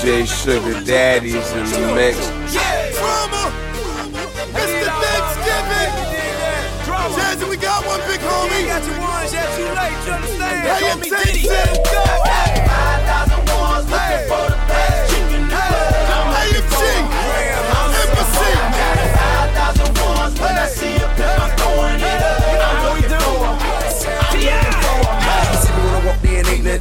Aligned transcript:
DJ 0.00 0.26
Sugar 0.26 0.82
Daddy's 0.82 1.52
in 1.52 1.64
the 1.64 1.94
mix. 1.94 2.16
Yeah, 2.54 2.90
drama. 2.92 3.52
It's 4.56 4.72
the 4.80 4.90
Thanksgiving. 4.96 5.92
Jazzy, 7.12 7.50
we 7.50 7.58
got 7.58 7.84
one 7.84 8.00
big 8.08 8.20
homie. 8.20 8.66
got 8.66 8.82
your 8.86 8.98
ones, 8.98 9.34
yeah, 9.34 9.56
too 9.56 9.64
late, 9.64 10.06
you 10.06 10.12
understand? 10.12 10.68
Hey, 10.68 10.88
Call 10.88 10.96
me 10.96 11.06
it 11.06 11.10
takes 11.10 11.42
Diddy. 11.42 12.49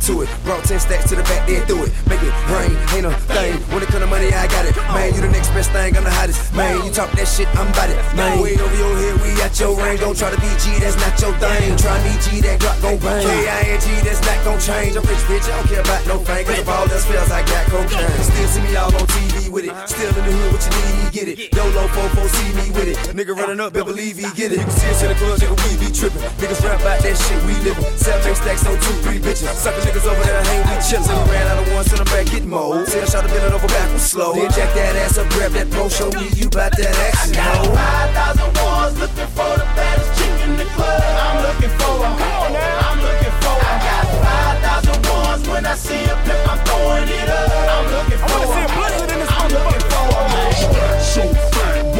To 0.10 0.26
it. 0.26 0.30
Brought 0.44 0.66
10 0.66 0.80
stacks 0.82 1.05
to 1.10 1.16
the 1.16 1.23
back, 1.30 1.46
then 1.46 1.62
threw 1.70 1.86
it. 1.86 1.94
Make 2.09 2.21
it 2.26 2.34
rain, 2.50 2.73
ain't 2.98 3.05
no 3.05 3.13
thing. 3.30 3.54
When 3.70 3.86
it 3.86 3.90
come 3.94 4.02
to 4.02 4.09
money, 4.09 4.34
I 4.34 4.49
got 4.49 4.66
it. 4.66 4.73
Man, 4.90 5.13
you 5.13 5.22
the 5.22 5.30
next 5.30 5.54
best 5.54 5.70
thing, 5.70 5.95
I'm 5.95 6.04
the 6.04 6.09
hottest. 6.09 6.41
Man, 6.54 6.82
you 6.82 6.90
talk 6.90 7.13
that 7.13 7.30
shit, 7.30 7.48
I'm 7.54 7.70
about 7.70 7.94
it. 7.94 7.98
Man, 8.18 8.41
way 8.41 8.58
over 8.58 8.73
your 8.73 8.94
head, 8.98 9.22
we 9.22 9.38
at 9.45 9.54
your 9.62 9.77
range. 9.77 10.02
Don't 10.02 10.18
try 10.18 10.34
to 10.34 10.41
be 10.41 10.49
G, 10.58 10.82
that's 10.82 10.98
not 10.98 11.13
your 11.22 11.34
thing. 11.38 11.77
Try 11.77 11.98
me 12.02 12.13
G, 12.26 12.41
that 12.41 12.58
Glock 12.58 12.82
gon' 12.82 12.98
bang. 12.98 13.22
K-I-N-G, 13.22 13.88
that's 14.02 14.22
not 14.26 14.40
gon' 14.41 14.59
change. 14.59 14.98
I'm 14.98 15.05
rich, 15.05 15.23
bitch, 15.30 15.45
I 15.45 15.54
don't 15.62 15.68
care 15.70 15.85
about 15.85 16.02
no 16.10 16.18
fame. 16.26 16.46
Cause 16.46 16.57
if 16.57 16.68
all 16.68 16.90
else 16.90 17.05
fails, 17.05 17.30
I 17.30 17.46
got 17.46 17.66
cocaine. 17.70 18.23
Still 18.26 18.48
see 18.49 18.62
me 18.66 18.76
all 18.76 18.90
on 18.90 19.05
TV 19.13 19.48
with 19.49 19.66
it. 19.66 19.73
Still 19.89 20.09
in 20.09 20.16
the 20.16 20.31
hood, 20.31 20.52
what 20.53 20.63
you 20.63 20.71
need, 20.77 20.98
he 21.02 21.08
get 21.12 21.27
it. 21.27 21.52
Dolo, 21.52 21.88
fofo, 21.94 22.23
see 22.30 22.49
me 22.53 22.66
with 22.71 22.90
it. 22.94 22.98
Nigga 23.17 23.35
running 23.35 23.59
up, 23.59 23.73
better 23.73 23.85
believe 23.85 24.17
he 24.17 24.30
get 24.38 24.52
it. 24.52 24.59
You 24.59 24.66
can 24.66 24.76
see 24.77 24.90
us 24.90 25.02
in 25.03 25.09
the 25.09 25.16
club, 25.16 25.40
nigga, 25.40 25.55
we 25.66 25.71
be 25.81 25.90
trippin'. 25.91 26.21
Niggas 26.38 26.62
rap 26.63 26.80
about 26.80 26.99
that 27.02 27.16
shit, 27.17 27.40
we 27.48 27.54
livin'. 27.66 27.84
Seven 27.98 28.35
stacks 28.35 28.66
on 28.66 28.76
two, 28.80 28.95
three 29.04 29.20
bitches. 29.20 29.49
Sucker 29.57 29.81
niggas 29.81 30.05
over 30.05 30.23
there, 30.23 30.43
hang, 30.43 30.63
we 30.70 30.76
chillin'. 30.84 31.09
Ran 31.31 31.48
out 31.48 31.59
of 31.62 31.73
one, 31.73 31.84
send 31.84 31.99
them 31.99 32.09
back, 32.13 32.26
get 32.30 32.45
more. 32.45 32.85
Tell 32.85 33.05
shot 33.05 33.26
to 33.26 33.30
bend 33.30 33.45
it 33.45 33.54
over 33.54 33.67
backwards 33.67 34.04
slow. 34.04 34.34
Then 34.34 34.52
jack 34.52 34.74
that 34.76 34.96
ass 34.96 35.18
up, 35.18 35.29
grab 35.29 35.52
that 35.54 35.70
pro, 35.71 35.90
show 35.90 36.09
me 36.12 36.29
you 36.35 36.49
bout 36.49 36.71
that 36.77 36.96
action, 37.09 37.35
ho. 37.37 37.63
Five 37.74 38.12
thousand 38.13 38.52
ones 38.62 38.99
looking 38.99 39.29
for 39.37 39.52
the 39.57 39.68
baddest 39.77 40.12
chick 40.18 40.34
in 40.46 40.57
the 40.57 40.65
club. 40.76 41.02
I'm 41.02 41.37
looking 41.46 41.74
for 41.77 41.96
a. 42.02 42.09
Now. 42.09 42.90
I'm 42.90 42.99
looking 42.99 43.35
for 43.41 43.54
a. 43.54 43.70
I 43.70 43.76
got 43.85 44.05
five 44.26 44.57
thousand 44.65 44.99
ones 45.09 45.43
when 45.48 45.65
I 45.65 45.76
see 45.76 46.04
a 46.05 46.15
pimp, 46.26 46.41
I'm 46.49 46.59
throwing 46.65 47.07
it 47.07 47.29
up. 47.29 47.49
I'm 47.54 47.85
looking 47.93 48.18
for 48.18 48.26
a. 48.26 48.29
I 48.29 48.35
wanna 48.35 48.49
see 48.49 48.65
a 48.65 48.70
blizzard 48.74 48.99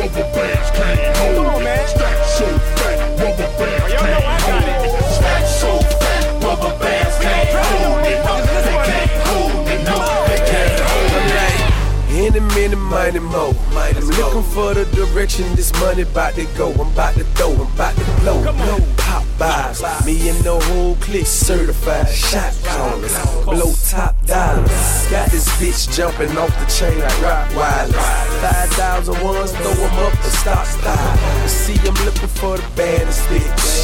rubber 0.10 0.34
bands 0.34 0.72
can't 0.72 1.18
hold 1.18 1.36
Come 1.36 1.46
on, 1.56 1.64
man. 1.64 1.84
it. 1.84 1.90
Stack 1.90 2.26
so 2.26 2.46
fat, 2.78 2.98
rubber 3.20 3.50
bands 3.58 3.94
can't 3.94 4.24
hold 4.42 4.66
it. 4.66 5.14
Stack 5.14 5.46
so 5.48 5.72
fat, 6.00 6.44
rubber 6.44 6.74
bands 6.80 7.16
can't 7.20 7.50
hold 7.68 8.06
it. 8.06 8.20
No, 8.26 8.36
they 8.66 8.78
can't 8.90 9.12
hold 9.28 9.68
it. 9.68 9.82
No, 9.86 9.98
they 10.28 10.42
can't 10.50 10.80
hold 10.90 11.14
it. 11.14 12.36
Any 12.36 12.40
minute, 12.56 12.78
mighty 12.78 13.20
mo. 13.20 13.54
I'm 13.76 14.08
looking 14.18 14.44
for 14.44 14.74
the 14.74 14.86
direction 14.96 15.46
this 15.56 15.72
money 15.80 16.04
bout 16.06 16.34
to 16.36 16.46
go. 16.58 16.72
I'm 16.74 16.92
about 16.92 17.16
to 17.16 17.24
throw, 17.36 17.52
I'm 17.54 17.62
about 17.74 17.96
to 17.96 18.04
blow. 18.22 18.42
No 18.44 18.78
pop 18.98 19.09
buys. 19.40 19.82
Me 20.06 20.30
and 20.30 20.38
the 20.40 20.60
whole 20.60 20.96
clique 20.98 21.26
certified 21.26 22.10
shot 22.10 22.54
callers. 22.64 23.16
Blow 23.46 23.74
top 23.90 24.14
dollars. 24.26 25.08
Got 25.10 25.32
this 25.32 25.48
bitch 25.58 25.92
jumping 25.96 26.38
off 26.38 26.52
the 26.60 26.66
chain 26.68 27.00
like 27.00 27.20
Rottweilers. 27.24 27.94
Five 28.44 28.70
thousand 28.72 29.24
ones, 29.24 29.52
throw 29.54 29.72
'em 29.72 30.00
up 30.06 30.14
and 30.14 30.34
stop 30.34 30.68
style. 30.68 31.48
See, 31.48 31.80
I'm 31.88 31.96
looking 32.06 32.28
for 32.28 32.58
the 32.58 32.68
baddest 32.76 33.22
bitch. 33.30 33.80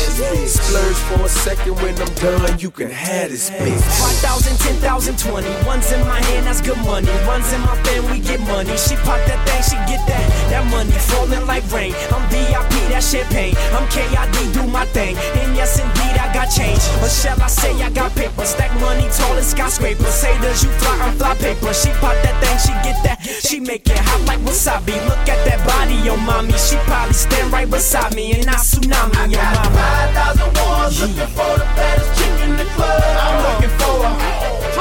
Splurge 0.47 0.95
for 1.09 1.25
a 1.25 1.29
second 1.29 1.75
when 1.81 1.95
I'm 1.99 2.13
done, 2.15 2.59
you 2.59 2.71
can 2.71 2.89
have 2.89 3.31
this 3.31 3.49
bitch. 3.49 3.81
5,000, 4.23 4.57
10,000, 4.57 5.17
20. 5.19 5.49
One's 5.65 5.91
in 5.91 5.99
my 6.07 6.21
hand, 6.21 6.47
that's 6.47 6.61
good 6.61 6.77
money. 6.85 7.11
One's 7.27 7.51
in 7.51 7.61
my 7.61 7.75
fan, 7.83 8.09
we 8.11 8.19
get 8.19 8.39
money. 8.41 8.77
She 8.77 8.95
pop 8.97 9.19
that 9.27 9.39
thing, 9.47 9.61
she 9.63 9.75
get 9.91 10.05
that. 10.07 10.25
That 10.49 10.65
money 10.71 10.91
falling 10.91 11.45
like 11.47 11.69
rain. 11.71 11.93
I'm 12.11 12.23
VIP, 12.29 12.73
that 12.91 13.03
champagne. 13.03 13.55
I'm 13.75 13.87
KID, 13.89 14.53
do 14.53 14.65
my 14.67 14.85
thing. 14.85 15.15
And 15.45 15.55
yes, 15.55 15.77
indeed, 15.77 16.17
I 16.17 16.33
got 16.33 16.49
change. 16.49 16.81
Or 17.05 17.09
shall 17.09 17.39
I 17.41 17.47
say 17.47 17.71
I 17.83 17.89
got 17.91 18.15
paper? 18.15 18.45
Stack 18.45 18.73
money 18.81 19.07
tall 19.13 19.37
as 19.37 19.51
skyscraper. 19.51 20.09
Say, 20.09 20.33
does 20.41 20.63
you 20.63 20.71
fly? 20.81 20.97
I'm 21.05 21.15
fly 21.17 21.35
paper. 21.35 21.71
She 21.73 21.91
pop 22.01 22.17
that 22.25 22.35
thing, 22.41 22.57
she 22.65 22.73
get 22.81 22.97
that. 23.05 23.21
She 23.21 23.59
make 23.59 23.87
it 23.87 23.99
hot 23.99 24.25
like 24.25 24.39
wasabi. 24.41 24.97
Look 25.05 25.29
at 25.29 25.37
that 25.45 25.61
body, 25.69 26.01
yo, 26.01 26.17
mommy. 26.17 26.57
She 26.57 26.77
probably 26.89 27.13
stand 27.13 27.53
right 27.53 27.69
beside 27.69 28.15
me. 28.15 28.33
And 28.33 28.49
I 28.49 28.57
tsunami, 28.57 29.37
yo, 29.37 29.37
mama. 29.37 29.69
Five 29.69 30.11
thousand 30.17 30.51
ones 30.65 31.01
looking 31.01 31.31
for 31.37 31.53
the 31.61 31.67
baddest 31.77 32.09
chick 32.17 32.35
in 32.41 32.57
the 32.57 32.65
club. 32.73 33.03
I'm 33.21 33.37
looking 33.45 33.73
for 33.77 33.95
a. 34.01 34.11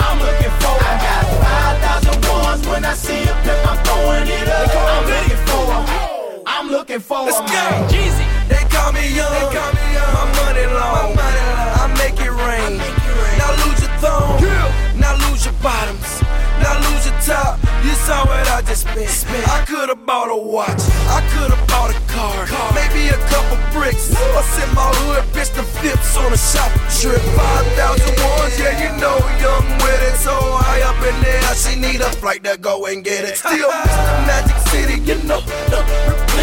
I'm 0.00 0.19
looking 0.25 0.54
for. 0.64 0.75
I 0.81 0.92
got 1.04 1.25
five 1.44 1.76
thousand 1.84 2.19
ones 2.25 2.62
when 2.66 2.84
I 2.88 2.94
see 2.94 3.20
a 3.20 3.34
pimp, 3.44 3.69
I'm 3.69 3.78
throwing 3.84 4.28
it 4.32 4.48
up. 4.48 4.72
I'm 4.72 5.04
looking 5.12 5.42
for 5.44 5.64
a. 5.69 5.81
I'm 6.48 6.66
looking 6.72 7.00
for 7.04 7.20
a. 7.20 7.28
Let's 7.28 7.41
go. 7.52 7.64
Jeezy. 7.92 8.25
They 8.48 8.64
call 8.72 8.92
me 8.96 9.12
young. 9.12 9.28
My 9.28 9.74
money 10.64 10.78
long. 10.78 11.16
I 11.19 11.86
make 11.98 12.20
it 12.20 12.30
rain. 12.30 12.78
Now 13.38 13.50
lose 13.64 13.80
your 13.80 13.94
thumb. 14.00 14.41
Now 14.98 15.16
lose 15.28 15.44
your 15.44 15.54
bottoms. 15.62 16.22
Now 16.62 16.78
lose 16.91 17.06
your 17.06 17.19
top. 17.20 17.58
You 17.84 17.92
saw 18.06 18.25
what 18.26 18.48
I 18.48 18.62
just 18.62 18.86
spent. 18.86 19.48
I 19.48 19.64
could've 19.66 20.06
bought 20.06 20.30
a 20.30 20.36
watch. 20.36 20.80
I 21.08 21.20
could've 21.34 21.66
bought 21.69 21.91
a 21.91 22.00
car. 22.08 22.47
Maybe 22.75 23.08
a 23.08 23.19
couple 23.28 23.58
bricks. 23.72 24.14
I 24.14 24.42
sent 24.42 24.72
my 24.75 24.88
hood 25.04 25.25
bitch 25.34 25.52
the 25.54 25.62
flips 25.62 26.16
on 26.16 26.32
a 26.32 26.38
shopping 26.38 26.88
trip. 27.00 27.20
5,000 27.20 28.06
ones, 28.22 28.58
yeah, 28.58 28.75
you 28.81 28.91
know, 29.00 29.19
young 29.41 29.66
with 29.82 30.02
it. 30.08 30.16
So 30.16 30.32
high 30.32 30.82
up 30.82 31.00
in 31.02 31.16
there, 31.22 31.54
she 31.54 31.76
need 31.78 32.00
a 32.00 32.10
flight 32.20 32.44
to 32.44 32.56
go 32.58 32.86
and 32.86 33.04
get 33.04 33.25
it. 33.25 33.36
Still 33.36 33.69
Mr. 33.70 34.26
Magic 34.31 34.58
City, 34.69 35.00
you 35.02 35.16
know, 35.28 35.41
the 35.69 35.81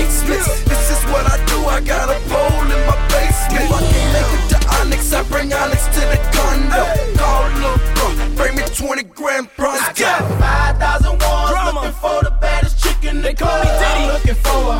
replacements. 0.02 0.64
This 0.66 0.92
is 0.92 1.04
what 1.12 1.26
I 1.26 1.38
do, 1.46 1.58
I 1.66 1.82
got 1.82 2.10
a 2.10 2.20
pole 2.30 2.66
in 2.66 2.82
my 2.86 2.98
basement. 3.10 3.66
If 3.66 3.72
I 3.72 3.82
can't 3.92 4.14
make 4.14 4.32
it 4.34 4.50
to 4.50 4.60
Onyx, 4.82 5.14
I 5.14 5.24
bring 5.24 5.54
Onyx 5.54 5.86
to 5.86 6.02
the 6.12 6.20
condo. 6.34 6.84
Call 7.18 7.44
Lil' 7.62 7.80
bro, 7.96 8.36
bring 8.36 8.56
me 8.56 8.64
20 8.64 9.04
grand 9.04 9.50
bro. 9.58 9.70
I 9.72 9.94
got 9.96 10.22
five 10.40 10.78
thousand 10.78 11.22
ones 11.22 11.74
looking 11.74 11.92
for 12.00 12.24
the 12.24 12.32
baddest 12.42 12.82
chick 12.84 13.04
in 13.04 13.18
the 13.18 13.30
They 13.30 13.34
call 13.34 13.50
club. 13.50 13.64
me 13.64 13.70
Diddy. 13.72 14.04
I'm 14.04 14.14
looking 14.14 14.36
for 14.42 14.60
a. 14.74 14.78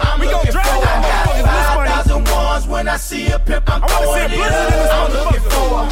I'm 0.00 0.20
We 0.20 0.26
looking 0.26 0.52
for 0.52 0.58
that 0.58 0.66
I 0.66 1.02
got 1.02 1.26
motherfucker 1.28 1.36
this 1.38 1.66
five 1.66 1.76
money. 1.76 1.90
thousand 1.90 2.22
ones 2.30 2.66
when 2.66 2.88
I 2.88 2.96
see 2.96 3.26
a 3.30 3.38
pimp, 3.38 3.64
I'm 3.70 3.80
wanna 3.82 3.94
see 3.94 4.24
a 4.24 4.28
throwing 4.28 4.52
it 4.52 4.90
up. 4.90 4.98
I'm 4.98 5.12
looking 5.14 5.44
for 5.50 5.68
a. 5.78 5.86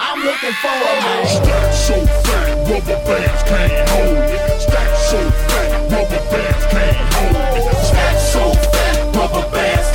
I'm 0.00 0.20
looking 0.24 0.56
for 0.62 0.72
a 0.72 0.94
man. 1.04 1.26
Stack 1.26 1.72
so 1.74 1.96
fat, 2.24 2.48
rubber 2.68 2.98
bands 3.04 3.42
can't 3.50 3.88
hold 3.90 4.16
it. 4.24 4.60
Stack 4.60 4.90
so 5.10 5.20
fat, 5.48 5.68
rubber 5.92 6.22
bands 6.32 6.64
can't 6.72 6.96
hold 7.14 7.36
it. 7.36 7.77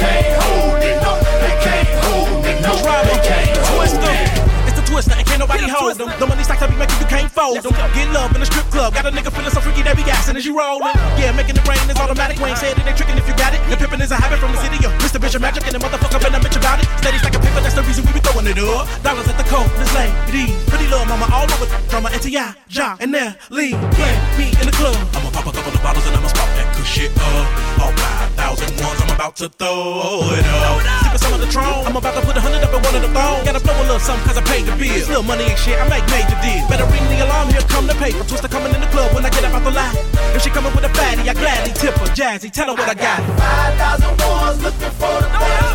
Can't 0.03 0.27
hold 0.43 0.83
it. 0.83 0.97
No, 0.99 1.11
they 1.39 1.55
can't 1.63 1.91
hold 2.03 2.43
it. 2.43 2.57
No, 2.59 2.73
they 3.07 3.19
can't 3.23 3.55
hold 3.71 3.87
it. 3.87 4.43
It's 4.67 4.75
the 4.79 4.85
twister, 4.87 5.15
and 5.15 5.25
can't 5.25 5.39
nobody 5.39 5.63
hold 5.67 5.95
them. 5.95 6.11
The 6.19 6.27
money 6.27 6.43
stacks 6.43 6.61
I 6.61 6.67
be 6.67 6.75
making, 6.75 6.99
you 6.99 7.07
can't 7.07 7.31
fold 7.31 7.63
them. 7.63 7.71
Get 7.95 8.11
love 8.11 8.35
in 8.35 8.41
the 8.43 8.49
strip 8.49 8.67
club. 8.67 8.93
Got 8.93 9.07
a 9.07 9.11
nigga 9.11 9.31
feeling 9.31 9.53
so 9.55 9.61
freaky 9.63 9.83
that 9.87 9.95
be 9.95 10.03
gassing 10.03 10.35
as 10.35 10.45
you 10.45 10.57
rollin'. 10.57 10.95
Yeah, 11.15 11.31
making 11.31 11.55
it 11.55 11.65
rain 11.67 11.79
is 11.87 11.99
automatic. 11.99 12.39
We 12.39 12.51
ain't 12.51 12.59
said 12.59 12.75
it 12.75 12.83
ain't 12.83 12.97
trickin' 12.99 13.17
if 13.17 13.27
you 13.27 13.35
got 13.39 13.55
it. 13.55 13.61
The 13.71 13.79
pimpin' 13.79 14.03
is 14.03 14.11
a 14.11 14.19
habit 14.19 14.39
from 14.39 14.51
the 14.51 14.59
city 14.59 14.79
of 14.83 14.91
Mr. 14.99 15.19
Bishop 15.21 15.41
Magic, 15.41 15.63
and 15.63 15.75
the 15.75 15.81
motherfucker 15.81 16.19
been 16.19 16.35
a 16.35 16.41
bitch 16.43 16.57
about 16.59 16.83
it. 16.83 16.87
Steady's 16.99 17.23
like 17.23 17.35
a 17.35 17.39
paper, 17.39 17.61
that's 17.63 17.75
the 17.75 17.83
reason 17.83 18.03
we 18.03 18.11
be 18.11 18.19
throwing 18.19 18.47
it 18.47 18.59
up. 18.59 18.87
Dollars 19.03 19.27
at 19.31 19.37
the 19.39 19.47
coat, 19.47 19.69
this 19.79 19.91
lady. 19.95 20.51
Pretty 20.67 20.87
little 20.91 21.07
mama 21.07 21.27
all 21.31 21.47
over 21.47 21.67
drama 21.87 22.09
and 22.11 22.21
T.I., 22.21 22.55
Ja, 22.69 22.97
and 22.99 23.11
Nelly. 23.15 23.71
Yeah, 23.71 24.37
me 24.37 24.51
in 24.59 24.65
the 24.67 24.75
club. 24.75 24.97
I'ma 25.15 25.29
pop 25.31 25.47
a 25.47 25.51
couple 25.55 25.71
of 25.71 25.81
bottles 25.83 26.05
and 26.07 26.15
I'ma 26.17 26.27
spot 26.27 26.49
that 26.59 26.67
good 26.75 26.87
shit 26.87 27.11
up. 27.15 27.47
All 27.79 27.93
5,000 28.43 28.83
ones, 28.83 28.99
I'm 28.99 29.15
about 29.15 29.35
to 29.39 29.47
throw 29.47 30.19
it 30.35 30.43
up. 30.51 30.83
Sippin' 30.83 31.19
some 31.23 31.33
of 31.33 31.39
the 31.39 31.47
Tron, 31.47 31.87
I'm 31.87 31.95
about 31.95 32.11
to 32.19 32.21
put 32.27 32.35
a 32.35 32.41
hundred 32.43 32.59
up 32.59 32.75
in 32.75 32.81
one 32.83 32.91
of 32.91 32.99
the 32.99 33.11
phones. 33.15 33.47
Gotta 33.47 33.63
blow 33.63 33.71
a 33.71 33.87
little 33.87 34.03
something 34.03 34.27
cause 34.27 34.35
I 34.35 34.43
paid 34.43 34.67
the 34.67 34.75
bills. 34.75 35.07
Little 35.07 35.23
money 35.23 35.47
ain't 35.47 35.55
shit, 35.55 35.79
I 35.79 35.87
make 35.87 36.03
major 36.11 36.35
deals. 36.43 36.67
Better 36.67 36.83
ring 36.91 37.07
the 37.07 37.23
alarm, 37.23 37.47
here 37.55 37.63
come 37.71 37.87
the 37.87 37.95
paper. 38.03 38.19
Twister 38.27 38.51
coming 38.51 38.75
in 38.75 38.81
the 38.83 38.91
club 38.91 39.15
when 39.15 39.23
I 39.23 39.31
get 39.31 39.47
up 39.47 39.55
out 39.55 39.63
the 39.63 39.71
line. 39.71 39.95
If 40.35 40.43
she 40.43 40.51
coming 40.51 40.75
with 40.75 40.83
a 40.83 40.91
fatty, 40.91 41.23
I 41.23 41.33
gladly 41.39 41.71
tip 41.71 41.95
her. 42.03 42.11
Jazzy, 42.11 42.51
tell 42.51 42.67
her 42.67 42.75
what 42.75 42.91
I 42.91 42.99
got. 42.99 43.23
Five 43.39 43.73
thousand 43.79 44.11
ones 44.19 44.59
looking 44.59 44.91
for 44.99 45.15
the 45.23 45.29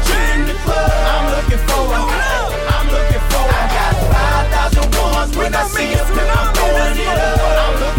chick 0.04 0.28
in 0.36 0.44
the 0.52 0.56
club. 0.60 0.92
I'm 1.08 1.24
looking 1.32 1.62
for 1.64 1.82
a. 1.88 2.00
I'm 2.04 2.86
looking 2.92 3.24
for 3.32 3.44
a. 3.48 3.56
I 3.56 3.64
got 3.72 3.96
five 4.12 4.46
thousand 4.52 4.88
ones 4.92 5.32
when 5.40 5.56
I 5.56 5.64
see 5.72 5.88
pimp, 5.88 6.36
I'm 6.36 6.52
throwing 6.52 7.00
it 7.00 7.16
up. 7.16 7.40
I'm 7.64 7.74
looking 7.80 7.97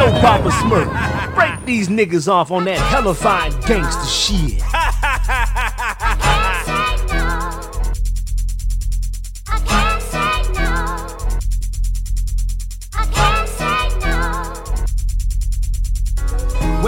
Yo, 0.00 0.10
Papa 0.22 0.48
Smurf, 0.48 1.34
break 1.34 1.62
these 1.66 1.88
niggas 1.88 2.26
off 2.26 2.50
on 2.50 2.64
that 2.64 2.78
hellified 2.78 3.52
gangster 3.66 4.06
shit. 4.06 4.62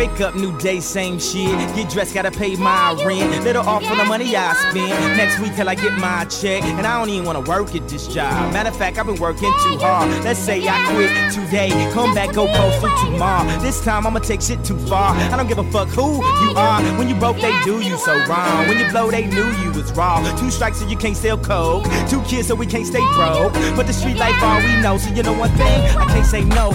Wake 0.03 0.21
up, 0.21 0.35
new 0.35 0.51
day, 0.59 0.81
same 0.81 1.21
shit. 1.21 1.57
Get 1.77 1.89
dressed, 1.89 2.13
gotta 2.13 2.33
pay 2.33 2.57
my 2.57 2.93
rent. 3.07 3.45
Little 3.45 3.63
off 3.63 3.89
on 3.89 3.99
the 3.99 4.05
money 4.05 4.35
I 4.35 4.53
spend. 4.55 5.17
Next 5.17 5.39
week 5.39 5.55
till 5.55 5.69
I 5.69 5.77
get 5.77 5.97
my 6.01 6.25
check. 6.25 6.65
And 6.65 6.85
I 6.85 6.99
don't 6.99 7.09
even 7.09 7.25
wanna 7.25 7.43
work 7.43 7.73
at 7.77 7.89
this 7.89 8.09
job. 8.09 8.53
Matter 8.53 8.71
of 8.71 8.77
fact, 8.77 8.99
I've 8.99 9.07
been 9.07 9.21
working 9.21 9.53
too 9.63 9.79
hard. 9.79 10.11
Let's 10.25 10.41
say 10.41 10.67
I 10.67 10.77
quit 10.93 11.33
today. 11.33 11.71
Come 11.93 12.17
back, 12.17 12.35
go 12.35 12.49
postal 12.49 12.91
tomorrow. 12.99 13.49
This 13.61 13.81
time 13.85 14.05
I'ma 14.05 14.19
take 14.19 14.43
shit 14.43 14.65
too 14.65 14.77
far. 14.89 15.15
I 15.15 15.37
don't 15.37 15.47
give 15.47 15.59
a 15.59 15.71
fuck 15.71 15.87
who 15.91 16.17
you 16.17 16.53
are. 16.57 16.83
When 16.99 17.09
you 17.09 17.15
broke, 17.15 17.37
they 17.37 17.55
do 17.63 17.81
you 17.81 17.97
so 17.99 18.13
wrong. 18.27 18.67
When 18.67 18.81
you 18.81 18.91
blow, 18.91 19.09
they 19.09 19.27
knew 19.27 19.47
you 19.63 19.71
was 19.71 19.93
raw. 19.93 20.19
Two 20.37 20.51
strikes 20.51 20.79
so 20.81 20.89
you 20.89 20.97
can't 20.97 21.17
sell 21.17 21.39
coke. 21.39 21.85
Two 22.11 22.23
kids 22.23 22.49
so 22.49 22.57
we 22.57 22.67
can't 22.67 22.89
stay 22.89 23.07
broke. 23.15 23.53
But 23.77 23.87
the 23.87 23.93
street 23.93 24.17
life 24.17 24.43
all 24.43 24.59
we 24.59 24.83
know. 24.83 24.99
So 24.99 25.15
you 25.15 25.23
know 25.23 25.39
one 25.39 25.51
thing, 25.51 25.81
I 25.97 26.07
can't 26.07 26.27
say 26.27 26.43
no. 26.43 26.73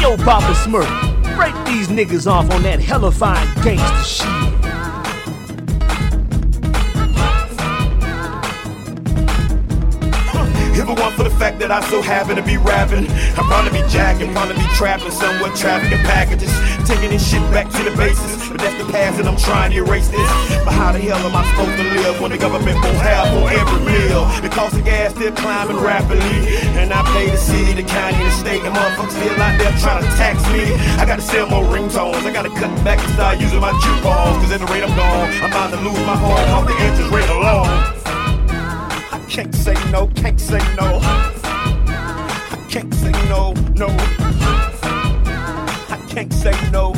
Yo, 0.00 0.16
Papa 0.16 0.54
Smurf, 0.54 0.88
break 1.36 1.54
these 1.66 1.88
niggas 1.88 2.26
off 2.26 2.50
on 2.52 2.62
that 2.62 2.80
hella 2.80 3.12
fine 3.12 3.46
gangsta 3.58 4.02
shit. 4.02 4.26
If 10.72 10.88
it 10.88 10.98
weren't 10.98 11.14
for 11.14 11.24
the 11.24 11.36
fact 11.38 11.58
that 11.58 11.70
I 11.70 11.86
so 11.90 12.00
happen 12.00 12.36
to 12.36 12.42
be 12.42 12.56
rapping, 12.56 13.10
I'd 13.10 13.34
probably 13.34 13.82
be 13.82 13.86
jacking, 13.90 14.32
probably 14.32 14.54
be 14.54 14.66
trapping, 14.74 15.10
somewhat 15.10 15.54
trafficking 15.54 15.98
packages, 15.98 16.50
taking 16.88 17.10
this 17.10 17.30
shit 17.30 17.42
back 17.52 17.68
to 17.68 17.82
the 17.82 17.94
basis. 17.94 18.39
That's 18.60 18.76
the 18.76 18.92
past 18.92 19.18
and 19.18 19.26
I'm 19.26 19.38
trying 19.38 19.72
to 19.72 19.78
erase 19.78 20.08
this. 20.08 20.28
But 20.64 20.76
how 20.76 20.92
the 20.92 20.98
hell 21.00 21.16
am 21.16 21.32
I 21.32 21.48
supposed 21.48 21.80
to 21.80 21.86
live 21.96 22.20
when 22.20 22.30
the 22.30 22.36
government 22.36 22.76
won't 22.84 23.00
have 23.00 23.32
for 23.32 23.48
every 23.48 23.80
meal? 23.88 24.28
The 24.44 24.50
cost 24.52 24.76
of 24.76 24.84
gas 24.84 25.14
still 25.14 25.32
climbing 25.32 25.80
rapidly. 25.80 26.60
And 26.76 26.92
I 26.92 27.00
pay 27.16 27.30
the 27.30 27.38
city, 27.38 27.72
the 27.72 27.88
county, 27.88 28.22
the 28.22 28.30
state, 28.30 28.60
and 28.60 28.76
motherfuckers 28.76 29.16
still 29.16 29.40
out 29.40 29.56
there 29.56 29.72
trying 29.80 30.04
to 30.04 30.10
tax 30.20 30.44
me. 30.52 30.76
I 31.00 31.06
gotta 31.06 31.22
sell 31.22 31.48
more 31.48 31.64
ringtones, 31.64 32.20
I 32.20 32.32
gotta 32.32 32.50
cut 32.50 32.68
back 32.84 32.98
and 33.00 33.12
start 33.14 33.40
using 33.40 33.60
my 33.60 33.72
coupons. 33.80 34.44
Cause 34.44 34.52
at 34.52 34.60
the 34.60 34.66
rate 34.66 34.84
I'm 34.84 34.94
gone, 34.94 35.32
I'm 35.40 35.48
about 35.48 35.70
to 35.72 35.80
lose 35.80 36.04
my 36.04 36.16
home 36.16 36.50
off 36.52 36.66
the 36.68 36.76
interest 36.84 37.10
rate 37.10 37.30
alone. 37.32 37.64
I 39.08 39.24
can't 39.26 39.54
say 39.54 39.74
no, 39.90 40.06
can't 40.08 40.38
say 40.38 40.60
no. 40.76 41.00
I 41.00 42.66
can't 42.68 42.92
say 42.92 43.12
no, 43.32 43.54
no. 43.72 43.88
I 45.88 45.98
can't 46.08 46.32
say 46.32 46.52
no. 46.70 46.92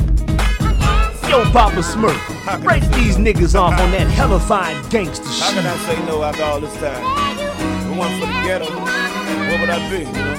Yo, 1.32 1.40
Papa 1.48 1.80
Smurf, 1.80 2.20
break 2.62 2.84
these 2.92 3.16
niggas 3.16 3.58
off 3.58 3.72
on 3.80 3.90
that 3.92 4.06
hella 4.06 4.38
fine 4.38 4.76
gangsta 4.92 5.24
How 5.40 5.48
can 5.56 5.64
I 5.64 5.76
say 5.88 5.96
no 6.04 6.22
after 6.22 6.44
all 6.44 6.60
this 6.60 6.76
time? 6.76 7.00
If 7.00 7.88
it 7.88 7.96
wasn't 7.96 8.20
for 8.20 8.28
the 8.28 8.36
ghetto, 8.44 8.68
what 8.68 9.56
would 9.64 9.72
I 9.72 9.80
be, 9.88 10.04
you 10.04 10.12
know? 10.12 10.36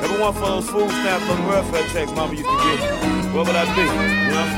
If 0.00 0.08
it 0.08 0.16
wasn't 0.16 0.40
for 0.40 0.48
those 0.48 0.70
food 0.72 0.88
stamps 0.88 1.28
and 1.28 1.44
welfare 1.44 1.84
checks 1.92 2.10
mama 2.16 2.32
used 2.32 2.48
to 2.48 2.56
get, 2.64 2.80
what 3.36 3.44
would 3.44 3.52
I 3.52 3.68
be, 3.76 3.84
you 3.84 4.32
know? 4.32 4.48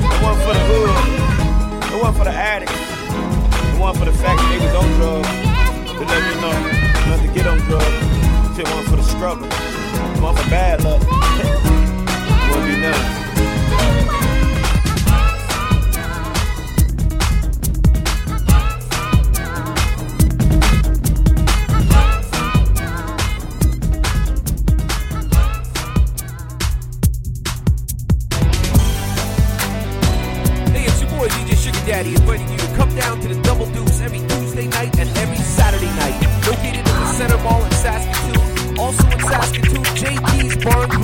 If 0.00 0.08
it 0.08 0.24
wasn't 0.24 0.40
for 0.48 0.54
the 0.56 0.64
hood, 0.72 0.96
if 1.84 1.92
it 1.92 2.00
wasn't 2.00 2.16
for 2.16 2.24
the 2.24 2.32
addicts, 2.32 2.72
if 2.72 3.68
it 3.68 3.80
wasn't 3.84 3.98
for 4.00 4.08
the 4.08 4.16
fact 4.16 4.40
that 4.40 4.48
they 4.48 4.60
was 4.64 4.72
on 4.72 4.88
drugs, 4.96 5.28
to 6.00 6.04
let 6.08 6.20
me 6.24 6.32
know 6.40 6.56
not 7.12 7.20
to 7.20 7.28
get 7.36 7.44
on 7.44 7.60
drugs, 7.68 8.56
it 8.56 8.64
wasn't 8.72 8.88
for 8.88 8.96
the 8.96 9.04
struggle, 9.04 9.52
it 9.52 10.22
wasn't 10.24 10.40
for 10.40 10.48
bad 10.48 10.80
luck, 10.80 11.04
it 11.04 12.56
wouldn't 12.56 12.72
be 12.72 12.80
nothing. 12.80 13.17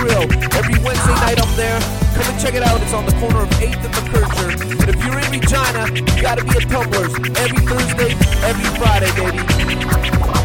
Grill. 0.04 0.24
Every 0.52 0.76
Wednesday 0.84 1.16
night 1.24 1.40
up 1.40 1.48
there. 1.56 1.80
Come 2.12 2.28
and 2.28 2.38
check 2.38 2.52
it 2.52 2.62
out. 2.62 2.78
It's 2.82 2.92
on 2.92 3.06
the 3.06 3.12
corner 3.12 3.40
of 3.40 3.48
8th 3.52 3.84
and 3.84 3.94
McCurcher. 3.94 4.80
And 4.80 4.88
if 4.90 5.02
you're 5.02 5.18
in 5.18 5.30
Regina, 5.32 6.14
you 6.14 6.22
gotta 6.22 6.44
be 6.44 6.50
at 6.50 6.68
Tumblr's. 6.68 7.14
Every 7.40 7.64
Thursday, 7.64 8.12
every 8.44 8.68
Friday, 8.76 9.10
baby. 9.16 10.43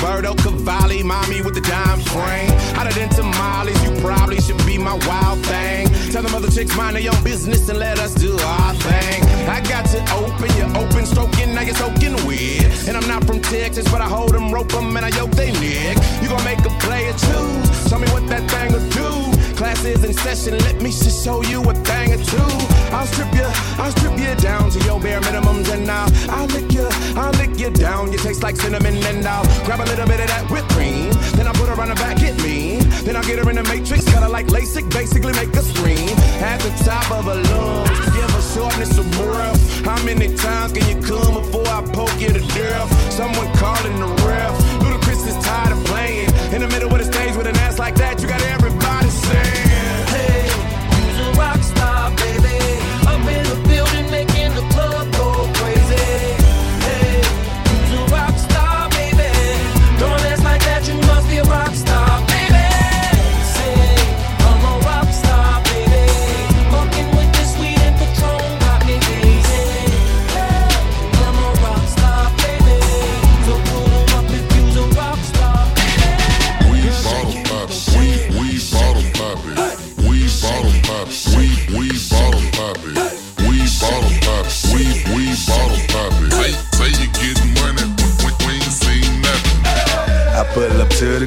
Roberto 0.00 0.34
Cavalli, 0.34 1.02
mommy 1.02 1.42
with 1.42 1.54
the 1.54 1.60
dime 1.60 1.98
frame. 1.98 2.50
Hotter 2.76 2.94
than 2.94 3.08
tamales, 3.08 3.82
you 3.82 3.90
probably 4.00 4.40
should 4.40 4.64
be 4.64 4.78
my 4.78 4.94
wild 5.08 5.44
thing. 5.44 5.88
Tell 6.12 6.22
them 6.22 6.34
other 6.36 6.48
chicks 6.48 6.76
mind 6.76 6.96
their 6.96 7.10
own 7.12 7.24
business 7.24 7.68
and 7.68 7.80
let 7.80 7.98
us 7.98 8.14
do 8.14 8.30
our 8.38 8.74
thing. 8.74 9.24
I 9.48 9.60
got 9.60 9.86
to 9.86 9.98
open, 10.14 10.54
you 10.56 10.66
open, 10.78 11.04
stroking, 11.04 11.52
now 11.52 11.62
you're 11.62 11.74
soaking 11.74 12.14
wet. 12.26 12.86
And 12.86 12.96
I'm 12.96 13.08
not 13.08 13.24
from 13.24 13.40
Texas, 13.40 13.90
but 13.90 14.00
I 14.00 14.06
hold 14.06 14.34
them, 14.34 14.52
rope 14.52 14.70
them, 14.70 14.96
and 14.96 15.04
I 15.04 15.08
yoke 15.08 15.32
they 15.32 15.50
neck. 15.50 15.96
You 16.22 16.28
gon' 16.28 16.44
make 16.44 16.60
a 16.60 16.70
player 16.78 17.12
choose. 17.12 17.88
Tell 17.90 17.98
me 17.98 18.06
what 18.08 18.24
that 18.28 18.48
thing 18.50 18.72
will 18.72 18.88
do. 18.90 19.56
Class 19.56 19.84
is 19.84 20.04
in 20.04 20.14
session, 20.14 20.58
let 20.58 20.80
me 20.80 20.90
just 20.90 21.24
show 21.24 21.42
you 21.42 21.60
a 21.68 21.74
thing 21.74 22.12
or 22.12 22.22
two. 22.22 22.77
I'll 22.92 23.06
strip 23.06 23.32
you, 23.34 23.48
I'll 23.78 23.90
strip 23.92 24.18
you 24.18 24.34
down 24.36 24.70
to 24.70 24.78
your 24.84 25.00
bare 25.00 25.20
minimums, 25.20 25.68
and 25.72 25.88
I'll, 25.90 26.10
I'll 26.30 26.46
lick 26.48 26.72
you, 26.72 26.88
I'll 27.16 27.32
lick 27.32 27.58
you 27.58 27.70
down. 27.70 28.12
You 28.12 28.18
taste 28.18 28.42
like 28.42 28.56
cinnamon, 28.56 28.96
and 28.96 29.26
I'll 29.26 29.44
grab 29.64 29.80
a 29.80 29.84
little 29.84 30.06
bit 30.06 30.20
of 30.20 30.28
that 30.28 30.50
whipped 30.50 30.70
cream. 30.70 31.10
Then 31.36 31.46
I'll 31.46 31.54
put 31.54 31.68
her 31.68 31.80
on 31.80 31.88
the 31.88 31.94
back, 31.94 32.18
hit 32.18 32.36
me. 32.42 32.78
Then 33.04 33.16
I'll 33.16 33.24
get 33.24 33.38
her 33.38 33.48
in 33.50 33.56
the 33.56 33.62
matrix, 33.64 34.04
cut 34.12 34.22
her 34.22 34.28
like 34.28 34.46
LASIK, 34.48 34.90
basically 34.90 35.32
make 35.32 35.54
her 35.54 35.62
scream. 35.62 36.08
At 36.40 36.60
the 36.60 36.70
top 36.84 37.10
of 37.10 37.24
her 37.24 37.34
lungs, 37.34 37.98
give 38.16 38.30
her 38.30 38.44
shortness 38.54 38.98
of 38.98 39.10
breath. 39.12 39.84
How 39.84 40.02
many 40.04 40.34
times 40.36 40.72
can 40.72 40.86
you 40.88 41.00
come 41.02 41.34
before 41.34 41.66
I 41.68 41.82
poke 41.92 42.20
you 42.20 42.28
to 42.28 42.40
death? 42.40 43.12
Someone 43.12 43.50
calling 43.56 43.98
the 43.98 44.08
ref. 44.26 44.52
Ludacris 44.82 45.26
is 45.26 45.36
tired 45.44 45.72
of 45.72 45.84
playing. 45.84 46.28
In 46.52 46.60
the 46.62 46.68
middle 46.68 46.92
of 46.92 46.98
the 46.98 47.04
stage 47.04 47.36
with 47.36 47.46
an 47.46 47.56
ass 47.56 47.78
like 47.78 47.94
that, 47.96 48.20
you 48.20 48.28
got 48.28 48.37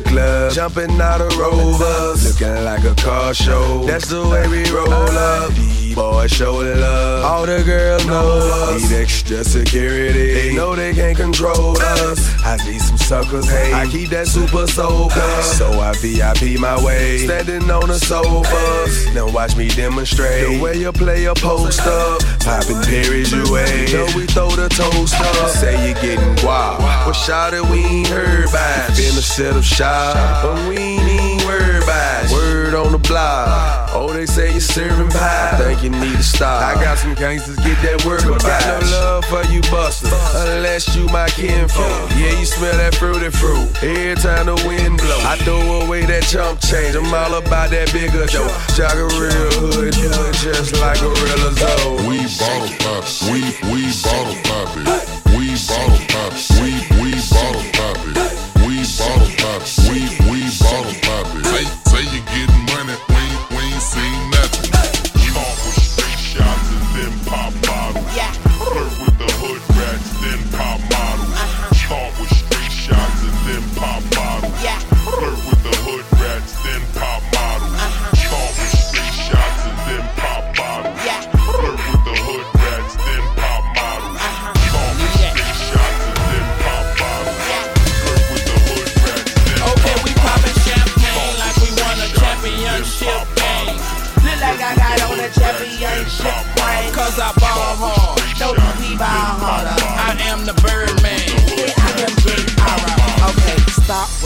the 0.04 0.10
club, 0.10 0.52
jumping 0.52 1.02
out 1.02 1.22
of 1.22 1.38
rovers, 1.38 2.24
looking 2.26 2.64
like 2.64 2.84
a 2.84 2.96
car 2.96 3.34
show. 3.34 3.84
That's 3.86 4.08
the 4.08 4.22
way 4.28 4.48
we 4.48 4.70
roll 4.72 4.92
up. 4.92 5.52
Boy, 5.96 6.28
show 6.28 6.54
love. 6.54 7.26
All 7.26 7.46
the 7.46 7.64
girls 7.64 8.06
know 8.06 8.40
us. 8.70 8.90
Need 8.90 9.02
extra 9.02 9.44
security. 9.44 10.34
They 10.34 10.56
know 10.56 10.76
they 10.76 10.94
can't 10.94 11.18
control 11.18 11.78
us. 11.78 12.20
I 12.44 12.58
need 12.66 12.80
some 12.80 12.98
suckers 13.12 13.50
hate. 13.50 13.74
I 13.74 13.88
keep 13.88 14.10
that 14.12 14.26
super 14.26 14.66
sober, 14.68 15.28
so 15.44 15.68
I 15.82 15.92
VIP 16.00 16.58
my 16.58 16.82
way. 16.82 17.18
Standing 17.18 17.70
on 17.70 17.90
the 17.90 18.00
sofa, 18.00 18.64
now 19.14 19.30
watch 19.30 19.58
me 19.58 19.68
demonstrate 19.68 20.48
the 20.48 20.62
way 20.62 20.78
you 20.78 20.94
play 20.94 21.26
a 21.26 21.34
post 21.34 21.82
up. 21.82 22.22
Popping 22.40 22.82
Perry's 22.84 23.30
your 23.34 23.52
way. 23.52 23.88
Know 23.92 24.08
we 24.16 24.26
throw 24.28 24.50
the 24.52 24.70
toast 24.70 25.20
up. 25.20 25.50
Say 25.50 25.76
you're 25.92 26.02
getting 26.02 26.36
guap. 26.36 26.80
Well, 26.80 27.12
shot 27.12 27.54
it, 27.54 27.66
we 27.66 27.84
ain't 27.84 28.08
heard 28.08 28.46
by. 28.46 28.88
Been 28.96 29.20
a 29.20 29.26
set 29.36 29.58
of 29.58 29.66
shots, 29.66 30.16
but 30.42 30.56
we 30.70 30.78
ain't 30.78 31.04
even 31.04 31.46
worried 31.46 31.86
by. 31.86 32.30
Word 32.32 32.76
on 32.76 32.94
the 32.94 32.98
block. 32.98 33.81
Oh, 33.94 34.12
they 34.14 34.26
say 34.26 34.52
you're 34.52 34.62
serving 34.62 35.10
pie. 35.10 35.52
I 35.54 35.58
think 35.58 35.84
you 35.84 35.90
need 35.90 36.16
to 36.16 36.24
stop. 36.24 36.64
I 36.64 36.82
got 36.82 36.98
some 36.98 37.14
gangsters 37.14 37.58
get 37.58 37.76
that 37.84 38.06
work, 38.06 38.22
but 38.24 38.42
got 38.42 38.64
no 38.64 38.80
love 38.92 39.26
for 39.26 39.44
you 39.52 39.62
busters. 39.70 40.12
Unless 40.36 40.96
you 40.96 41.06
my 41.08 41.28
kinfolk. 41.30 42.10
Yeah, 42.16 42.34
you 42.40 42.46
smell 42.46 42.76
that 42.78 42.96
fruity 42.96 43.30
fruit. 43.30 43.68
Every 43.84 44.16
time 44.16 44.48
the 44.48 44.56
wind 44.68 44.98
blow, 44.98 45.20
I 45.28 45.36
throw 45.44 45.84
away 45.84 46.06
that 46.06 46.24
chump 46.24 46.60
change. 46.62 46.96
I'm 46.96 47.14
all 47.14 47.36
about 47.36 47.70
that 47.72 47.92
bigger 47.94 48.26
dough. 48.26 48.50
Jog 48.76 48.98
a 48.98 49.06
real 49.20 49.52
hood, 49.60 49.94
hood 49.94 50.34
just 50.40 50.80
like 50.80 51.00
gorillas. 51.00 51.60
Oh, 51.62 52.00
We 52.08 52.26
bottle 52.40 52.72
pop, 52.80 53.04
we 53.28 53.44
we 53.70 53.92
bottle 54.02 54.40
pop 54.48 54.72
it. 54.80 54.88
We 55.36 55.56
bottle 55.68 56.00
pop, 56.10 56.34
we 56.64 56.81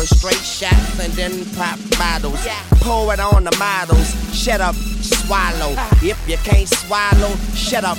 start 0.06 0.34
with 0.34 0.38
straight 0.38 0.70
shots 0.70 1.00
and 1.00 1.14
then 1.14 1.46
pop 1.56 1.80
bottles. 1.98 2.40
Pour 2.82 3.14
it 3.14 3.20
on 3.20 3.44
the 3.44 3.56
models. 3.58 4.14
Shut 4.34 4.62
up, 4.62 4.76
swallow. 4.76 5.76
If 6.02 6.18
you 6.28 6.38
can't 6.38 6.68
swallow, 6.68 7.36
shut 7.54 7.84
up, 7.84 7.98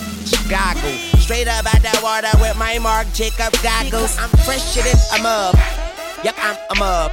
goggle. 0.48 0.90
Straight 1.18 1.48
up 1.48 1.66
out 1.66 1.82
that 1.82 2.00
water 2.02 2.30
with 2.40 2.56
my 2.56 2.78
Marc 2.78 3.06
Jacob 3.12 3.52
goggles. 3.62 4.16
I'm 4.18 4.30
fresher 4.44 4.82
than 4.82 4.96
a 5.18 5.22
mug. 5.22 5.54
Yep, 6.22 6.36
I'm 6.38 6.56
a 6.70 6.74
mug. 6.78 7.12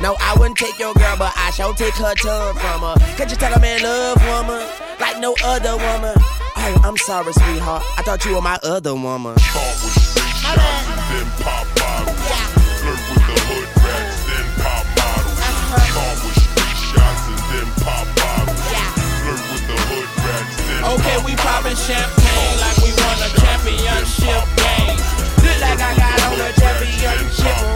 No, 0.00 0.16
I 0.20 0.36
wouldn't 0.38 0.58
take 0.58 0.78
your 0.78 0.94
girl, 0.94 1.16
but 1.18 1.32
I 1.36 1.50
shall 1.50 1.74
take 1.74 1.94
her 1.94 2.14
tongue 2.14 2.54
from 2.56 2.80
her. 2.82 2.96
Could 3.16 3.30
you 3.30 3.36
tell 3.36 3.52
a 3.52 3.60
man 3.60 3.82
love 3.82 4.20
woman 4.26 4.66
like 5.00 5.18
no 5.18 5.34
other 5.44 5.76
woman? 5.76 6.14
Oh, 6.56 6.80
I'm 6.84 6.96
sorry, 6.98 7.32
sweetheart. 7.32 7.82
I 7.96 8.02
thought 8.02 8.24
you 8.24 8.34
were 8.34 8.42
my 8.42 8.58
other 8.62 8.94
woman. 8.94 9.36
Start 9.38 9.64
with 9.82 9.96
straight 9.98 10.34
shots 10.34 10.88
and 10.88 11.26
then 11.26 11.44
pop 11.44 11.77
Start 15.86 16.18
with 16.24 16.38
straight 16.38 16.78
shots 16.90 17.24
and 17.28 17.42
then 17.50 17.68
pop 17.84 18.06
bottles. 18.18 18.58
Flirt 19.22 19.42
with 19.52 19.64
the 19.68 19.78
hood 19.86 20.10
rats, 20.24 20.56
then 20.66 20.84
Okay, 20.98 21.16
we 21.24 21.32
poppin' 21.36 21.76
champagne 21.76 22.56
like 22.58 22.78
we 22.82 22.90
won 22.98 23.18
a 23.22 23.30
championship 23.38 24.42
game. 24.58 24.98
Look 25.44 25.58
like 25.60 25.80
I 25.80 25.92
got 25.94 26.18
on 26.26 26.40
a 26.40 26.52
championship 26.58 27.67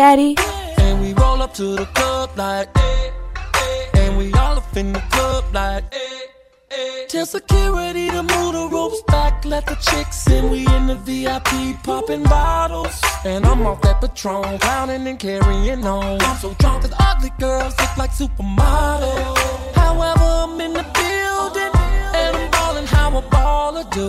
Daddy. 0.00 0.34
And 0.78 0.98
we 1.02 1.12
roll 1.12 1.42
up 1.42 1.52
to 1.60 1.76
the 1.76 1.84
club 1.84 2.30
like, 2.34 2.70
eh, 2.74 3.10
eh, 3.54 4.00
and 4.00 4.16
we 4.16 4.32
all 4.32 4.56
up 4.56 4.74
in 4.74 4.94
the 4.94 5.00
club 5.12 5.44
like, 5.52 5.84
eh, 5.92 6.70
eh. 6.70 7.06
Tell 7.06 7.26
security 7.26 8.08
to 8.08 8.22
move 8.22 8.54
the 8.54 8.66
ropes 8.72 9.02
back, 9.08 9.44
let 9.44 9.66
the 9.66 9.74
chicks 9.74 10.26
in. 10.26 10.48
We 10.50 10.60
in 10.76 10.86
the 10.86 10.96
VIP 11.06 11.50
popping 11.82 12.22
bottles, 12.22 12.98
and 13.26 13.44
I'm 13.44 13.66
off 13.66 13.82
that 13.82 14.00
Patron, 14.00 14.58
clowning 14.60 15.06
and 15.06 15.18
carrying 15.18 15.84
on. 15.84 16.22
I'm 16.22 16.36
so 16.38 16.54
drunk 16.60 16.84
that 16.84 16.94
ugly 16.98 17.32
girls 17.38 17.74
look 17.78 17.94
like 17.98 18.12
supermodels. 18.12 19.74
However, 19.74 20.28
I'm 20.44 20.58
in 20.62 20.72
the 20.72 20.86
building, 20.98 21.72
and 22.20 22.36
I'm 22.38 22.50
ballin' 22.52 22.86
how 22.86 23.18
a 23.18 23.22
baller 23.34 23.84
do. 23.90 24.08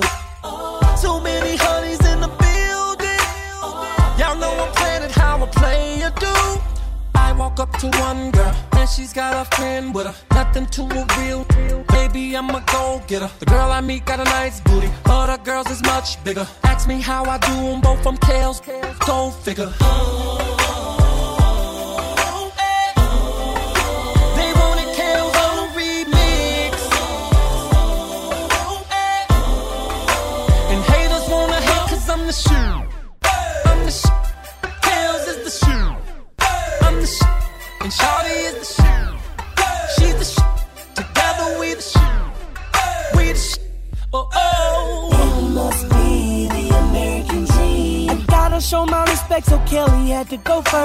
To 7.82 7.88
one 8.00 8.30
girl, 8.30 8.56
and 8.74 8.88
she's 8.88 9.12
got 9.12 9.34
a 9.34 9.56
friend 9.56 9.94
with 9.96 10.06
her. 10.06 10.14
Nothing 10.36 10.68
to 10.68 10.84
reveal. 10.84 11.46
Baby, 11.86 12.36
I'm 12.38 12.50
a 12.52 12.64
go 12.72 13.02
getter. 13.08 13.30
The 13.40 13.46
girl 13.48 13.72
I 13.72 13.82
meet 13.82 14.06
got 14.06 14.20
a 14.20 14.24
nice 14.24 14.62
booty. 14.62 14.90
Other 15.06 15.42
girls 15.44 15.70
is 15.72 15.82
much 15.82 16.24
bigger. 16.24 16.48
Ask 16.64 16.88
me 16.88 17.02
how 17.02 17.26
I 17.26 17.40
do 17.40 17.56
them 17.72 17.82
both 17.82 18.04
from 18.04 18.18
Kales. 18.18 18.62
Go 19.08 19.32
figure. 19.32 19.72
They 19.80 20.61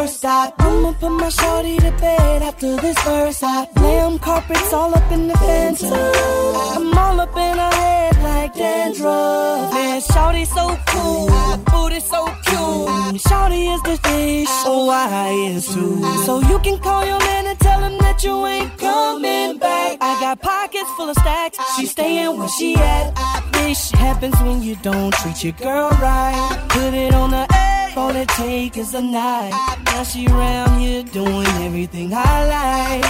first. 0.06 0.25
I 0.25 0.52
I'ma 0.58 0.92
put 0.92 1.10
my 1.10 1.28
shorty 1.28 1.76
to 1.78 1.90
bed 2.00 2.42
after 2.42 2.76
this 2.76 2.98
verse. 3.02 3.42
I 3.42 3.66
lamb 3.76 4.18
carpets 4.18 4.72
all 4.72 4.94
up 4.94 5.10
in 5.12 5.28
the 5.28 5.36
Phantom. 5.38 5.92
I'm 5.92 6.98
all 6.98 7.20
up 7.20 7.36
in 7.36 7.58
her 7.58 7.75
head 7.75 8.22
like 8.22 8.54
dandruff. 8.54 9.72
Man, 9.72 10.00
shorty 10.00 10.44
so 10.44 10.76
cool, 10.86 11.28
booty 11.70 12.00
so 12.00 12.26
cute. 12.46 13.20
Shorty 13.20 13.68
is 13.68 13.82
the 13.82 13.96
fish, 14.04 14.48
oh 14.64 14.88
I 14.90 15.30
is 15.54 15.66
too. 15.66 16.02
So 16.25 16.40
you 16.40 16.58
can 16.60 16.78
call 16.78 17.04
your 17.04 17.18
man 17.18 17.46
and 17.46 17.58
tell 17.58 17.80
him 17.80 17.98
that 17.98 18.22
you 18.22 18.46
ain't 18.46 18.78
coming 18.78 19.58
back. 19.58 19.98
I 20.00 20.20
got 20.20 20.40
pockets 20.40 20.90
full 20.96 21.10
of 21.10 21.16
stacks, 21.16 21.58
she 21.76 21.86
staying 21.86 22.38
where 22.38 22.48
she 22.58 22.75
at. 22.76 23.12
This 23.52 23.90
happens 23.90 24.36
when 24.40 24.62
you 24.62 24.76
don't 24.82 25.12
treat 25.14 25.42
your 25.44 25.54
girl 25.54 25.90
right. 25.90 26.66
Put 26.68 26.94
it 26.94 27.12
on 27.14 27.30
the 27.30 27.65
all 28.06 28.14
it 28.14 28.28
take 28.28 28.76
is 28.76 28.94
a 28.94 29.02
night. 29.02 29.52
Now 29.86 30.02
she 30.04 30.26
around 30.26 30.78
here 30.78 31.02
doing 31.02 31.52
everything 31.66 32.12
I 32.14 32.34
like, 32.54 33.04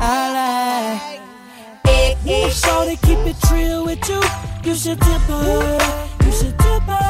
I 0.00 0.18
like. 0.40 1.20
If 2.24 2.52
shorty 2.52 2.96
keep 3.06 3.20
it 3.30 3.38
real 3.52 3.84
with 3.84 4.02
you, 4.08 4.22
you 4.64 4.74
should 4.74 5.00
tip 5.00 5.22
her. 5.32 5.78
You 6.24 6.32
should 6.32 6.56
tip 6.58 6.82
her. 6.92 7.08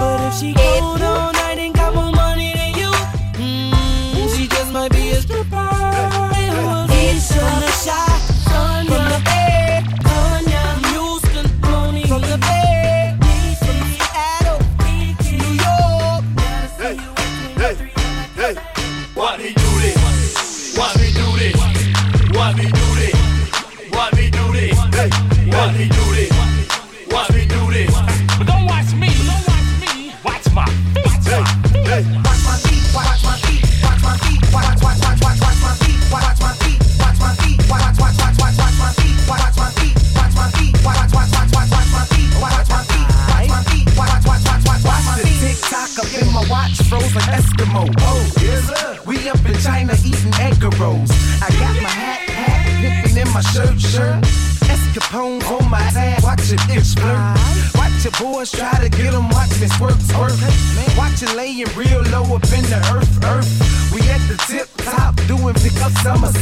But 0.00 0.20
if 0.28 0.34
she 0.40 0.54
cold 0.54 1.02
all 1.02 1.32
night 1.32 1.58
and 1.58 1.74
got 1.74 1.94
more 1.94 2.12
money 2.12 2.52
than 2.58 2.72
you, 2.80 2.92
mm, 3.42 4.36
she 4.36 4.48
just 4.48 4.72
might 4.72 4.92
be 4.92 5.10
a 5.10 5.20
stripper. 5.20 5.70
It 6.42 6.52
was 6.68 7.28
the 7.64 7.72
shot, 7.84 8.18
from 8.88 9.04
the 9.12 9.37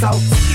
somersaults. 0.06 0.45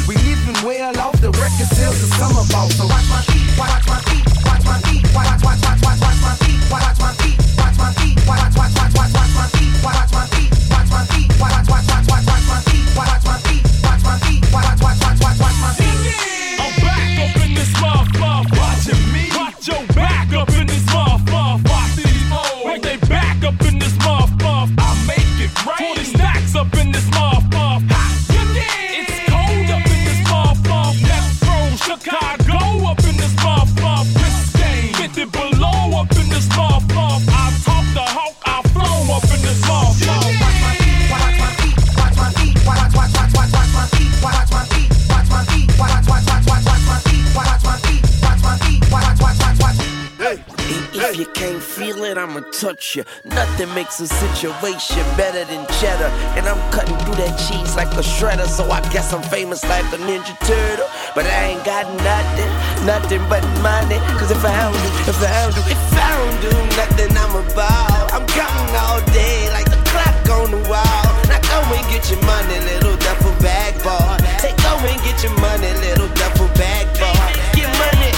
You. 52.96 53.06
Nothing 53.24 53.72
makes 53.74 54.02
a 54.02 54.08
situation 54.08 55.06
better 55.16 55.46
than 55.46 55.64
cheddar. 55.80 56.12
And 56.36 56.44
I'm 56.44 56.60
cutting 56.76 56.98
through 57.08 57.16
that 57.24 57.40
cheese 57.40 57.76
like 57.80 57.88
a 57.96 58.04
shredder, 58.04 58.44
so 58.48 58.68
I 58.68 58.82
guess 58.92 59.14
I'm 59.14 59.24
famous 59.24 59.64
like 59.64 59.88
a 59.96 60.00
Ninja 60.04 60.36
Turtle. 60.44 60.92
But 61.16 61.24
I 61.24 61.56
ain't 61.56 61.64
got 61.64 61.88
nothing, 62.04 62.52
nothing 62.84 63.24
but 63.32 63.48
money. 63.64 63.96
Cause 64.20 64.32
if 64.32 64.44
I 64.44 64.52
don't 64.68 64.76
do, 64.76 64.92
if 65.08 65.20
I 65.24 65.32
don't 65.40 65.56
do, 65.56 65.64
if 65.72 65.94
I 65.96 66.10
don't 66.20 66.40
do 66.44 66.52
nothing, 66.76 67.12
I'm 67.16 67.34
a 67.40 67.44
ball. 67.56 68.02
I'm 68.12 68.28
counting 68.28 68.76
all 68.76 69.00
day 69.16 69.48
like 69.56 69.72
the 69.72 69.80
clock 69.88 70.28
on 70.36 70.52
the 70.52 70.62
wall. 70.68 71.08
Now 71.32 71.40
go 71.48 71.64
and 71.72 71.86
get 71.88 72.12
your 72.12 72.20
money, 72.28 72.60
little 72.76 72.98
duffel 73.00 73.32
bag 73.40 73.72
boy. 73.88 74.20
Take 74.44 74.60
go 74.60 74.76
and 74.84 75.00
get 75.08 75.16
your 75.24 75.36
money, 75.40 75.72
little 75.80 76.12
duffel 76.20 76.52
bag 76.60 76.92
boy. 77.00 77.24
Get 77.56 77.72
money. 77.80 78.12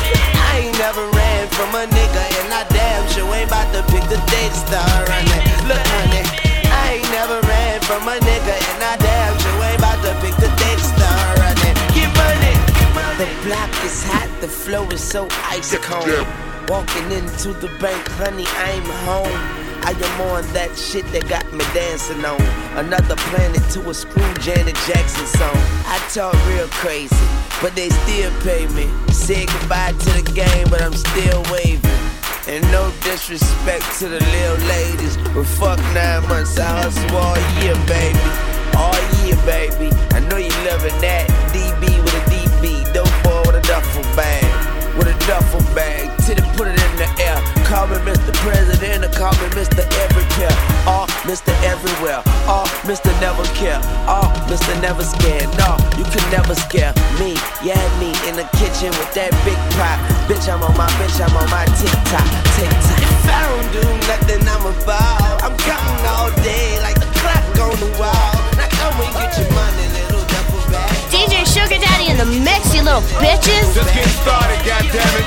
I 0.50 0.66
ain't 0.66 0.78
never 0.82 1.23
from 1.54 1.70
a 1.76 1.86
nigga, 1.86 2.24
and 2.42 2.50
I 2.54 2.66
damn 2.70 3.06
sure 3.14 3.30
ain't 3.34 3.48
about 3.48 3.70
to 3.74 3.82
pick 3.94 4.04
the 4.10 4.18
day 4.30 4.48
to 4.50 4.60
start 4.66 5.10
running. 5.10 5.44
Look, 5.70 5.86
honey, 5.96 6.26
I 6.70 6.98
ain't 6.98 7.12
never 7.14 7.40
ran 7.46 7.80
from 7.82 8.08
a 8.10 8.18
nigga, 8.18 8.56
and 8.58 8.82
I 8.82 8.98
damn 8.98 9.38
sure 9.38 9.58
ain't 9.62 9.80
about 9.80 10.02
to 10.02 10.14
pick 10.22 10.36
the 10.42 10.50
day 10.50 10.76
to 10.76 10.86
start 10.98 11.40
running. 11.40 11.76
Get 11.94 12.10
money. 12.18 12.56
The 13.22 13.30
block 13.46 13.70
is 13.86 14.04
hot, 14.04 14.30
the 14.42 14.48
flow 14.48 14.88
is 14.90 15.04
so 15.04 15.28
ice 15.46 15.78
cold. 15.80 16.26
Walking 16.68 17.12
into 17.12 17.54
the 17.54 17.70
bank, 17.80 18.08
honey, 18.18 18.48
I'm 18.58 18.88
home. 19.06 19.63
I 19.86 19.92
am 19.92 20.22
on 20.32 20.48
that 20.54 20.72
shit 20.78 21.04
that 21.12 21.28
got 21.28 21.44
me 21.52 21.60
dancing 21.76 22.24
on. 22.24 22.40
Another 22.80 23.20
planet 23.28 23.60
to 23.76 23.84
a 23.90 23.94
screw 23.94 24.34
Janet 24.40 24.80
Jackson 24.88 25.28
song. 25.28 25.60
I 25.92 26.00
talk 26.08 26.32
real 26.48 26.72
crazy, 26.80 27.12
but 27.60 27.76
they 27.76 27.90
still 27.92 28.32
pay 28.48 28.64
me. 28.72 28.88
Say 29.12 29.46
goodbye 29.46 29.92
to 29.92 30.12
the 30.16 30.26
game, 30.32 30.72
but 30.72 30.82
I'm 30.82 30.96
still 30.96 31.44
waving. 31.52 31.84
And 32.48 32.64
no 32.72 32.96
disrespect 33.04 33.84
to 34.00 34.08
the 34.08 34.24
little 34.24 34.60
ladies, 34.72 35.20
but 35.36 35.44
fuck 35.44 35.80
nine 35.92 36.24
months, 36.32 36.56
I 36.56 36.68
hustle 36.80 37.20
all 37.20 37.36
year, 37.60 37.76
baby. 37.84 38.24
All 38.80 38.96
year, 39.28 39.36
baby. 39.44 39.92
I 40.16 40.24
know 40.32 40.40
you 40.40 40.52
loving 40.64 40.96
that. 41.04 41.28
DB 41.52 41.92
with 42.00 42.16
a 42.16 42.24
DB, 42.32 42.88
dope 42.96 43.12
boy 43.24 43.44
with 43.52 43.60
a 43.60 43.64
duffel 43.68 44.04
bag. 44.16 44.48
With 44.96 45.12
a 45.12 45.18
duffel 45.28 45.60
bag, 45.76 46.08
titty 46.24 46.42
put 46.56 46.68
it 46.72 46.80
in 46.80 46.94
the 46.96 47.10
air. 47.20 47.33
Call 47.74 47.88
me 47.90 47.98
Mr. 48.06 48.30
President 48.46 49.02
or 49.02 49.10
call 49.18 49.34
me 49.42 49.50
Mr. 49.58 49.82
Everywhere. 50.06 50.54
Or 50.86 51.10
Mr. 51.26 51.50
Everywhere. 51.66 52.22
Or 52.46 52.70
Mr. 52.86 53.10
Never 53.18 53.42
Care. 53.58 53.82
Or 54.06 54.30
Mr. 54.46 54.78
Never 54.78 55.02
Scared. 55.02 55.50
No, 55.58 55.74
you 55.98 56.06
can 56.14 56.22
never 56.30 56.54
scare 56.54 56.94
me. 57.18 57.34
Yeah, 57.66 57.82
me 57.98 58.14
in 58.30 58.38
the 58.38 58.46
kitchen 58.62 58.94
with 59.02 59.10
that 59.18 59.34
big 59.42 59.58
pot. 59.74 59.98
Bitch, 60.30 60.46
I'm 60.46 60.62
on 60.62 60.78
my 60.78 60.86
bitch, 61.02 61.18
I'm 61.18 61.34
on 61.34 61.50
my 61.50 61.66
TikTok. 61.82 62.30
TikTok. 62.54 63.02
If 63.10 63.26
I 63.26 63.42
don't 63.42 63.70
do 63.74 63.82
nothing, 64.06 64.46
I'm 64.46 64.70
a 64.70 64.74
ball. 64.86 65.34
I'm 65.42 65.58
counting 65.66 66.06
all 66.14 66.30
day 66.46 66.78
like 66.86 67.02
the 67.02 67.10
clock 67.26 67.42
on 67.58 67.74
the 67.82 67.90
wall. 67.98 68.38
Now 68.54 68.70
come 68.70 69.02
and 69.02 69.10
get 69.18 69.34
your 69.34 69.50
money, 69.50 69.90
little 69.98 70.22
duffel 70.30 70.62
bag. 70.70 70.94
DJ 71.10 71.42
Sugar 71.50 71.82
Daddy 71.82 72.14
in 72.14 72.22
the 72.22 72.30
mix, 72.46 72.70
you 72.70 72.86
little 72.86 73.02
bitches. 73.18 73.74
just 73.74 73.90
get 73.98 74.06
started, 74.22 74.62
goddammit. 74.62 75.26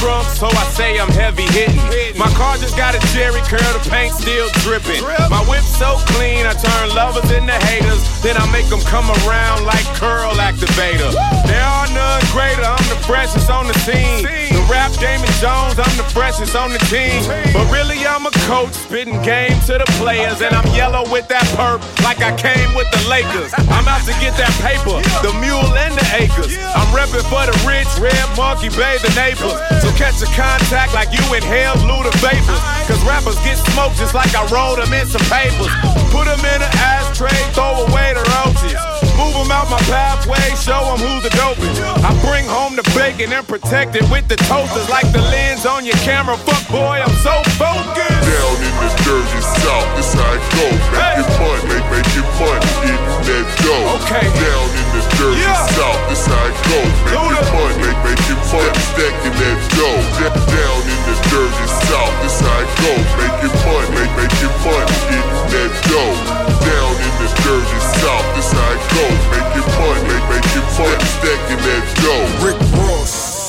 Heavy 0.00 0.20
in 0.20 0.24
the 0.24 0.26
trunk, 0.26 0.26
so 0.36 0.46
I 0.46 0.64
say 0.72 0.98
I'm 0.98 1.10
heavy 1.10 1.44
hitting. 1.52 2.18
My 2.18 2.30
car 2.34 2.56
just 2.56 2.76
got 2.76 2.94
a 2.94 3.00
Jerry 3.12 3.40
curl, 3.48 3.60
the 3.72 3.88
paint 3.90 4.14
still 4.14 4.48
dripping. 4.64 5.02
My 5.30 5.44
whip 5.48 5.62
so 5.62 5.96
clean, 6.16 6.46
I 6.46 6.54
turn 6.54 6.94
lovers 6.94 7.30
into 7.30 7.52
haters. 7.52 8.02
Then 8.22 8.36
I 8.36 8.50
make 8.52 8.68
them 8.68 8.80
come 8.80 9.10
around 9.26 9.64
like 9.64 9.84
curl 9.96 10.32
activator. 10.34 11.12
There 11.46 11.64
are 11.64 11.88
none 11.92 12.22
greater, 12.32 12.64
I'm 12.64 12.88
the 12.88 13.00
freshest 13.06 13.50
on 13.50 13.66
the 13.66 13.74
scene. 13.80 14.39
Rap 14.70 14.94
Damon 15.02 15.26
Jones, 15.42 15.82
I'm 15.82 15.96
the 15.98 16.06
freshest 16.14 16.54
on 16.54 16.70
the 16.70 16.78
team. 16.86 17.26
But 17.50 17.66
really, 17.74 18.06
I'm 18.06 18.22
a 18.24 18.30
coach, 18.46 18.70
spitting 18.70 19.18
game 19.26 19.58
to 19.66 19.82
the 19.82 19.88
players. 19.98 20.40
And 20.40 20.54
I'm 20.54 20.64
yellow 20.70 21.02
with 21.10 21.26
that 21.26 21.42
perp, 21.58 21.82
like 22.06 22.22
I 22.22 22.30
came 22.38 22.70
with 22.78 22.86
the 22.94 23.02
Lakers. 23.10 23.50
I'm 23.66 23.90
out 23.90 24.06
to 24.06 24.14
get 24.22 24.38
that 24.38 24.54
paper, 24.62 25.02
the 25.26 25.34
mule 25.42 25.74
and 25.74 25.98
the 25.98 26.06
acres. 26.14 26.54
I'm 26.54 26.86
repping 26.94 27.26
for 27.26 27.42
the 27.50 27.56
rich, 27.66 27.90
red 27.98 28.14
monkey, 28.38 28.70
bay, 28.70 29.02
the 29.02 29.10
neighbors. 29.18 29.58
So 29.82 29.90
catch 29.98 30.22
a 30.22 30.30
contact 30.38 30.94
like 30.94 31.10
you 31.10 31.22
inhale 31.34 31.74
Luda 31.90 32.14
vapors. 32.22 32.62
Cause 32.86 33.02
rappers 33.02 33.42
get 33.42 33.58
smoked 33.74 33.98
just 33.98 34.14
like 34.14 34.30
I 34.38 34.46
rolled 34.54 34.78
them 34.78 34.94
in 34.94 35.10
some 35.10 35.26
papers. 35.26 35.74
Put 36.14 36.30
them 36.30 36.42
in 36.46 36.62
an 36.62 36.72
ashtray, 36.78 37.34
throw 37.58 37.90
away 37.90 38.14
the 38.14 38.22
roaches. 38.38 38.99
Move 39.20 39.36
them 39.36 39.52
out 39.52 39.68
my 39.68 39.76
pathway, 39.92 40.40
show 40.56 40.80
them 40.88 40.96
who's 40.96 41.20
the 41.20 41.32
dopest. 41.36 41.76
I 42.00 42.08
bring 42.24 42.48
home 42.48 42.72
the 42.72 42.86
bacon 42.96 43.28
and 43.36 43.44
protect 43.44 43.92
it 43.92 44.04
with 44.08 44.26
the 44.32 44.36
toasters 44.48 44.88
like 44.88 45.04
the 45.12 45.20
lens 45.20 45.68
on 45.68 45.84
your 45.84 46.00
camera. 46.08 46.40
Fuck 46.40 46.64
boy, 46.72 46.96
I'm 47.04 47.12
so 47.20 47.36
focused. 47.60 48.24
Down 48.24 48.56
in 48.64 48.74
the 48.80 48.90
dirty 49.04 49.40
south, 49.60 49.88
this 50.00 50.16
how 50.16 50.24
it 50.24 50.44
go. 50.56 50.66
Making 50.96 51.28
money, 51.36 51.64
make, 51.68 51.86
making 51.92 52.28
money, 52.40 52.64
getting 52.80 53.20
that 53.28 53.46
dough. 53.60 54.00
Okay. 54.00 54.24
Down 54.24 54.68
in 54.72 54.88
the 54.96 55.02
dirty 55.20 55.52
south, 55.76 56.00
this 56.08 56.24
how 56.24 56.48
it 56.48 56.56
go. 56.64 56.80
Making 57.12 57.44
money, 57.52 57.76
make, 57.76 58.00
making 58.00 58.40
money, 58.48 58.80
stacking 58.88 59.36
that 59.36 59.60
dough. 59.76 60.00
Down 60.48 60.80
in 60.80 61.00
the 61.04 61.16
dirty 61.28 61.66
south, 61.92 62.14
this 62.24 62.40
how 62.40 62.64
it 62.64 62.72
go. 62.80 62.92
Making 63.20 63.54
money, 63.68 63.88
make, 64.00 64.12
making 64.16 64.54
money, 64.64 64.88
getting 65.12 65.44
that 65.52 65.72
dough. 65.92 66.16
Down 66.64 66.94
in 67.04 67.14
the 67.20 67.28
dirty 67.44 67.80
south, 68.00 68.26
this 68.32 68.48
how 68.56 68.72
it 68.72 68.84
go. 68.96 69.09
Making 69.32 69.68
money, 69.78 70.02
make, 70.08 70.26
making 70.30 70.68
money, 70.78 71.06
stacking 71.16 71.60
that 71.66 71.84
dough. 72.02 72.46
Rick 72.46 72.60
Ross. 72.78 73.39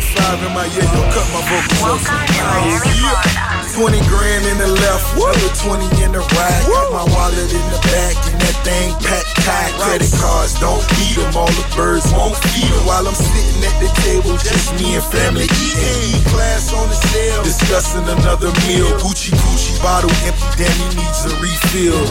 305 0.00 0.42
in 0.42 0.52
my 0.54 0.66
yeah, 0.74 0.90
yo, 0.90 1.00
cut 1.14 1.26
my 1.30 1.42
vocals 1.46 1.82
off. 1.86 2.02
Yeah. 2.34 3.62
20 3.78 3.98
grand 4.10 4.46
in 4.46 4.58
the 4.58 4.70
left, 4.70 5.06
another 5.14 5.50
20 5.54 6.02
in 6.02 6.10
the 6.10 6.22
right. 6.34 6.62
Got 6.66 6.90
my 6.90 7.06
wallet 7.14 7.50
in 7.50 7.66
the 7.70 7.80
back, 7.90 8.14
and 8.26 8.38
that 8.42 8.56
thing 8.66 8.90
packed 9.02 9.34
tight. 9.46 9.70
Credit 9.78 10.10
cards 10.18 10.58
don't 10.58 10.82
beat 10.94 11.18
'em, 11.18 11.36
all 11.36 11.50
the 11.50 11.66
birds 11.78 12.10
won't 12.10 12.34
feed 12.50 12.70
'em. 12.70 12.86
While 12.86 13.06
I'm 13.06 13.14
sitting 13.14 13.62
at 13.62 13.76
the 13.78 13.90
table, 14.02 14.34
just 14.38 14.74
me 14.78 14.94
and 14.98 15.06
family 15.14 15.46
eating. 15.62 16.22
Class 16.30 16.72
on 16.72 16.88
the 16.90 16.98
sale, 17.10 17.42
discussing 17.42 18.06
another 18.08 18.50
meal. 18.66 18.90
Gucci 18.98 19.30
Gucci 19.30 19.78
bottle 19.82 20.10
empty, 20.26 20.46
Danny 20.58 20.88
needs 20.98 21.22
a 21.26 21.34
refill. 21.38 22.02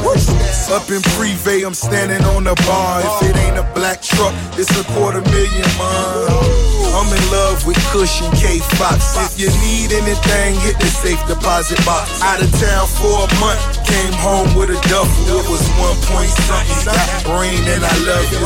Up 0.71 0.89
in 0.89 1.01
Privé, 1.15 1.65
I'm 1.65 1.73
standing 1.75 2.23
on 2.31 2.43
the 2.45 2.55
bar. 2.67 3.03
If 3.03 3.29
it 3.29 3.35
ain't 3.43 3.57
a 3.57 3.63
black 3.75 4.01
truck, 4.01 4.33
it's 4.57 4.71
a 4.79 4.83
quarter 4.95 5.21
million, 5.31 5.69
man. 5.77 6.73
I'm 6.93 7.09
in 7.11 7.25
love 7.31 7.65
with 7.65 7.72
Cushion 7.91 8.31
K 8.37 8.59
Fox. 8.77 9.17
If 9.17 9.39
you 9.39 9.49
need 9.61 9.93
anything, 9.93 10.55
hit 10.61 10.79
the 10.79 10.87
safe 10.87 11.21
deposit 11.27 11.79
box. 11.85 12.21
Out 12.21 12.41
of 12.41 12.51
town 12.57 12.87
for 12.87 13.25
a 13.25 13.29
month, 13.39 13.61
came 13.85 14.13
home 14.19 14.49
with 14.55 14.69
a 14.69 14.79
duffel. 14.89 15.23
It 15.29 15.45
was 15.49 15.63
one 15.81 15.97
point 16.09 16.31
something. 16.45 16.93
Got 16.93 17.07
brain 17.25 17.61
and 17.69 17.83
I 17.83 17.95
love 18.05 18.27
you. 18.31 18.39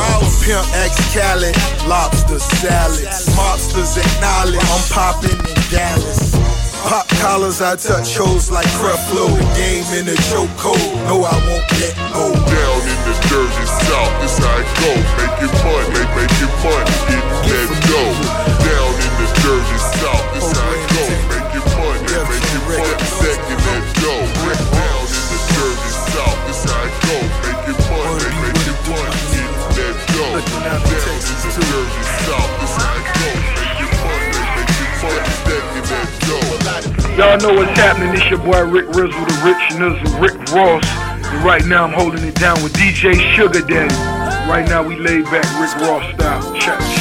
Pimp 0.44 0.68
X 0.86 1.00
Khaled, 1.14 1.56
lobster 1.88 2.40
salads. 2.40 3.28
Mobsters 3.36 3.98
acknowledge 3.98 4.62
I'm 4.62 4.84
popping 4.92 5.40
in 5.40 5.60
Dallas. 5.72 6.36
Pop 6.88 7.08
collars, 7.20 7.60
I 7.60 7.76
touch 7.76 8.16
hoes 8.16 8.50
like 8.50 8.68
Creflo. 8.80 9.28
The 9.28 9.44
game 9.60 9.88
in 10.00 10.08
a 10.08 10.18
chokehold. 10.32 10.96
No, 11.04 11.20
I 11.20 11.36
won't 11.44 11.68
let 11.84 11.96
go. 12.16 12.32
Down 12.32 12.80
in 12.88 13.00
the 13.04 13.16
dirty 13.28 13.66
south, 13.68 14.14
this 14.24 14.40
how 14.40 14.56
it 14.56 14.70
go. 14.80 14.96
Making 15.20 15.52
money, 15.68 15.88
make, 15.92 16.12
making 16.16 16.54
money, 16.64 16.88
getting 17.44 17.68
that 17.68 17.84
dough. 17.92 18.16
Down 18.64 18.87
Y'all 37.38 37.54
know 37.54 37.60
what's 37.62 37.78
happening. 37.78 38.16
It's 38.16 38.28
your 38.32 38.40
boy 38.40 38.66
Rick 38.66 38.88
Rizzle, 38.88 39.12
the 39.12 39.42
Rich 39.46 39.78
Nizzle, 39.78 40.20
Rick 40.20 40.40
Ross. 40.54 40.84
And 40.88 41.46
right 41.46 41.64
now 41.66 41.84
I'm 41.84 41.94
holding 41.94 42.24
it 42.24 42.34
down 42.34 42.64
with 42.64 42.74
DJ 42.74 43.14
Sugar 43.36 43.62
Daddy. 43.62 43.94
Right 44.50 44.68
now 44.68 44.82
we 44.82 44.96
laid 44.96 45.26
back 45.26 45.46
Rick 45.62 45.88
Ross 45.88 46.16
style. 46.16 46.56
Check. 46.56 46.97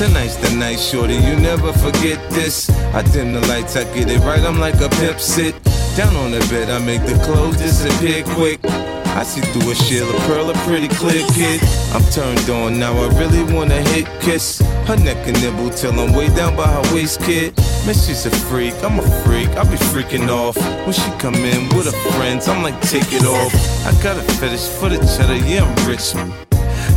Tonight's 0.00 0.36
the 0.36 0.56
night, 0.56 0.80
shorty, 0.80 1.12
you 1.12 1.36
never 1.36 1.74
forget 1.74 2.18
this. 2.30 2.70
I 2.94 3.02
dim 3.12 3.34
the 3.34 3.46
lights, 3.48 3.76
I 3.76 3.84
get 3.92 4.08
it 4.08 4.20
right, 4.20 4.40
I'm 4.40 4.58
like 4.58 4.80
a 4.80 4.88
pimp 4.88 5.20
sit. 5.20 5.52
Down 5.94 6.16
on 6.16 6.30
the 6.30 6.38
bed, 6.48 6.70
I 6.70 6.78
make 6.78 7.04
the 7.04 7.22
clothes 7.22 7.58
disappear 7.58 8.24
quick. 8.32 8.60
I 8.64 9.24
see 9.24 9.42
through 9.52 9.72
a 9.72 9.74
shield, 9.74 10.08
a 10.14 10.18
pearl, 10.20 10.48
a 10.48 10.54
pretty 10.64 10.88
clear 10.88 11.22
kid. 11.34 11.60
I'm 11.92 12.00
turned 12.12 12.48
on 12.48 12.78
now, 12.78 12.96
I 12.96 13.08
really 13.20 13.44
wanna 13.52 13.82
hit 13.92 14.06
kiss. 14.22 14.62
Her 14.88 14.96
neck 14.96 15.18
and 15.28 15.38
nibble 15.42 15.68
till 15.68 15.92
I'm 15.92 16.14
way 16.14 16.28
down 16.34 16.56
by 16.56 16.66
her 16.66 16.94
waist, 16.94 17.20
kid. 17.20 17.54
Man, 17.84 17.92
she's 17.92 18.24
a 18.24 18.30
freak, 18.48 18.72
I'm 18.82 18.98
a 18.98 19.02
freak, 19.20 19.50
I'll 19.50 19.68
be 19.68 19.76
freaking 19.92 20.30
off. 20.30 20.56
When 20.86 20.94
she 20.94 21.10
come 21.18 21.34
in 21.34 21.68
with 21.76 21.92
her 21.92 22.10
friends, 22.12 22.48
I'm 22.48 22.62
like, 22.62 22.80
take 22.80 23.12
it 23.12 23.26
off. 23.26 23.52
I 23.84 23.92
got 24.02 24.16
a 24.16 24.22
fetish 24.40 24.66
for 24.80 24.88
the 24.88 24.96
cheddar, 25.12 25.36
yeah, 25.44 25.68
I'm 25.68 25.76
rich. 25.86 26.14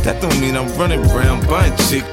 That 0.04 0.22
don't 0.22 0.40
mean 0.40 0.56
I'm 0.56 0.72
running 0.78 1.04
around 1.10 1.46
buying 1.46 1.76
chick. 1.90 2.04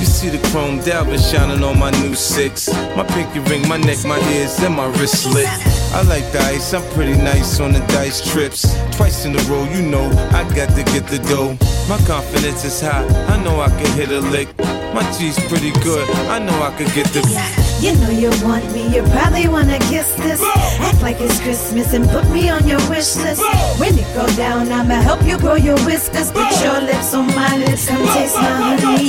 You 0.00 0.06
see 0.06 0.30
the 0.30 0.38
chrome 0.48 0.80
Dalvin 0.80 1.20
shining 1.30 1.62
on 1.62 1.78
my 1.78 1.90
new 2.00 2.14
six. 2.14 2.72
My 2.96 3.04
pinky 3.04 3.40
ring, 3.50 3.68
my 3.68 3.76
neck, 3.76 3.98
my 4.06 4.18
ears, 4.32 4.58
and 4.60 4.74
my 4.74 4.90
wristlet. 4.92 5.44
I 5.92 6.00
like 6.08 6.24
the 6.32 6.40
ice, 6.40 6.72
I'm 6.72 6.82
pretty 6.94 7.16
nice 7.20 7.60
on 7.60 7.74
the 7.74 7.80
dice 7.80 8.32
trips. 8.32 8.62
Twice 8.96 9.26
in 9.26 9.36
a 9.36 9.42
row, 9.42 9.64
you 9.64 9.82
know, 9.82 10.08
I 10.32 10.42
got 10.56 10.74
to 10.74 10.84
get 10.84 11.06
the 11.06 11.18
dough. 11.28 11.52
My 11.86 11.98
confidence 12.06 12.64
is 12.64 12.80
high, 12.80 13.06
I 13.26 13.44
know 13.44 13.60
I 13.60 13.68
can 13.68 13.92
hit 13.98 14.10
a 14.10 14.20
lick. 14.20 14.48
My 14.94 15.04
G's 15.18 15.38
pretty 15.48 15.72
good, 15.84 16.08
I 16.28 16.38
know 16.38 16.62
I 16.62 16.74
can 16.78 16.86
get 16.94 17.06
the. 17.08 17.69
You 17.80 17.96
know 17.96 18.10
you 18.10 18.28
want 18.44 18.70
me, 18.74 18.94
you 18.94 19.02
probably 19.04 19.48
wanna 19.48 19.78
kiss 19.88 20.12
this. 20.16 20.42
Act 20.80 21.00
like 21.00 21.18
it's 21.18 21.40
Christmas 21.40 21.94
and 21.94 22.06
put 22.10 22.28
me 22.28 22.50
on 22.50 22.68
your 22.68 22.78
wish 22.90 23.16
list. 23.16 23.40
When 23.80 23.98
it 23.98 24.06
go 24.14 24.26
down, 24.36 24.70
I'ma 24.70 25.00
help 25.00 25.22
you 25.24 25.38
grow 25.38 25.54
your 25.54 25.78
whiskers. 25.88 26.30
Put 26.30 26.52
your 26.62 26.78
lips 26.82 27.14
on 27.14 27.28
my 27.28 27.56
lips, 27.56 27.88
come 27.88 28.06
taste 28.12 28.36
my 28.36 28.76
honey. 28.76 29.08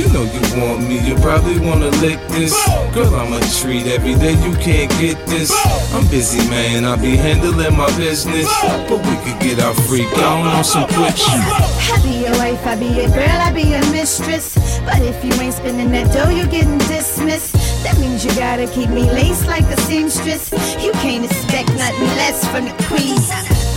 You 0.00 0.08
know 0.14 0.24
you 0.24 0.40
want 0.56 0.88
me, 0.88 0.98
you 1.06 1.14
probably 1.16 1.60
wanna 1.60 1.90
lick 2.00 2.18
this. 2.28 2.56
Girl, 2.94 3.14
I'm 3.14 3.34
a 3.34 3.40
treat 3.60 3.86
every 3.86 4.14
day, 4.14 4.32
you 4.32 4.54
can't 4.56 4.90
get 4.98 5.20
this. 5.26 5.52
I'm 5.92 6.08
busy, 6.08 6.48
man, 6.48 6.86
I 6.86 6.96
be 6.96 7.16
handling 7.16 7.76
my 7.76 7.94
business. 7.98 8.48
But 8.88 9.04
we 9.04 9.14
could 9.24 9.38
get 9.40 9.60
our 9.60 9.74
freak 9.84 10.10
on 10.24 10.46
on 10.46 10.64
some 10.64 10.88
quick 10.88 11.18
shit. 11.18 11.44
I 11.92 12.00
be 12.02 12.24
your 12.24 12.36
wife, 12.38 12.66
I 12.66 12.76
be 12.76 12.86
your 12.86 13.10
girl, 13.10 13.38
I 13.44 13.52
be 13.52 13.62
your 13.62 13.84
mistress. 13.92 14.56
But 14.86 15.02
if 15.02 15.22
you 15.22 15.32
ain't 15.42 15.52
spending 15.52 15.90
that 15.90 16.10
dough, 16.14 16.30
you're 16.30 16.46
getting 16.46 16.78
dismissed. 16.88 17.69
That 17.82 17.98
means 17.98 18.24
you 18.24 18.30
gotta 18.34 18.66
keep 18.66 18.90
me 18.90 19.10
laced 19.10 19.46
like 19.46 19.64
a 19.64 19.76
seamstress. 19.82 20.52
You 20.84 20.92
can't 21.00 21.24
expect 21.24 21.68
nothing 21.70 22.12
less 22.20 22.46
from 22.48 22.64
the 22.66 22.76
queen. 22.84 23.20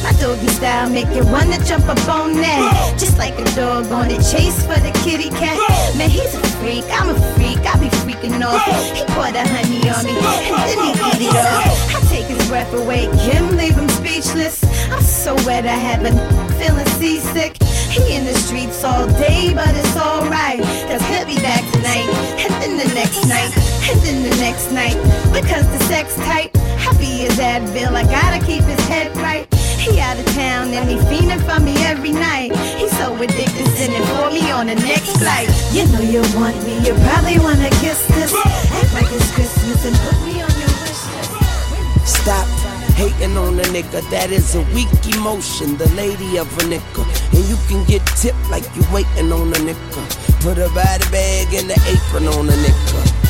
My 0.04 0.12
doggy 0.20 0.48
style 0.48 0.90
make 0.90 1.08
you 1.16 1.24
wanna 1.32 1.58
jump 1.64 1.88
up 1.88 2.04
on 2.10 2.34
that. 2.44 2.96
Just 3.00 3.18
like 3.18 3.40
a 3.40 3.46
dog 3.56 3.92
on 3.92 4.12
a 4.12 4.18
chase 4.18 4.60
for 4.68 4.78
the 4.80 4.92
kitty 5.04 5.30
cat. 5.30 5.58
Man, 5.96 6.10
he's 6.10 6.36
a 6.36 6.44
freak, 6.60 6.84
I'm 6.92 7.10
a 7.10 7.20
freak, 7.36 7.60
I 7.64 7.80
be 7.80 7.88
freaking 8.04 8.44
off. 8.44 8.64
He 8.92 9.06
pour 9.16 9.32
the 9.32 9.48
honey 9.48 9.88
on 9.88 10.04
me, 10.04 10.12
and 10.20 10.68
then 10.68 10.80
he 10.84 10.92
eat 10.92 11.32
it. 11.32 11.96
I 11.96 12.00
take 12.10 12.28
his 12.28 12.46
breath 12.50 12.74
away, 12.74 13.08
Kim, 13.24 13.56
leave 13.56 13.76
him 13.76 13.88
speechless. 13.88 14.64
I'm 14.92 15.02
so 15.02 15.36
wet, 15.46 15.66
I 15.66 15.80
haven't 15.80 16.20
feeling 16.60 16.88
seasick. 17.00 17.56
He 17.94 18.16
in 18.16 18.26
the 18.26 18.34
streets 18.34 18.84
all 18.84 19.06
day, 19.06 19.54
but 19.54 19.70
it's 19.70 19.96
alright. 19.96 20.58
Cause 20.90 21.02
he'll 21.14 21.30
be 21.30 21.38
back 21.46 21.62
tonight, 21.74 22.10
and 22.42 22.52
then 22.58 22.74
the 22.82 22.90
next 22.96 23.22
night, 23.30 23.54
and 23.86 24.02
then 24.02 24.24
the 24.24 24.36
next 24.42 24.72
night. 24.72 24.98
Because 25.30 25.62
the 25.70 25.78
sex 25.86 26.16
tight, 26.26 26.50
happy 26.82 27.28
as 27.28 27.38
Advil, 27.38 27.94
I 27.94 28.02
gotta 28.10 28.44
keep 28.44 28.64
his 28.64 28.80
head 28.88 29.16
right. 29.18 29.46
He 29.78 30.00
out 30.00 30.18
of 30.18 30.26
town 30.34 30.74
and 30.74 30.90
he 30.90 30.96
fiending 31.06 31.44
for 31.46 31.62
me 31.62 31.76
every 31.86 32.14
night. 32.14 32.56
He's 32.82 32.98
so 32.98 33.14
addicted, 33.14 33.68
sending 33.78 34.02
for 34.18 34.32
me 34.32 34.50
on 34.50 34.68
the 34.68 34.76
next 34.76 35.16
flight. 35.22 35.54
You 35.72 35.86
know 35.94 36.02
you 36.02 36.22
want 36.34 36.58
me, 36.66 36.80
you 36.82 36.96
probably 37.06 37.38
wanna 37.38 37.70
kiss 37.78 38.02
this. 38.08 38.34
Act 38.34 38.94
like 38.96 39.12
it's 39.14 39.30
Christmas 39.36 39.86
and 39.86 39.96
put 40.02 40.18
me 40.26 40.42
on 40.42 40.50
your 40.58 40.74
wish 40.82 41.04
list. 41.14 42.10
Stop 42.10 42.53
hating 42.94 43.38
on 43.38 43.60
a 43.60 43.64
nigga, 43.74 44.02
that 44.10 44.32
is 44.32 44.56
a 44.56 44.62
weak 44.74 44.90
emotion, 45.16 45.78
the 45.78 45.90
lady 45.96 46.38
of 46.38 46.48
a 46.60 46.64
nigga. 46.64 47.04
And 47.34 47.44
you 47.50 47.58
can 47.68 47.84
get 47.86 48.06
tipped 48.18 48.50
like 48.50 48.64
you 48.76 48.84
waiting 48.92 49.32
on 49.32 49.50
a 49.50 49.60
nigga. 49.62 50.02
Put 50.42 50.58
a 50.58 50.70
body 50.70 51.06
bag 51.12 51.54
and 51.54 51.70
the 51.70 51.78
apron 51.90 52.28
on 52.28 52.50
a 52.50 52.58
nigga. 52.58 53.24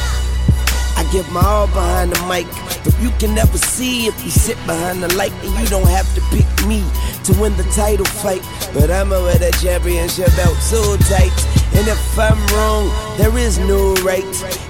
I 0.95 1.09
give 1.11 1.29
my 1.31 1.41
all 1.41 1.67
behind 1.67 2.11
the 2.11 2.21
mic, 2.27 2.47
but 2.83 2.93
you 3.01 3.09
can 3.19 3.33
never 3.33 3.57
see 3.57 4.07
if 4.07 4.23
you 4.23 4.29
sit 4.29 4.57
behind 4.65 5.01
the 5.01 5.13
light. 5.15 5.33
And 5.43 5.51
you 5.59 5.65
don't 5.67 5.87
have 5.87 6.07
to 6.15 6.21
pick 6.29 6.47
me 6.67 6.83
to 7.25 7.31
win 7.41 7.55
the 7.57 7.63
title 7.75 8.05
fight. 8.05 8.43
But 8.73 8.91
I'ma 8.91 9.17
wear 9.23 9.37
that 9.37 9.53
championship 9.61 10.29
belt 10.35 10.57
so 10.57 10.97
tight. 11.09 11.33
And 11.75 11.87
if 11.87 12.19
I'm 12.19 12.39
wrong, 12.53 12.91
there 13.17 13.35
is 13.37 13.57
no 13.59 13.93
right. 14.05 14.23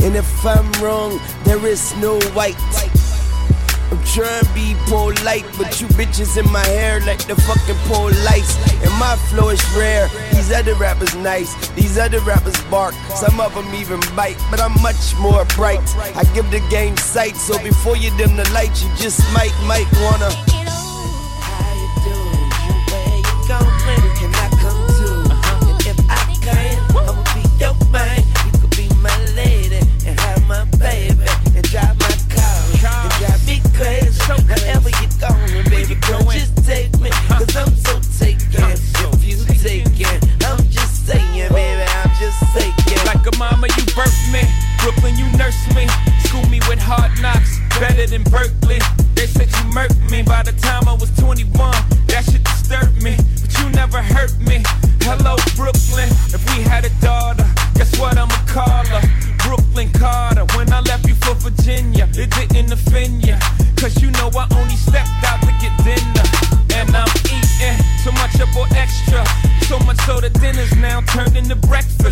And 0.03 0.15
if 0.15 0.45
I'm 0.45 0.71
wrong, 0.81 1.19
there 1.43 1.65
is 1.65 1.93
no 1.97 2.19
white. 2.31 2.55
I'm 3.93 4.03
trying 4.05 4.43
to 4.43 4.53
be 4.55 4.73
polite, 4.87 5.45
but 5.55 5.79
you 5.79 5.85
bitches 5.89 6.35
in 6.35 6.51
my 6.51 6.65
hair 6.65 6.99
like 7.01 7.27
the 7.27 7.35
fucking 7.35 7.77
police. 7.85 8.57
And 8.81 8.91
my 8.97 9.15
flow 9.29 9.49
is 9.49 9.63
rare. 9.77 10.09
These 10.33 10.51
other 10.51 10.73
rappers 10.73 11.13
nice. 11.13 11.53
These 11.75 11.99
other 11.99 12.19
rappers 12.21 12.59
bark. 12.71 12.95
Some 13.13 13.39
of 13.39 13.53
them 13.53 13.71
even 13.75 13.99
bite, 14.15 14.41
but 14.49 14.59
I'm 14.59 14.73
much 14.81 15.15
more 15.19 15.45
bright. 15.53 15.85
I 16.17 16.23
give 16.33 16.49
the 16.49 16.65
game 16.71 16.97
sight, 16.97 17.35
so 17.35 17.61
before 17.61 17.95
you 17.95 18.09
dim 18.17 18.35
the 18.35 18.49
light, 18.49 18.73
you 18.81 18.89
just 18.97 19.21
might, 19.31 19.53
might 19.67 19.85
wanna. 20.01 20.72
in 48.23 48.31
Berkeley. 48.31 48.79
They 49.15 49.27
said 49.27 49.47
you 49.47 49.63
murked 49.71 50.09
me 50.11 50.23
by 50.23 50.43
the 50.43 50.51
time 50.53 50.87
I 50.87 50.93
was 50.93 51.09
21. 51.17 51.49
That 52.07 52.25
shit 52.25 52.43
disturbed 52.43 53.01
me, 53.01 53.15
but 53.41 53.51
you 53.59 53.69
never 53.71 54.01
hurt 54.01 54.37
me. 54.39 54.63
Hello, 55.01 55.35
Brooklyn. 55.55 56.09
If 56.33 56.43
we 56.51 56.63
had 56.63 56.85
a 56.85 56.91
daughter, 57.01 57.45
guess 57.75 57.97
what 57.99 58.17
I'ma 58.17 58.35
call 58.47 58.85
her? 58.85 59.01
Brooklyn 59.43 59.91
Carter. 59.93 60.45
When 60.55 60.71
I 60.71 60.79
left 60.81 61.07
you 61.07 61.15
for 61.15 61.35
Virginia, 61.35 62.07
it 62.13 62.29
didn't 62.31 62.71
offend 62.71 63.25
ya. 63.25 63.37
Cause 63.77 64.01
you 64.01 64.11
know 64.11 64.29
I 64.35 64.47
only 64.55 64.75
stepped 64.75 65.23
out 65.25 65.41
to 65.41 65.51
get 65.59 65.73
dinner. 65.83 66.25
And 66.75 66.95
I'm 66.95 67.11
eating 67.27 67.77
so 68.03 68.11
much 68.13 68.39
up 68.39 68.55
or 68.55 68.67
extra. 68.75 69.25
So 69.67 69.79
much 69.79 69.99
so 70.05 70.19
the 70.19 70.29
dinner's 70.29 70.75
now 70.77 71.01
turned 71.01 71.35
into 71.35 71.55
breakfast. 71.55 72.02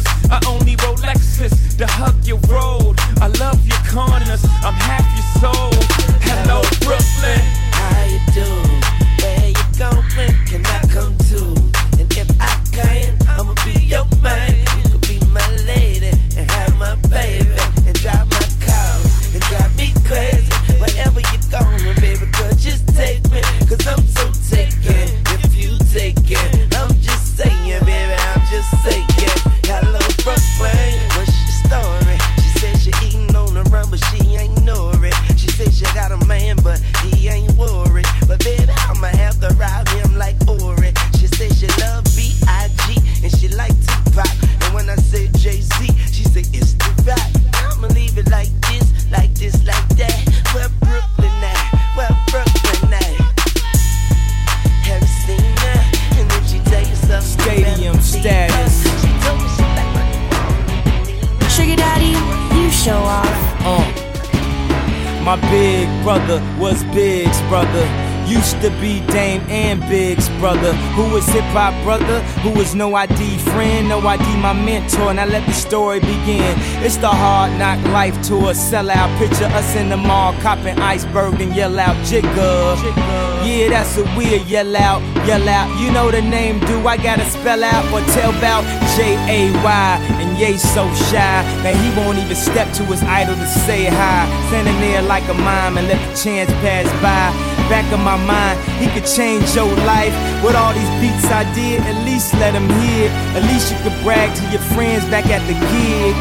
To 68.61 68.69
be 68.79 68.99
Dame 69.07 69.41
and 69.49 69.81
Big's 69.89 70.29
brother. 70.37 70.73
Who 70.93 71.11
was 71.11 71.25
hip 71.25 71.43
hop 71.45 71.73
brother? 71.83 72.21
Who 72.43 72.51
was 72.51 72.75
no 72.75 72.93
ID 72.93 73.39
friend? 73.39 73.89
No 73.89 73.97
ID 73.99 74.37
my 74.37 74.53
mentor. 74.53 75.11
Now 75.15 75.25
let 75.25 75.43
the 75.47 75.53
story 75.53 75.99
begin. 75.99 76.53
It's 76.85 76.97
the 76.97 77.07
hard 77.07 77.57
knock 77.57 77.83
life 77.87 78.13
tour. 78.21 78.53
Sellout. 78.53 79.17
Picture 79.17 79.45
us 79.45 79.75
in 79.75 79.89
the 79.89 79.97
mall, 79.97 80.33
copping 80.41 80.77
iceberg 80.77 81.41
and 81.41 81.55
yell 81.55 81.79
out 81.79 81.95
Jigga. 82.05 83.21
Yeah, 83.43 83.69
that's 83.69 83.97
what 83.97 84.15
we 84.15 84.37
yell 84.45 84.75
out, 84.75 85.01
yell 85.25 85.49
out. 85.49 85.67
You 85.81 85.91
know 85.91 86.11
the 86.11 86.21
name, 86.21 86.59
do 86.59 86.87
I 86.87 86.97
gotta 86.97 87.25
spell 87.25 87.63
out 87.63 87.83
or 87.91 88.05
tell 88.13 88.29
about 88.37 88.63
J 88.95 89.17
A 89.27 89.51
Y? 89.63 90.07
And 90.21 90.37
Ye 90.37 90.57
so 90.57 90.85
shy 91.09 91.41
that 91.63 91.75
he 91.75 91.89
won't 91.99 92.19
even 92.19 92.35
step 92.35 92.71
to 92.73 92.83
his 92.85 93.01
idol 93.01 93.35
to 93.35 93.47
say 93.47 93.85
hi. 93.85 94.29
Standing 94.49 94.79
there 94.79 95.01
like 95.01 95.27
a 95.29 95.33
mime 95.33 95.77
and 95.79 95.87
let 95.87 95.97
the 95.97 96.15
chance 96.15 96.51
pass 96.61 96.85
by. 97.01 97.50
Back 97.71 97.87
of 97.93 98.01
my 98.01 98.17
mind, 98.17 98.59
he 98.83 98.87
could 98.91 99.07
change 99.07 99.55
your 99.55 99.71
life. 99.87 100.11
With 100.43 100.55
all 100.59 100.73
these 100.73 100.91
beats 100.99 101.23
I 101.31 101.47
did, 101.55 101.79
at 101.87 102.03
least 102.03 102.33
let 102.33 102.53
him 102.53 102.67
hear. 102.67 103.07
At 103.31 103.47
least 103.47 103.71
you 103.71 103.77
could 103.79 103.95
brag 104.03 104.27
to 104.35 104.43
your 104.51 104.59
friends 104.75 105.05
back 105.05 105.25
at 105.27 105.39
the 105.47 105.55
gig. 105.71 106.13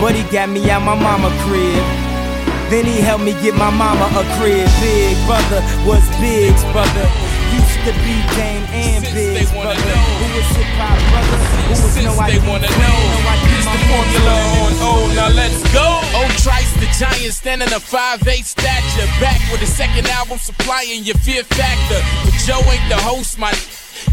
But 0.00 0.18
he 0.18 0.26
got 0.34 0.48
me 0.50 0.68
out 0.70 0.82
my 0.82 0.98
mama 0.98 1.30
crib. 1.46 1.86
Then 2.66 2.84
he 2.84 3.00
helped 3.00 3.22
me 3.22 3.32
get 3.40 3.54
my 3.54 3.70
mama 3.70 4.10
a 4.10 4.24
crib. 4.36 4.66
Big 4.82 5.14
brother 5.24 5.62
was 5.86 6.02
Big's 6.18 6.64
brother. 6.74 7.06
To 7.78 7.92
be 8.04 8.20
Dame 8.34 8.66
and 8.74 9.04
Big's 9.14 9.50
brother. 9.52 9.78
Who 9.78 10.26
was 10.34 10.48
hip 10.56 10.66
hop 10.76 10.98
brother? 11.08 11.38
Who 11.38 11.70
was 11.70 11.80
no 11.80 12.10
Since 12.10 12.20
they 12.26 12.40
wanna 12.42 12.68
know, 12.68 12.98
no 13.14 13.30
ID 13.32 13.48
the 13.64 13.78
formula 13.86 14.34
on. 14.60 14.72
O. 14.82 15.12
Now 15.14 15.30
let's 15.30 15.62
go. 15.72 15.86
O 16.18 16.26
Trice, 16.42 16.72
the 16.82 16.88
giant, 16.98 17.32
standing 17.32 17.68
a 17.68 17.80
5'8 17.80 18.44
stature. 18.44 19.06
Back 19.20 19.40
with 19.52 19.60
his 19.60 19.72
second 19.72 20.06
album, 20.08 20.38
supplying 20.38 21.04
your 21.04 21.16
fear 21.18 21.44
factor. 21.44 22.02
But 22.24 22.34
Joe 22.44 22.60
ain't 22.68 22.88
the 22.90 22.96
host, 22.96 23.38
my. 23.38 23.52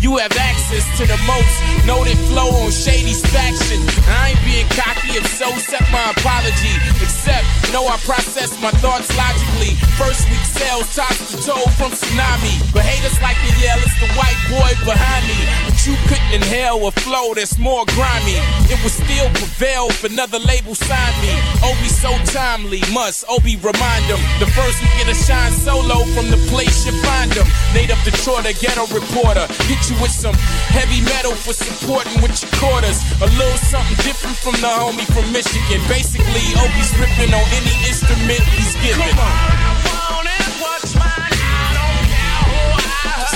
You 0.06 0.18
have 0.18 0.38
access 0.38 0.86
to 1.02 1.04
the 1.10 1.18
most 1.26 1.50
noted 1.90 2.14
flow 2.30 2.54
on 2.62 2.70
Shady's 2.70 3.26
faction. 3.34 3.82
I 4.06 4.38
ain't 4.38 4.42
being 4.46 4.70
cocky, 4.78 5.18
if 5.18 5.26
so, 5.34 5.50
accept 5.50 5.90
my 5.90 6.14
apology. 6.14 6.78
Except, 7.02 7.42
know 7.74 7.90
I 7.90 7.98
process 8.06 8.54
my 8.62 8.70
thoughts 8.86 9.10
logically. 9.18 9.74
First 9.98 10.30
week 10.30 10.46
sales 10.46 10.94
tops 10.94 11.34
the 11.34 11.42
toll 11.42 11.66
from 11.74 11.90
tsunami. 11.90 12.54
But 12.70 12.86
haters 12.86 13.18
like 13.18 13.34
to 13.34 13.52
yell, 13.58 13.82
it's 13.82 13.98
the 13.98 14.06
white 14.14 14.38
boy 14.46 14.70
behind 14.86 15.26
me. 15.26 15.42
But 15.66 15.82
you 15.90 15.98
couldn't 16.06 16.38
inhale 16.38 16.86
a 16.86 16.94
flow 17.02 17.34
that's 17.34 17.58
more 17.58 17.82
grimy. 17.98 18.38
It 18.70 18.78
would 18.86 18.94
still 18.94 19.34
prevail 19.34 19.90
if 19.90 20.06
another 20.06 20.38
label 20.38 20.78
signed 20.78 21.18
me. 21.26 21.34
Oh, 21.66 21.74
Obie 21.74 21.90
so 21.90 22.14
timely, 22.30 22.86
must 22.94 23.26
oh, 23.26 23.42
Obie 23.42 23.58
remind 23.58 24.06
them. 24.06 24.22
The 24.38 24.46
first 24.54 24.78
nigga 24.86 25.10
to 25.10 25.18
shine 25.18 25.52
solo 25.52 26.06
from 26.14 26.30
the 26.30 26.38
place 26.54 26.86
you 26.86 26.94
find 27.02 27.34
them. 27.34 27.50
Native 27.74 27.98
Detroit, 28.06 28.46
a 28.46 28.54
ghetto 28.54 28.86
reporter. 28.94 29.50
Hit 29.66 29.82
you 29.90 29.95
with 30.02 30.12
some 30.12 30.36
heavy 30.74 31.02
metal 31.02 31.34
for 31.34 31.54
supporting 31.54 32.22
with 32.22 32.34
your 32.42 32.52
quarters. 32.60 33.02
A 33.22 33.28
little 33.38 33.60
something 33.70 33.98
different 34.04 34.38
from 34.38 34.54
the 34.64 34.68
homie 34.68 35.08
from 35.14 35.32
Michigan. 35.32 35.82
Basically, 35.88 36.46
Obie's 36.58 36.92
ripping 36.98 37.34
on 37.34 37.46
any 37.54 37.76
instrument 37.88 38.42
he's 38.56 38.74
given. 38.82 39.10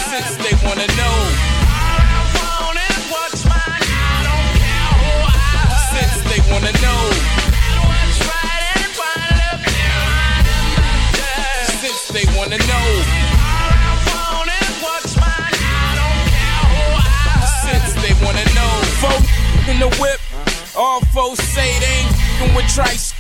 Since 0.10 0.36
they 0.44 0.56
wanna 0.66 0.88
know. 1.00 1.18
Since 5.92 6.18
they 6.30 6.40
wanna 6.52 6.74
know. 6.84 7.02
Since 11.82 12.02
they 12.12 12.26
wanna 12.36 12.58
know. 12.58 13.19
In 19.70 19.80
the 19.80 19.90
whip. 20.02 20.20
All 20.76 21.02
folks 21.14 21.44
say 21.54 21.70
they 21.80 22.02
ain't 22.02 22.16
fing 22.42 22.56
with 22.56 22.68
trice. 22.74 23.14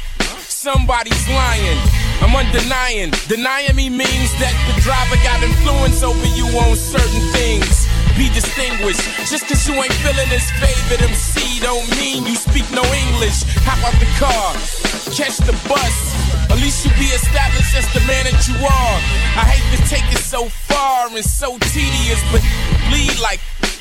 Somebody's 0.49 1.27
lying. 1.29 1.79
I'm 2.25 2.33
undenying. 2.33 3.13
Denying 3.29 3.75
me 3.75 3.89
means 3.89 4.31
that 4.41 4.53
the 4.67 4.75
driver 4.81 5.15
got 5.23 5.39
influence 5.45 6.01
over 6.03 6.27
you 6.33 6.45
on 6.65 6.75
certain 6.75 7.23
things. 7.31 7.87
Be 8.17 8.27
distinguished. 8.33 9.05
Just 9.29 9.47
cause 9.47 9.61
you 9.69 9.77
ain't 9.77 9.93
feeling 10.01 10.27
his 10.27 10.49
favorite 10.59 11.01
MC 11.05 11.61
don't 11.61 11.87
mean 11.95 12.25
you 12.25 12.35
speak 12.35 12.65
no 12.73 12.83
English. 12.83 13.45
Hop 13.69 13.79
out 13.85 13.95
the 14.01 14.09
car, 14.19 14.51
catch 15.13 15.37
the 15.45 15.55
bus. 15.69 15.95
At 16.49 16.57
least 16.57 16.83
you 16.83 16.91
be 16.97 17.13
established 17.13 17.77
as 17.77 17.87
the 17.93 18.01
man 18.09 18.25
that 18.25 18.41
you 18.49 18.57
are. 18.57 18.95
I 19.37 19.45
hate 19.47 19.67
to 19.77 19.79
take 19.87 20.07
it 20.11 20.19
so 20.19 20.49
far 20.67 21.07
and 21.07 21.23
so 21.23 21.57
tedious, 21.71 22.19
but 22.33 22.41
bleed 22.89 23.15
like 23.21 23.39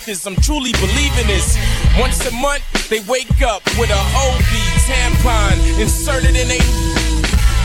I'm 0.08 0.36
truly 0.40 0.72
believing 0.80 1.28
this. 1.28 1.60
Once 2.00 2.24
a 2.24 2.32
month, 2.32 2.64
they 2.88 3.04
wake 3.04 3.44
up 3.44 3.60
with 3.76 3.92
a 3.92 4.02
OB 4.16 4.52
tampon 4.88 5.52
inserted 5.76 6.32
in 6.32 6.48
a. 6.48 6.56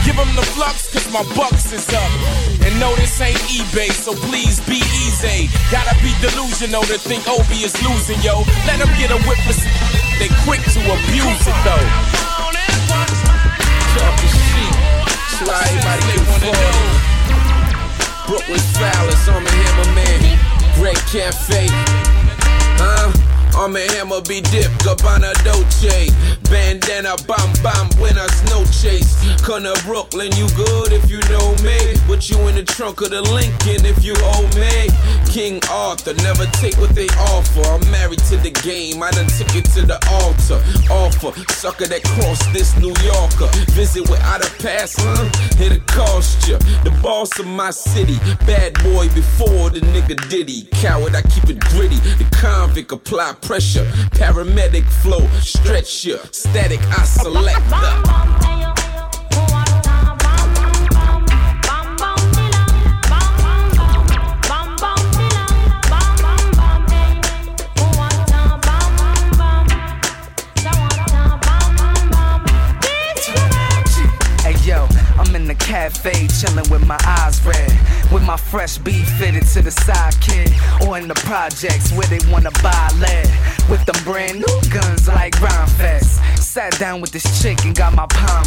Give 0.04 0.12
them 0.12 0.28
the 0.36 0.44
flux, 0.52 0.92
cause 0.92 1.08
my 1.08 1.24
bucks 1.32 1.72
is 1.72 1.88
up. 1.88 2.12
And 2.60 2.76
no, 2.76 2.92
this 3.00 3.16
ain't 3.24 3.40
eBay, 3.48 3.88
so 3.88 4.12
please 4.28 4.60
be 4.68 4.76
easy. 5.08 5.48
Gotta 5.72 5.96
be 6.04 6.12
delusional 6.20 6.84
to 6.92 7.00
think 7.00 7.24
Obie 7.32 7.64
is 7.64 7.72
losing, 7.80 8.20
yo. 8.20 8.44
Let 8.68 8.76
them 8.76 8.92
get 9.00 9.08
a 9.08 9.16
whip 9.24 9.40
They 10.20 10.28
quick 10.44 10.60
to 10.76 10.80
abuse 10.84 11.44
it, 11.48 11.58
though. 11.64 11.88
Talking 13.96 14.32
shit. 14.36 14.72
So 15.40 15.48
everybody 15.48 16.02
can 16.12 16.20
afford 16.28 17.24
Brooklyn 18.28 18.60
I'm 19.32 19.40
a 19.40 19.48
hammer 19.48 19.88
man. 19.96 20.20
Great 20.76 21.00
Cafe. 21.08 22.23
Huh? 22.76 23.33
I'm 23.56 23.76
a 23.76 23.80
hammer 23.94 24.20
be 24.22 24.40
dipped, 24.40 24.82
Gabbana 24.84 25.32
Dolce. 25.44 26.10
Bandana, 26.50 27.16
bam 27.26 27.52
bam, 27.62 27.88
buenas 27.96 28.34
chase. 28.84 29.14
Come 29.42 29.64
to 29.64 29.74
Brooklyn, 29.84 30.30
you 30.36 30.48
good 30.54 30.92
if 30.92 31.10
you 31.10 31.20
know 31.30 31.54
me. 31.62 31.78
Put 32.06 32.28
you 32.28 32.38
in 32.48 32.54
the 32.56 32.64
trunk 32.64 33.00
of 33.00 33.10
the 33.10 33.22
Lincoln 33.22 33.86
if 33.86 34.04
you 34.04 34.14
owe 34.18 34.48
me. 34.58 34.90
King 35.30 35.60
Arthur, 35.70 36.14
never 36.22 36.46
take 36.60 36.76
what 36.78 36.94
they 36.94 37.08
offer. 37.32 37.62
I'm 37.62 37.90
married 37.90 38.20
to 38.30 38.36
the 38.36 38.50
game, 38.50 39.02
I 39.02 39.10
done 39.10 39.26
took 39.26 39.54
it 39.54 39.64
to 39.74 39.82
the 39.82 39.98
altar. 40.20 40.60
Offer, 40.92 41.32
sucker 41.52 41.86
that 41.86 42.02
crossed 42.14 42.52
this 42.52 42.76
New 42.78 42.94
Yorker. 43.02 43.48
Visit 43.72 44.08
without 44.10 44.44
a 44.44 44.50
pass, 44.62 44.94
huh? 44.98 45.30
It'll 45.62 45.80
cost 45.86 46.48
ya. 46.48 46.58
The 46.84 46.90
boss 47.02 47.38
of 47.38 47.46
my 47.46 47.70
city, 47.70 48.18
bad 48.46 48.74
boy 48.84 49.08
before 49.14 49.70
the 49.70 49.80
nigga 49.80 50.16
Diddy. 50.28 50.68
Coward, 50.82 51.14
I 51.14 51.22
keep 51.22 51.48
it 51.48 51.60
gritty. 51.72 51.96
The 52.20 52.26
convict 52.36 52.92
apply 52.92 53.34
pressure. 53.44 53.84
Paramedic 54.12 54.86
flow, 55.02 55.26
stretch 55.40 56.06
ya. 56.06 56.16
Static, 56.32 56.80
I 56.98 57.04
select 57.04 57.68
the. 57.70 58.33
In 76.06 76.26
the 76.26 76.32
chilling 76.32 76.68
with 76.70 76.86
my 76.86 76.98
eyes 77.06 77.44
red. 77.44 77.70
With 78.12 78.22
my 78.22 78.36
fresh 78.36 78.78
beef 78.78 79.08
fitted 79.18 79.46
to 79.54 79.62
the 79.62 79.70
sidekick. 79.70 80.86
Or 80.86 80.98
in 80.98 81.08
the 81.08 81.14
projects 81.14 81.92
where 81.92 82.06
they 82.06 82.20
wanna 82.30 82.50
buy 82.62 82.90
lead. 82.98 83.30
With 83.70 83.84
them 83.86 84.02
brand 84.04 84.38
new 84.40 84.60
guns 84.70 85.08
like 85.08 85.40
Rhyme 85.40 85.68
Fest. 85.78 86.20
Sat 86.54 86.78
down 86.78 87.00
with 87.00 87.10
this 87.10 87.42
chick 87.42 87.64
and 87.64 87.74
got 87.74 87.96
my 87.96 88.06
palm. 88.06 88.44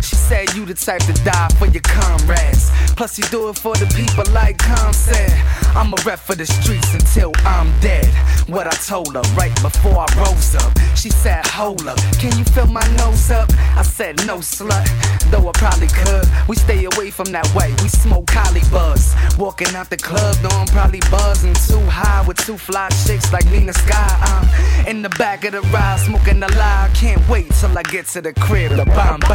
She 0.00 0.16
said 0.16 0.54
you 0.54 0.64
the 0.64 0.72
type 0.72 1.02
to 1.02 1.12
die 1.22 1.48
for 1.58 1.66
your 1.66 1.82
comrades. 1.82 2.70
Plus 2.96 3.18
you 3.18 3.24
do 3.24 3.50
it 3.50 3.58
for 3.58 3.74
the 3.76 3.84
people 3.94 4.24
like 4.32 4.56
Com 4.56 4.94
said. 4.94 5.30
I'm 5.76 5.92
a 5.92 5.96
rep 6.06 6.18
for 6.18 6.34
the 6.34 6.46
streets 6.46 6.94
until 6.94 7.32
I'm 7.44 7.68
dead. 7.80 8.08
What 8.48 8.66
I 8.66 8.70
told 8.70 9.14
her 9.14 9.22
right 9.36 9.54
before 9.60 9.98
I 9.98 10.06
rose 10.16 10.54
up. 10.54 10.72
She 10.96 11.10
said, 11.10 11.44
hold 11.46 11.86
up, 11.86 11.98
can 12.18 12.36
you 12.38 12.44
fill 12.44 12.68
my 12.68 12.86
nose 12.96 13.30
up? 13.30 13.50
I 13.76 13.82
said, 13.82 14.26
no 14.26 14.38
slut, 14.38 14.88
though 15.30 15.48
I 15.48 15.52
probably 15.52 15.88
could. 15.88 16.26
We 16.48 16.56
stay 16.56 16.84
away 16.84 17.10
from 17.10 17.32
that 17.32 17.52
way, 17.54 17.74
we 17.82 17.88
smoke 17.88 18.28
collie 18.28 18.62
buzz. 18.70 19.14
Walking 19.38 19.74
out 19.74 19.90
the 19.90 19.96
club, 19.96 20.36
though 20.36 20.56
I'm 20.56 20.68
probably 20.68 21.00
buzzing 21.10 21.54
too 21.54 21.84
high 21.86 22.26
with 22.26 22.38
two 22.38 22.56
fly 22.56 22.88
chicks 23.04 23.32
like 23.32 23.44
Nina 23.46 23.72
Sky. 23.72 24.08
I'm 24.20 24.86
in 24.86 25.02
the 25.02 25.10
back 25.10 25.44
of 25.44 25.52
the 25.52 25.62
ride, 25.72 26.00
smoking 26.00 26.42
a 26.42 26.48
lie. 26.48 26.90
Can't 26.94 27.26
wait 27.28 27.41
till 27.50 27.76
I 27.76 27.82
get 27.82 28.06
to 28.08 28.20
the 28.20 28.32
crib, 28.32 28.72
J 28.72 28.82
A 28.82 28.84
bomb 28.84 29.20
I'm 29.20 29.20
the 29.20 29.26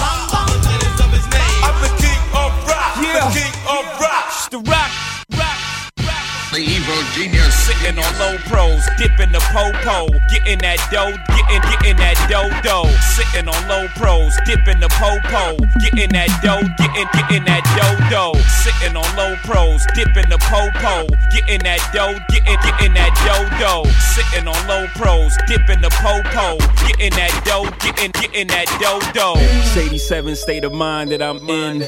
bomb 0.00 0.28
bomb. 0.30 0.62
I'm 1.64 1.76
the 1.80 1.92
king 2.00 2.22
of 2.34 2.50
rock. 2.68 2.96
Yeah. 2.96 3.28
The 3.28 3.40
king 3.40 3.54
of 3.68 3.84
rock. 4.00 4.81
Evil 6.62 7.02
genius. 7.12 7.50
Sitting 7.66 7.98
on 7.98 8.18
low 8.22 8.38
pros, 8.46 8.86
dipping 8.96 9.32
the 9.32 9.42
po-po, 9.50 10.06
getting 10.30 10.62
that 10.62 10.78
dough, 10.94 11.10
getting 11.34 11.62
getting 11.66 11.96
that 11.98 12.14
dough 12.30 12.54
dough. 12.62 12.86
Sitting 13.18 13.50
on 13.50 13.58
low 13.66 13.88
pros, 13.98 14.30
dipping 14.46 14.78
the 14.78 14.86
po-po, 14.94 15.58
getting 15.82 16.14
that 16.14 16.30
dough, 16.38 16.62
getting 16.78 17.10
getting 17.18 17.42
that 17.50 17.66
dough 17.74 17.98
dough. 18.06 18.38
Sitting 18.62 18.94
on 18.94 19.10
low 19.18 19.34
pros, 19.42 19.82
dipping 19.98 20.30
the 20.30 20.38
po-po, 20.38 21.10
getting 21.34 21.66
that 21.66 21.82
dough, 21.90 22.14
getting 22.30 22.58
getting 22.62 22.94
that 22.94 23.10
dough 23.26 23.42
dough. 23.58 23.82
Sitting 24.14 24.46
on 24.46 24.60
low 24.70 24.86
pros, 24.94 25.34
dipping 25.50 25.82
the 25.82 25.90
po-po, 25.98 26.62
getting 26.86 27.10
that 27.18 27.34
dough, 27.42 27.66
getting 27.82 28.14
getting 28.14 28.46
that 28.54 28.70
dough 28.78 29.02
dough. 29.10 29.34
Shady 29.74 29.98
seven 29.98 30.36
state 30.36 30.62
of 30.62 30.72
mind 30.72 31.10
that 31.10 31.22
I'm 31.22 31.42
in, 31.48 31.82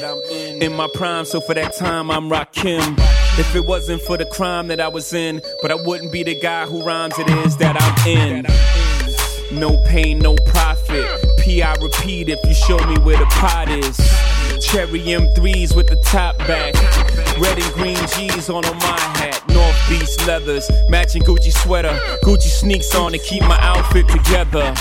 in 0.61 0.75
my 0.75 0.89
prime. 0.93 1.23
So 1.23 1.39
for 1.39 1.53
that 1.53 1.77
time 1.77 2.11
I'm 2.11 2.27
Rakim. 2.27 2.99
If 3.37 3.53
it 3.53 3.65
wasn't 3.65 4.01
for 4.01 4.15
the 4.15 4.25
crime 4.25 4.67
that 4.67 4.79
I 4.79 4.87
was 4.87 5.11
in, 5.11 5.41
but 5.61 5.69
I 5.69 5.75
wouldn't 5.75 6.13
be 6.13 6.23
the 6.23 6.35
guy 6.35 6.65
who 6.65 6.81
rhymes 6.83 7.19
it 7.19 7.29
is 7.45 7.57
that 7.57 7.75
I'm 7.77 8.07
in. 8.07 8.45
No 9.59 9.75
pain, 9.85 10.19
no 10.19 10.35
profit. 10.47 11.05
P.I. 11.39 11.73
repeat 11.81 12.29
if 12.29 12.39
you 12.45 12.53
show 12.53 12.77
me 12.87 12.97
where 12.99 13.17
the 13.17 13.25
pot 13.25 13.67
is. 13.67 13.97
Cherry 14.65 15.01
M3s 15.01 15.75
with 15.75 15.87
the 15.87 15.97
top 16.05 16.37
back. 16.39 16.75
Red 17.37 17.59
and 17.59 17.73
green 17.73 17.97
G's 18.15 18.49
on, 18.49 18.63
on 18.63 18.77
my 18.77 18.99
hat. 19.19 19.43
North 19.49 19.75
Beach 19.89 20.25
leathers, 20.25 20.71
matching 20.87 21.21
Gucci 21.21 21.51
sweater. 21.51 21.91
Gucci 22.23 22.47
sneaks 22.47 22.95
on 22.95 23.11
to 23.11 23.17
keep 23.17 23.41
my 23.41 23.59
outfit 23.59 24.07
together. 24.07 24.73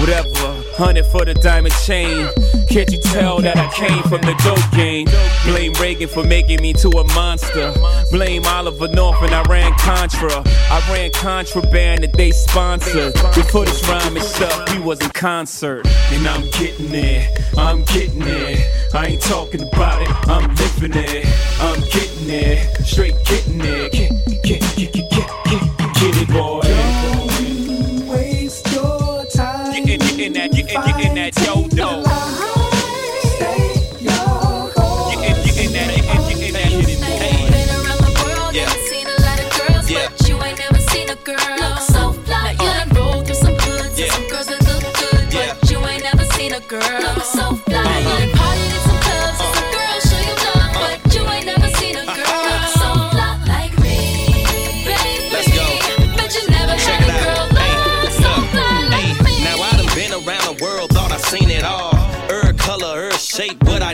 Whatever, 0.00 0.62
hundred 0.76 1.04
for 1.06 1.26
the 1.26 1.34
diamond 1.34 1.74
chain. 1.84 2.26
Can't 2.70 2.90
you 2.90 2.98
tell 3.00 3.40
that 3.42 3.58
I 3.58 3.68
came 3.74 4.02
from 4.04 4.22
the 4.22 4.34
dope 4.42 4.70
game? 4.72 5.06
Blame 5.44 5.74
Reagan 5.74 6.08
for 6.08 6.24
making 6.24 6.62
me 6.62 6.72
to 6.72 6.88
a 6.88 7.04
monster. 7.14 7.74
Blame 8.10 8.44
Oliver 8.46 8.88
North 8.88 9.20
and 9.22 9.34
Iran 9.34 9.72
Contra. 9.78 10.42
I 10.46 10.80
ran 10.90 11.10
contraband 11.12 12.04
that 12.04 12.14
they 12.14 12.30
sponsored. 12.30 13.12
Before 13.34 13.66
this 13.66 13.86
rhyming 13.86 14.22
stuff, 14.22 14.72
we 14.72 14.80
was 14.80 15.02
in 15.02 15.10
concert. 15.10 15.86
And 16.12 16.26
I'm 16.26 16.48
getting 16.52 16.88
there, 16.88 17.28
I'm 17.58 17.84
getting 17.84 18.20
there. 18.20 18.56
I 18.94 19.06
ain't 19.06 19.22
talking 19.22 19.62
about 19.62 20.00
it, 20.00 20.08
I'm 20.28 20.48
living 20.54 20.92
it. 20.94 21.26
I'm 21.60 21.80
getting 21.90 22.26
there, 22.26 22.74
straight 22.84 23.14
getting 23.26 23.58
there. 23.58 23.90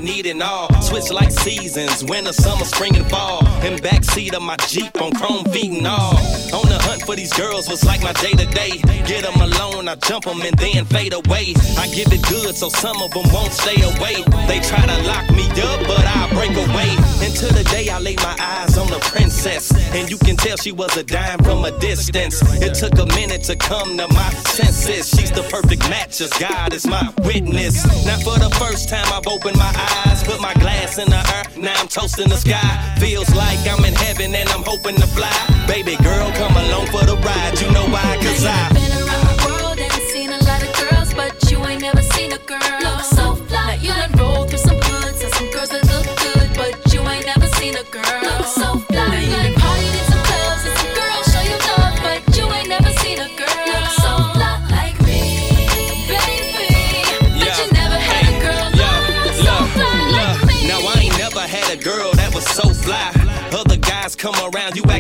Need 0.07 0.27
and 0.27 0.41
all. 0.41 0.76
Switch 0.97 1.13
like 1.13 1.31
seasons, 1.31 2.03
winter, 2.05 2.33
summer, 2.33 2.65
spring 2.65 2.97
and 2.97 3.07
fall. 3.11 3.45
In 3.61 3.77
backseat 3.85 4.33
of 4.33 4.41
my 4.41 4.57
Jeep 4.67 4.97
on 5.03 5.13
chrome 5.13 5.45
feet 5.53 5.71
and 5.71 5.87
all. 5.87 6.17
On 6.57 6.65
the 6.73 6.79
hunt 6.89 7.03
for 7.03 7.15
these 7.15 7.33
girls 7.35 7.69
was 7.69 7.85
like 7.85 8.03
my 8.03 8.15
day 8.15 8.33
to 8.33 8.47
day. 8.47 8.81
Get 9.05 9.25
them 9.25 9.39
alone, 9.39 9.89
I 9.89 9.97
jump 9.97 10.25
them 10.25 10.41
and 10.41 10.57
then 10.57 10.87
fade 10.87 11.13
away. 11.13 11.53
I 11.77 11.89
give 11.93 12.09
it 12.13 12.23
good 12.31 12.57
so 12.57 12.71
some 12.71 12.97
of 13.03 13.11
them 13.11 13.29
won't 13.31 13.53
stay 13.53 13.77
away. 13.77 14.25
They 14.49 14.61
try 14.61 14.81
to 14.81 14.99
lock 15.05 15.29
me 15.37 15.45
up, 15.69 15.81
but 15.85 16.07
I 16.07 16.33
break 16.33 16.57
away. 16.57 16.89
Until 17.21 17.53
the 17.53 17.65
day 17.69 17.91
I 17.91 17.99
lay 17.99 18.17
my 18.17 18.35
eyes 18.41 18.79
on 18.79 18.87
the 18.87 19.01
princess. 19.13 19.69
And 19.93 20.09
you 20.09 20.17
can 20.17 20.37
tell 20.37 20.57
she 20.57 20.73
was 20.73 20.97
a 20.97 21.05
dime 21.05 21.41
from 21.45 21.67
a 21.67 21.79
distance. 21.79 22.41
It 22.63 22.73
took 22.73 22.97
a 22.97 23.07
minute 23.15 23.43
to 23.45 23.57
come 23.57 23.99
to 23.99 24.09
my 24.09 24.31
senses. 24.57 25.11
She's 25.11 25.31
the 25.31 25.43
perfect 25.53 25.83
match, 25.91 26.23
as 26.23 26.33
God 26.41 26.73
is 26.73 26.87
my 26.87 27.13
witness. 27.19 27.85
Now 28.07 28.17
for 28.25 28.39
the 28.39 28.49
first 28.57 28.89
time 28.89 29.07
I've 29.13 29.27
opened 29.27 29.59
my 29.59 29.73
eyes, 30.07 30.25
put 30.25 30.41
my 30.41 30.55
glass 30.55 30.86
in 30.95 31.11
the 31.11 31.19
air. 31.35 31.45
Now 31.59 31.75
I'm 31.81 31.89
toasting 31.89 32.29
the 32.29 32.37
sky. 32.37 32.63
Feels 32.99 33.29
like 33.35 33.59
I'm 33.67 33.85
in 33.85 33.95
heaven 33.95 34.35
and 34.35 34.49
I'm 34.51 34.63
hoping 34.63 34.95
to 34.97 35.07
fly. 35.07 35.35
Baby 35.67 35.97
girl, 35.97 36.31
come 36.33 36.57
along 36.57 36.87
for 36.95 37.05
the 37.05 37.19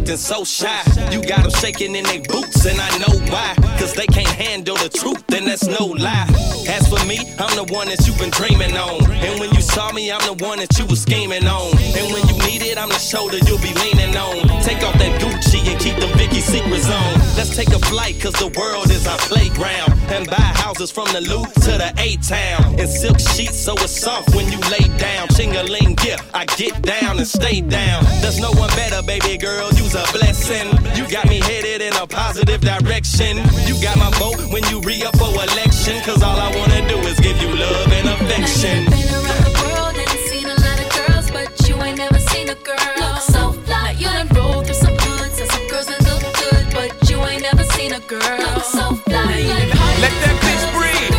acting 0.07 0.17
so 0.17 0.45
shy. 0.45 0.83
You 1.11 1.21
got 1.23 1.43
them 1.43 1.51
shaking 1.51 1.95
in 1.97 2.05
their 2.05 2.21
boots, 2.23 2.65
and 2.65 2.81
I 2.81 2.91
know 2.99 3.19
why. 3.31 3.55
Cause 3.79 3.95
they 3.95 4.07
can't 4.07 4.29
handle 4.29 4.77
the 4.77 4.89
truth, 4.89 5.25
and 5.33 5.47
that's 5.47 5.67
no 5.67 5.87
lie. 5.87 6.27
As 6.69 6.89
for 6.89 7.05
me, 7.07 7.19
I'm 7.39 7.55
the 7.57 7.67
one 7.73 7.89
that 7.89 8.07
you've 8.07 8.19
been 8.19 8.31
dreaming 8.31 8.77
on. 8.77 9.05
And 9.11 9.41
when 9.41 9.51
you 9.55 9.61
saw 9.61 9.93
me, 9.93 10.11
I'm 10.11 10.25
the 10.27 10.45
one 10.45 10.59
that 10.59 10.79
you 10.79 10.87
was 10.87 11.03
scheming 11.03 11.47
on. 11.47 11.71
And 11.99 12.13
when 12.13 12.27
you 12.29 12.37
need 12.47 12.63
it, 12.63 12.79
I'm 12.79 12.89
the 12.89 12.99
shoulder 12.99 13.39
you'll 13.47 13.63
be 13.63 13.75
leaning 13.75 14.17
on. 14.17 14.63
Take 14.63 14.83
off 14.83 14.97
that 14.99 15.21
Gucci 15.21 15.61
and 15.67 15.79
keep 15.81 15.97
them 15.97 16.17
Vicky 16.19 16.41
secrets 16.41 16.89
on. 16.89 17.13
Let's 17.37 17.55
take 17.55 17.69
a 17.69 17.79
flight, 17.79 18.21
cause 18.21 18.35
the 18.35 18.49
world 18.59 18.91
is 18.91 19.07
our 19.07 19.19
playground. 19.19 19.93
And 20.11 20.27
buy 20.27 20.51
houses 20.55 20.91
from 20.91 21.07
the 21.13 21.21
loop 21.21 21.53
to 21.67 21.73
the 21.83 21.93
A-Town. 21.99 22.79
And 22.79 22.89
silk 22.89 23.19
sheets 23.19 23.59
so 23.59 23.75
it's 23.75 23.93
soft 23.93 24.35
when 24.35 24.51
you 24.51 24.59
lay 24.71 24.87
down. 24.99 25.29
Ching-a-ling, 25.29 25.99
yeah, 26.05 26.19
I 26.35 26.47
get 26.57 26.81
down 26.83 27.19
and 27.19 27.27
stay 27.27 27.61
down. 27.61 28.05
There's 28.23 28.41
no 28.41 28.53
one 28.53 28.71
better, 28.71 29.03
baby 29.03 29.37
girl, 29.37 29.69
you's 29.75 29.96
a 29.97 30.05
blessing. 30.13 30.69
You 30.95 31.09
got 31.09 31.29
me 31.29 31.41
headed 31.41 31.81
in 31.81 31.95
a 31.97 32.07
positive 32.07 32.61
direction. 32.61 33.39
You 33.65 33.81
got 33.81 33.97
my 33.97 34.11
vote 34.21 34.37
when 34.53 34.63
you 34.69 34.81
re-up 34.81 35.17
for 35.17 35.33
election. 35.33 36.01
Cause 36.05 36.23
all 36.23 36.37
I 36.37 36.55
wanna 36.55 36.87
do 36.89 36.99
is 37.09 37.19
give 37.21 37.41
you 37.41 37.49
love 37.57 37.91
and 37.93 38.09
affection. 38.09 38.85
Been 38.93 39.09
around 39.09 39.43
the 39.49 39.55
world 39.65 39.97
and 39.97 40.11
seen 40.29 40.47
a 40.47 40.57
lot 40.67 40.79
of 40.85 40.89
girls, 40.93 41.31
but 41.31 41.49
you 41.69 41.75
ain't 41.83 41.99
never 41.99 42.19
seen 42.31 42.49
a 42.51 42.59
girl 42.61 42.93
look 43.01 43.21
so 43.21 43.53
fly. 43.65 43.97
You 43.99 44.09
done 44.13 44.29
rolled 44.37 44.67
through 44.67 44.81
some 44.87 44.97
hoods 45.01 45.41
and 45.41 45.51
some 45.51 45.67
girls 45.69 45.87
that 45.87 46.01
look 46.05 46.23
good, 46.45 46.65
but 46.77 46.91
you 47.09 47.17
ain't 47.25 47.43
never 47.43 47.65
seen 47.77 47.93
a 47.95 48.01
girl 48.01 48.37
look 48.39 48.65
so 48.65 48.95
fly. 49.09 49.25
Now 49.25 49.39
you 49.39 49.49
done 49.49 49.71
partied 49.81 50.01
Let 50.05 50.15
that 50.23 50.37
bitch 50.45 50.65
breathe. 50.77 51.15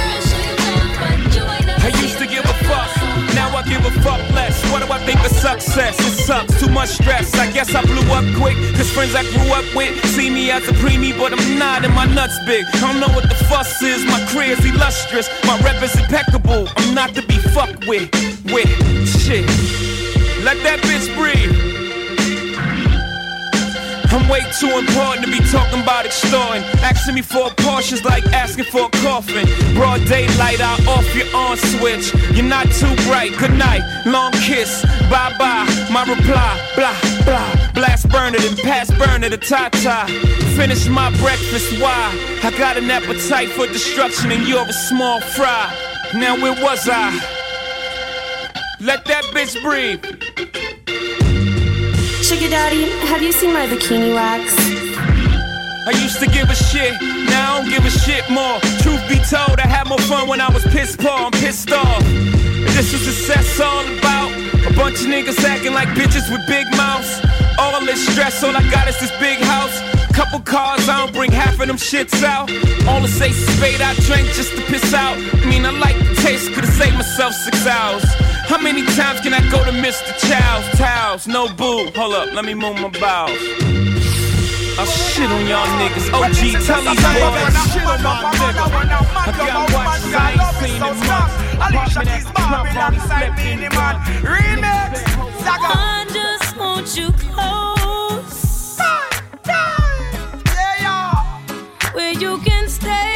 I 1.87 1.89
used 2.03 2.17
to 2.19 2.27
give 2.27 2.45
a 2.45 2.55
fuck, 2.69 2.91
now 3.33 3.49
I 3.57 3.63
give 3.63 3.83
a 3.85 3.91
fuck 4.03 4.21
less. 4.31 4.36
What 4.77 4.85
do 4.85 4.93
I 4.93 4.99
think 5.07 5.19
of 5.25 5.31
success? 5.31 5.99
It 5.99 6.23
sucks, 6.23 6.59
too 6.59 6.69
much 6.69 6.89
stress. 6.89 7.33
I 7.33 7.51
guess 7.51 7.73
I 7.73 7.81
blew 7.81 8.05
up 8.13 8.23
quick, 8.39 8.55
cause 8.75 8.87
friends 8.91 9.15
I 9.15 9.23
grew 9.23 9.51
up 9.51 9.65
with 9.75 10.05
see 10.05 10.29
me 10.29 10.51
as 10.51 10.67
a 10.67 10.71
preemie, 10.73 11.17
but 11.17 11.33
I'm 11.33 11.57
not, 11.57 11.83
and 11.83 11.95
my 11.95 12.05
nuts 12.05 12.37
big. 12.45 12.63
I 12.75 12.81
don't 12.81 12.99
know 12.99 13.07
what 13.15 13.23
the 13.23 13.33
fuss 13.49 13.81
is, 13.81 14.05
my 14.05 14.23
career's 14.27 14.63
illustrious, 14.63 15.27
my 15.47 15.59
rep 15.61 15.81
is 15.81 15.97
impeccable. 15.97 16.69
I'm 16.77 16.93
not 16.93 17.15
to 17.15 17.25
be 17.25 17.39
fucked 17.55 17.87
with, 17.87 18.13
with 18.53 18.69
shit. 19.19 19.47
Let 20.45 20.61
that 20.61 20.79
bitch 20.83 21.09
breathe. 21.17 21.66
I'm 24.17 24.27
way 24.29 24.41
too 24.59 24.79
important 24.79 25.25
to 25.25 25.31
be 25.31 25.39
talking 25.51 25.83
about 25.83 26.07
extorting. 26.07 26.63
Asking 26.81 27.13
me 27.13 27.21
for 27.21 27.47
a 27.47 27.49
Porsche's 27.51 28.03
like 28.03 28.25
asking 28.33 28.65
for 28.65 28.87
a 28.87 28.89
coffin. 29.05 29.45
Broad 29.75 30.03
daylight, 30.07 30.59
I 30.59 30.73
off 30.89 31.05
your 31.13 31.29
on 31.35 31.55
switch. 31.55 32.15
You're 32.35 32.43
not 32.43 32.65
too 32.71 32.93
bright. 33.05 33.37
Good 33.37 33.53
night, 33.53 33.81
long 34.07 34.31
kiss, 34.31 34.81
bye 35.11 35.35
bye. 35.37 35.67
My 35.91 36.01
reply, 36.01 36.49
blah 36.75 36.97
blah. 37.25 37.71
Blast 37.75 38.09
burner, 38.09 38.39
then 38.39 38.57
pass 38.57 38.89
burner 38.97 39.29
to 39.29 39.37
Tata. 39.37 40.11
Finish 40.57 40.87
my 40.87 41.11
breakfast. 41.17 41.79
Why? 41.79 42.39
I 42.41 42.49
got 42.57 42.75
an 42.75 42.89
appetite 42.89 43.49
for 43.49 43.67
destruction, 43.67 44.31
and 44.31 44.47
you're 44.47 44.67
a 44.67 44.73
small 44.73 45.21
fry. 45.21 45.71
Now 46.15 46.35
where 46.37 46.59
was 46.63 46.89
I? 46.91 47.13
Let 48.79 49.05
that 49.05 49.25
bitch 49.25 49.61
breathe. 49.61 50.03
Sugar 52.27 52.49
Daddy, 52.49 52.89
have 53.07 53.23
you 53.23 53.31
seen 53.31 53.53
my 53.53 53.65
bikini 53.67 54.13
wax? 54.13 54.53
I 55.87 55.91
used 56.03 56.19
to 56.19 56.27
give 56.27 56.49
a 56.49 56.55
shit, 56.55 56.91
now 57.31 57.55
I 57.55 57.61
don't 57.61 57.69
give 57.69 57.85
a 57.85 57.89
shit 57.89 58.29
more. 58.29 58.59
Truth 58.83 58.99
be 59.07 59.15
told, 59.31 59.61
I 59.63 59.65
had 59.65 59.87
more 59.87 59.97
fun 60.11 60.27
when 60.27 60.41
I 60.41 60.51
was 60.51 60.61
pissed 60.65 60.99
poor, 60.99 61.09
I'm 61.09 61.31
pissed 61.31 61.71
off. 61.71 62.03
And 62.03 62.73
this 62.75 62.91
is 62.91 62.99
success 62.99 63.61
all 63.61 63.79
about. 63.79 64.35
A 64.67 64.73
bunch 64.75 64.99
of 64.99 65.07
niggas 65.07 65.39
acting 65.45 65.71
like 65.71 65.87
bitches 65.95 66.29
with 66.29 66.45
big 66.47 66.67
mouths. 66.75 67.07
All 67.57 67.79
this 67.85 68.05
stress, 68.05 68.43
all 68.43 68.53
I 68.53 68.61
got 68.71 68.89
is 68.89 68.99
this 68.99 69.15
big 69.21 69.39
house. 69.39 69.79
Couple 70.11 70.41
cars, 70.41 70.89
I 70.89 71.05
don't 71.05 71.13
bring 71.13 71.31
half 71.31 71.57
of 71.61 71.67
them 71.67 71.77
shits 71.77 72.23
out. 72.23 72.51
All 72.89 72.99
the 72.99 73.07
say 73.07 73.31
spade 73.31 73.79
I 73.79 73.95
drank 74.03 74.27
just 74.35 74.53
to 74.57 74.61
piss 74.63 74.93
out. 74.93 75.15
I 75.15 75.45
mean, 75.45 75.65
I 75.65 75.71
like 75.79 75.95
the 75.95 76.13
taste, 76.15 76.51
could've 76.51 76.69
saved 76.71 76.95
myself 76.95 77.31
six 77.33 77.65
hours. 77.65 78.03
How 78.47 78.57
many 78.57 78.81
times 78.95 79.19
can 79.19 79.33
I 79.33 79.41
go 79.51 79.63
to 79.65 79.71
Mr. 79.71 80.15
Chow's? 80.23 80.65
Towels, 80.77 81.27
no 81.27 81.47
boo. 81.53 81.91
Hold 81.95 82.13
up, 82.13 82.33
let 82.33 82.45
me 82.45 82.53
move 82.53 82.79
my 82.79 82.89
bowels. 82.99 83.37
I 84.79 84.85
shit 84.85 85.29
on 85.29 85.45
y'all 85.47 85.67
niggas. 85.75 86.07
OG, 86.13 86.63
tell 86.63 86.81
these 86.81 86.95
boys. 86.95 87.55
Shit 87.73 87.83
on 87.83 88.01
my 88.03 88.31
nigga. 88.39 88.63
I 89.17 89.31
got 89.35 89.73
watch 89.73 89.99
sight, 89.99 90.39
seen 90.63 90.79
it 90.79 90.95
much. 91.07 91.33
Alicia 91.59 92.01
Keys, 92.05 92.31
Babylon, 92.31 92.93
sign 93.07 93.35
me 93.35 93.49
the 93.63 93.69
man. 93.75 93.95
Remix, 94.23 95.03
Saga. 95.43 95.67
I 95.67 96.05
just 96.13 96.55
want 96.57 96.87
you 96.95 97.11
close. 97.11 98.77
Where 101.93 102.13
you 102.13 102.37
can 102.45 102.69
stay. 102.69 103.06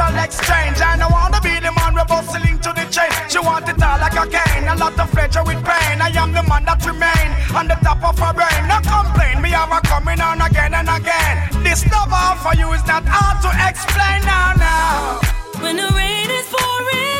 cultural 0.00 0.24
exchange. 0.24 0.80
I 0.80 0.96
don't 0.96 1.12
wanna 1.12 1.40
be 1.40 1.54
the 1.60 1.72
man 1.72 1.94
rebustling 1.94 2.60
to 2.62 2.70
the 2.72 2.86
chain. 2.90 3.10
She 3.28 3.38
want 3.38 3.68
it 3.68 3.82
all 3.82 3.98
like 3.98 4.16
a 4.16 4.26
cane, 4.26 4.68
a 4.68 4.76
lot 4.76 4.98
of 4.98 5.10
pleasure 5.12 5.44
with 5.44 5.62
pain. 5.64 6.00
I 6.00 6.10
am 6.16 6.32
the 6.32 6.42
man 6.42 6.64
that 6.64 6.84
remain 6.86 7.28
on 7.54 7.68
the 7.68 7.76
top 7.84 8.02
of 8.04 8.18
her 8.18 8.32
brain. 8.32 8.60
No 8.68 8.78
complain, 8.80 9.42
me 9.42 9.50
have 9.50 9.72
a 9.72 9.80
coming 9.86 10.20
on 10.20 10.40
again 10.40 10.74
and 10.74 10.88
again. 10.88 11.36
This 11.62 11.84
love 11.92 12.38
for 12.42 12.54
you 12.56 12.72
is 12.72 12.84
not 12.86 13.04
hard 13.06 13.36
to 13.44 13.50
explain 13.68 14.20
now, 14.24 14.52
now. 14.56 15.20
When 15.62 15.76
the 15.76 15.88
rain 15.94 16.30
is 16.30 16.46
pouring. 16.48 17.19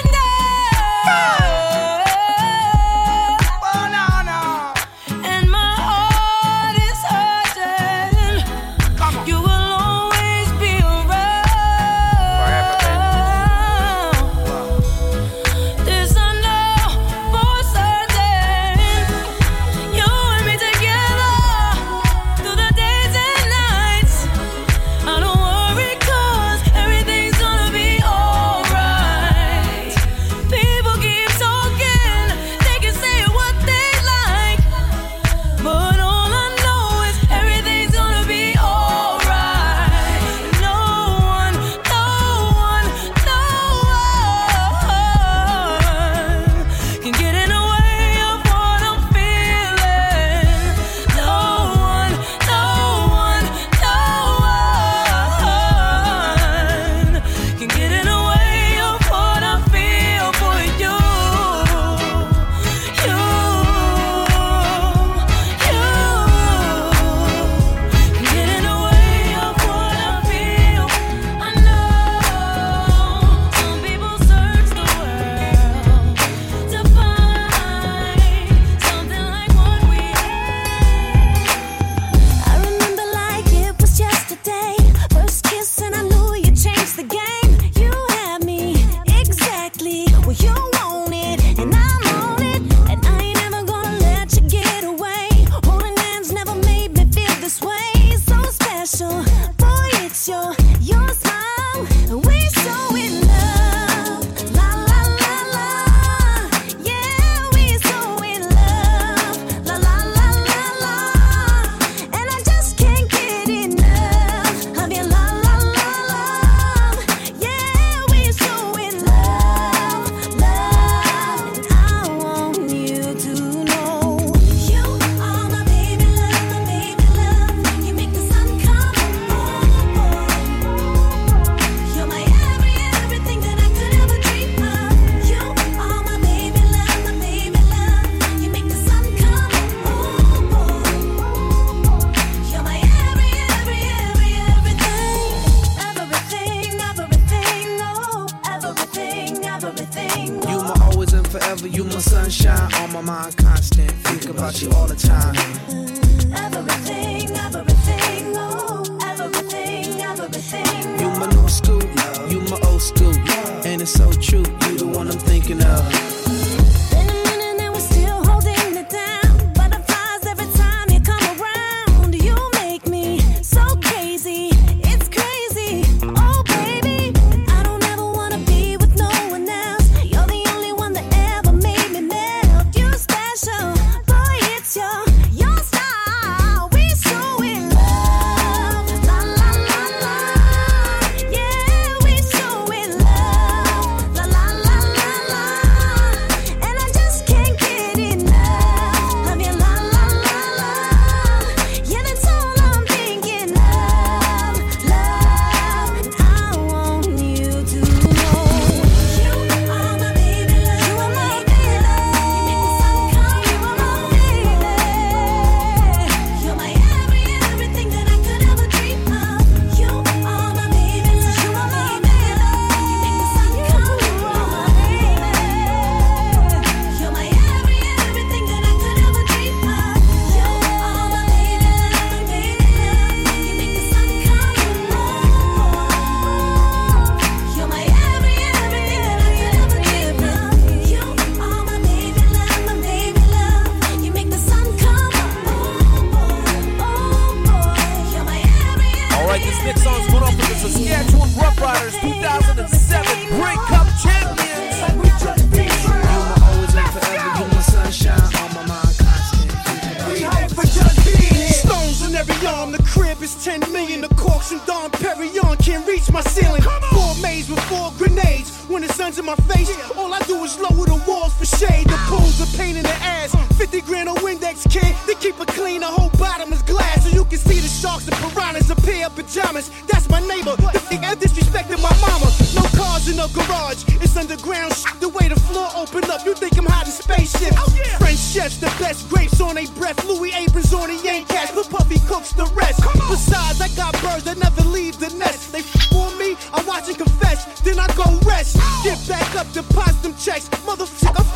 bottom 276.31 276.53
is 276.53 276.63
glass, 276.63 277.03
so 277.03 277.09
you 277.11 277.25
can 277.25 277.39
see 277.39 277.59
the 277.59 277.67
sharks 277.67 278.07
and 278.07 278.17
piranhas 278.23 278.71
A 278.71 278.77
pair 278.77 279.07
of 279.07 279.17
pajamas. 279.17 279.67
That's 279.91 280.09
my 280.09 280.21
neighbor. 280.21 280.55
The 280.75 280.83
thing 280.89 281.05
I 281.05 281.15
disrespected 281.15 281.83
my 281.83 281.95
mama. 282.07 282.29
No 282.55 282.65
cars 282.79 283.09
in 283.11 283.17
the 283.17 283.27
garage, 283.35 283.83
it's 284.05 284.17
underground. 284.17 284.73
Sh- 284.73 284.87
the 285.01 285.09
way 285.09 285.27
the 285.27 285.41
floor 285.49 285.69
open 285.75 286.09
up, 286.11 286.25
you 286.25 286.35
think 286.35 286.57
I'm 286.57 286.67
hiding 286.67 286.93
spaceships. 286.93 287.59
Oh. 287.59 287.71
French 287.99 288.19
chefs, 288.19 288.59
the 288.59 288.71
best 288.79 289.09
grapes 289.11 289.41
on 289.41 289.59
a 289.59 289.67
breath. 289.79 289.99
Louis 290.07 290.33
Abrams 290.33 290.73
on 290.73 290.91
a 290.91 290.99
yank 291.03 291.29
cash, 291.29 291.51
but 291.53 291.69
Puffy 291.69 291.99
cooks 292.07 292.33
the 292.33 292.47
rest. 292.55 292.79
Besides, 293.11 293.61
I 293.61 293.69
got 293.75 293.93
birds 294.03 294.25
that 294.25 294.39
never 294.39 294.63
leave 294.71 294.99
the 294.99 295.11
nest. 295.19 295.53
They 295.53 295.61
f- 295.67 295.93
on 295.93 296.17
me, 296.19 296.37
I 296.55 296.63
watch 296.63 296.87
and 296.89 296.97
confess, 296.97 297.61
then 297.63 297.79
I 297.79 297.89
go 297.99 298.07
rest. 298.23 298.55
Get 298.85 298.99
back 299.09 299.35
up, 299.35 299.51
deposit 299.53 300.03
them 300.03 300.15
checks. 300.15 300.49
Motherfucker, 300.69 301.27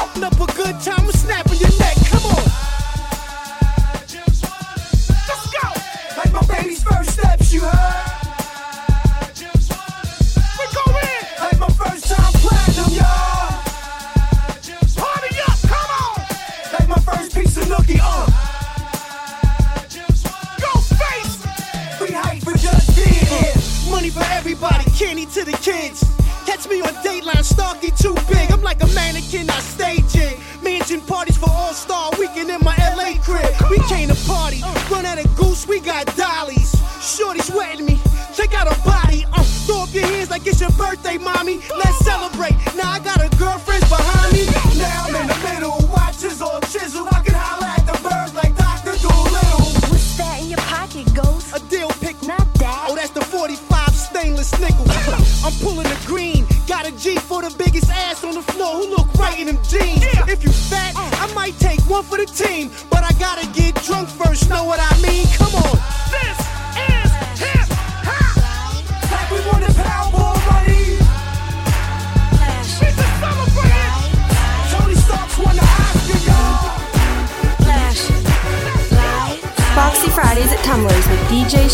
it's 40.47 40.61
your 40.61 40.71
birthday, 40.71 41.17
mommy. 41.19 41.61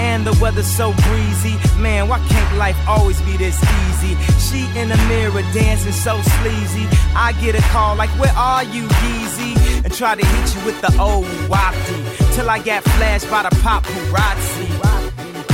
and 0.00 0.26
the 0.26 0.32
weather 0.40 0.62
so 0.62 0.92
breezy. 1.08 1.54
Man, 1.78 2.08
why 2.08 2.18
can't 2.28 2.56
life 2.56 2.78
always 2.88 3.20
be 3.22 3.36
this 3.36 3.58
easy? 3.84 4.12
She 4.46 4.60
in 4.80 4.88
the 4.88 4.96
mirror 5.12 5.42
dancing 5.52 5.92
so 5.92 6.14
sleazy. 6.40 6.86
I 7.14 7.32
get 7.42 7.54
a 7.54 7.62
call 7.74 7.96
like, 7.96 8.10
Where 8.20 8.32
are 8.34 8.64
you, 8.64 8.84
Yeezy? 9.02 9.52
And 9.84 9.92
try 9.92 10.14
to 10.14 10.24
hit 10.24 10.46
you 10.54 10.60
with 10.64 10.80
the 10.80 10.92
old 11.00 11.26
wafty 11.52 12.00
till 12.34 12.48
I 12.48 12.58
got 12.70 12.82
flashed 12.96 13.28
by 13.30 13.42
the 13.42 13.52
paparazzi. 13.64 14.68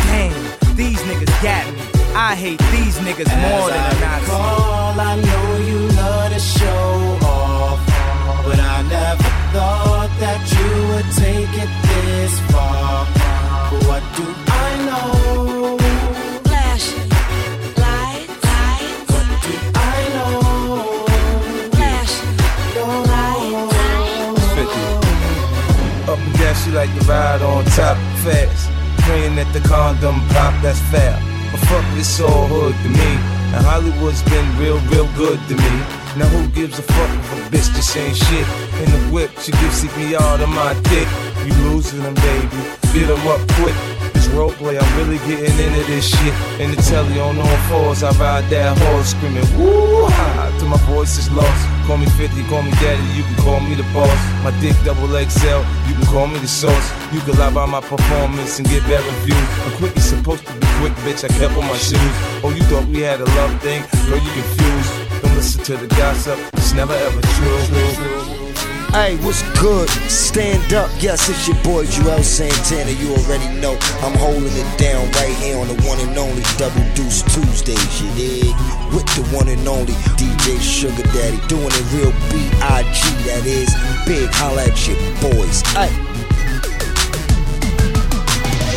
Dang, 0.06 0.32
these 0.76 1.00
niggas 1.08 1.34
got 1.42 1.64
me. 1.74 1.82
I 2.14 2.34
hate 2.34 2.60
these 2.74 2.96
niggas 3.06 3.28
As 3.28 3.42
more 3.44 3.68
than 3.68 3.80
I 3.80 4.00
Nazi. 4.04 4.26
call, 4.30 5.00
I 5.10 5.14
know 5.26 5.46
you 5.70 5.78
love 6.00 6.32
to 6.32 6.40
show 6.40 7.18
off, 7.26 7.78
but 8.46 8.58
I 8.58 8.76
never 8.96 9.28
thought 9.54 10.10
that 10.24 10.40
you 10.54 10.68
would 10.90 11.08
take 11.24 11.52
it 11.64 11.70
this 11.88 12.40
far. 12.52 12.85
Like 26.72 26.92
to 26.98 27.04
ride 27.06 27.42
on 27.42 27.64
top 27.76 27.96
fast. 28.24 28.70
Praying 29.04 29.36
that 29.36 29.50
the 29.52 29.60
condom 29.68 30.16
pop, 30.34 30.54
that's 30.62 30.80
foul. 30.90 31.20
But 31.52 31.60
fuck 31.68 31.84
this 31.94 32.20
all 32.20 32.46
hood 32.46 32.74
to 32.82 32.88
me. 32.88 33.12
And 33.54 33.64
Hollywood's 33.64 34.22
been 34.24 34.46
real, 34.58 34.78
real 34.90 35.08
good 35.16 35.38
to 35.48 35.54
me. 35.54 35.74
Now 36.18 36.26
who 36.32 36.48
gives 36.48 36.78
a 36.78 36.82
fuck 36.82 37.10
if 37.10 37.32
a 37.32 37.36
bitch 37.50 37.68
just 37.76 37.96
ain't 37.96 38.16
shit? 38.16 38.46
In 38.82 38.88
the 38.90 39.02
whip, 39.12 39.30
she 39.38 39.52
gives 39.52 39.84
CPR 39.84 40.38
to 40.38 40.46
my 40.46 40.74
dick. 40.90 41.08
You 41.46 41.54
losing 41.70 42.02
them, 42.02 42.14
baby. 42.14 42.60
Beat 42.92 43.06
them 43.06 43.26
up 43.28 43.40
quick. 43.60 43.95
Roleplay, 44.28 44.80
I'm 44.80 44.90
really 44.98 45.18
getting 45.26 45.56
into 45.58 45.84
this 45.86 46.08
shit. 46.08 46.34
In 46.60 46.70
the 46.70 46.80
telly 46.82 47.18
on 47.20 47.38
all 47.38 47.58
fours, 47.68 48.02
I 48.02 48.10
ride 48.18 48.44
that 48.50 48.76
horse 48.78 49.10
screaming, 49.10 49.46
woo 49.58 50.06
ha, 50.06 50.54
till 50.58 50.68
my 50.68 50.78
voice 50.88 51.18
is 51.18 51.30
lost. 51.30 51.62
Call 51.86 51.98
me 51.98 52.06
50, 52.18 52.42
call 52.48 52.62
me 52.62 52.70
daddy, 52.82 53.02
you 53.16 53.22
can 53.22 53.36
call 53.44 53.60
me 53.60 53.74
the 53.74 53.86
boss. 53.94 54.18
My 54.42 54.52
dick 54.60 54.76
double 54.84 55.08
XL, 55.08 55.62
you 55.88 55.94
can 55.94 56.06
call 56.06 56.26
me 56.26 56.38
the 56.38 56.48
sauce. 56.48 56.88
You 57.12 57.20
can 57.20 57.38
lie 57.38 57.52
by 57.52 57.66
my 57.66 57.80
performance 57.80 58.58
and 58.58 58.68
get 58.68 58.82
bad 58.84 59.04
reviews. 59.04 59.48
I'm 59.64 59.72
quick, 59.78 59.94
you 59.94 60.02
supposed 60.02 60.46
to 60.46 60.52
be 60.52 60.66
quick, 60.80 60.94
bitch, 61.04 61.24
I 61.24 61.28
kept 61.28 61.56
on 61.56 61.66
my 61.66 61.78
shoes. 61.78 62.14
Oh, 62.42 62.52
you 62.54 62.62
thought 62.68 62.86
we 62.88 63.00
had 63.00 63.20
a 63.20 63.28
love 63.38 63.60
thing? 63.62 63.82
Girl, 64.06 64.18
you 64.18 64.30
confused. 64.32 64.92
Don't 65.22 65.34
listen 65.34 65.62
to 65.64 65.76
the 65.76 65.88
gossip, 65.96 66.38
it's 66.54 66.72
never 66.74 66.94
ever 66.94 67.20
true. 67.20 68.35
Hey, 68.96 69.16
what's 69.16 69.42
good? 69.60 69.90
Stand 70.08 70.72
up, 70.72 70.90
yes, 70.98 71.28
it's 71.28 71.46
your 71.46 71.62
boy 71.62 71.84
Joel 71.84 72.22
Santana. 72.22 72.90
You 72.92 73.12
already 73.12 73.46
know 73.60 73.76
I'm 74.00 74.16
holding 74.16 74.48
it 74.48 74.78
down 74.78 75.04
right 75.20 75.36
here 75.36 75.58
on 75.58 75.68
the 75.68 75.76
one 75.84 76.00
and 76.00 76.16
only 76.16 76.40
Double 76.56 76.80
Deuce 76.94 77.20
Tuesdays, 77.28 78.00
you 78.00 78.08
dig? 78.16 78.56
With 78.96 79.04
the 79.12 79.28
one 79.36 79.48
and 79.48 79.68
only 79.68 79.92
DJ 80.16 80.58
Sugar 80.58 81.02
Daddy, 81.12 81.36
doing 81.46 81.68
it 81.68 81.92
real 81.92 82.10
B.I.G. 82.32 82.96
That 83.28 83.44
is 83.44 83.68
big. 84.08 84.32
Holla 84.32 84.64
at 84.64 84.88
your 84.88 84.96
boys. 85.20 85.60
Hey. 85.76 85.92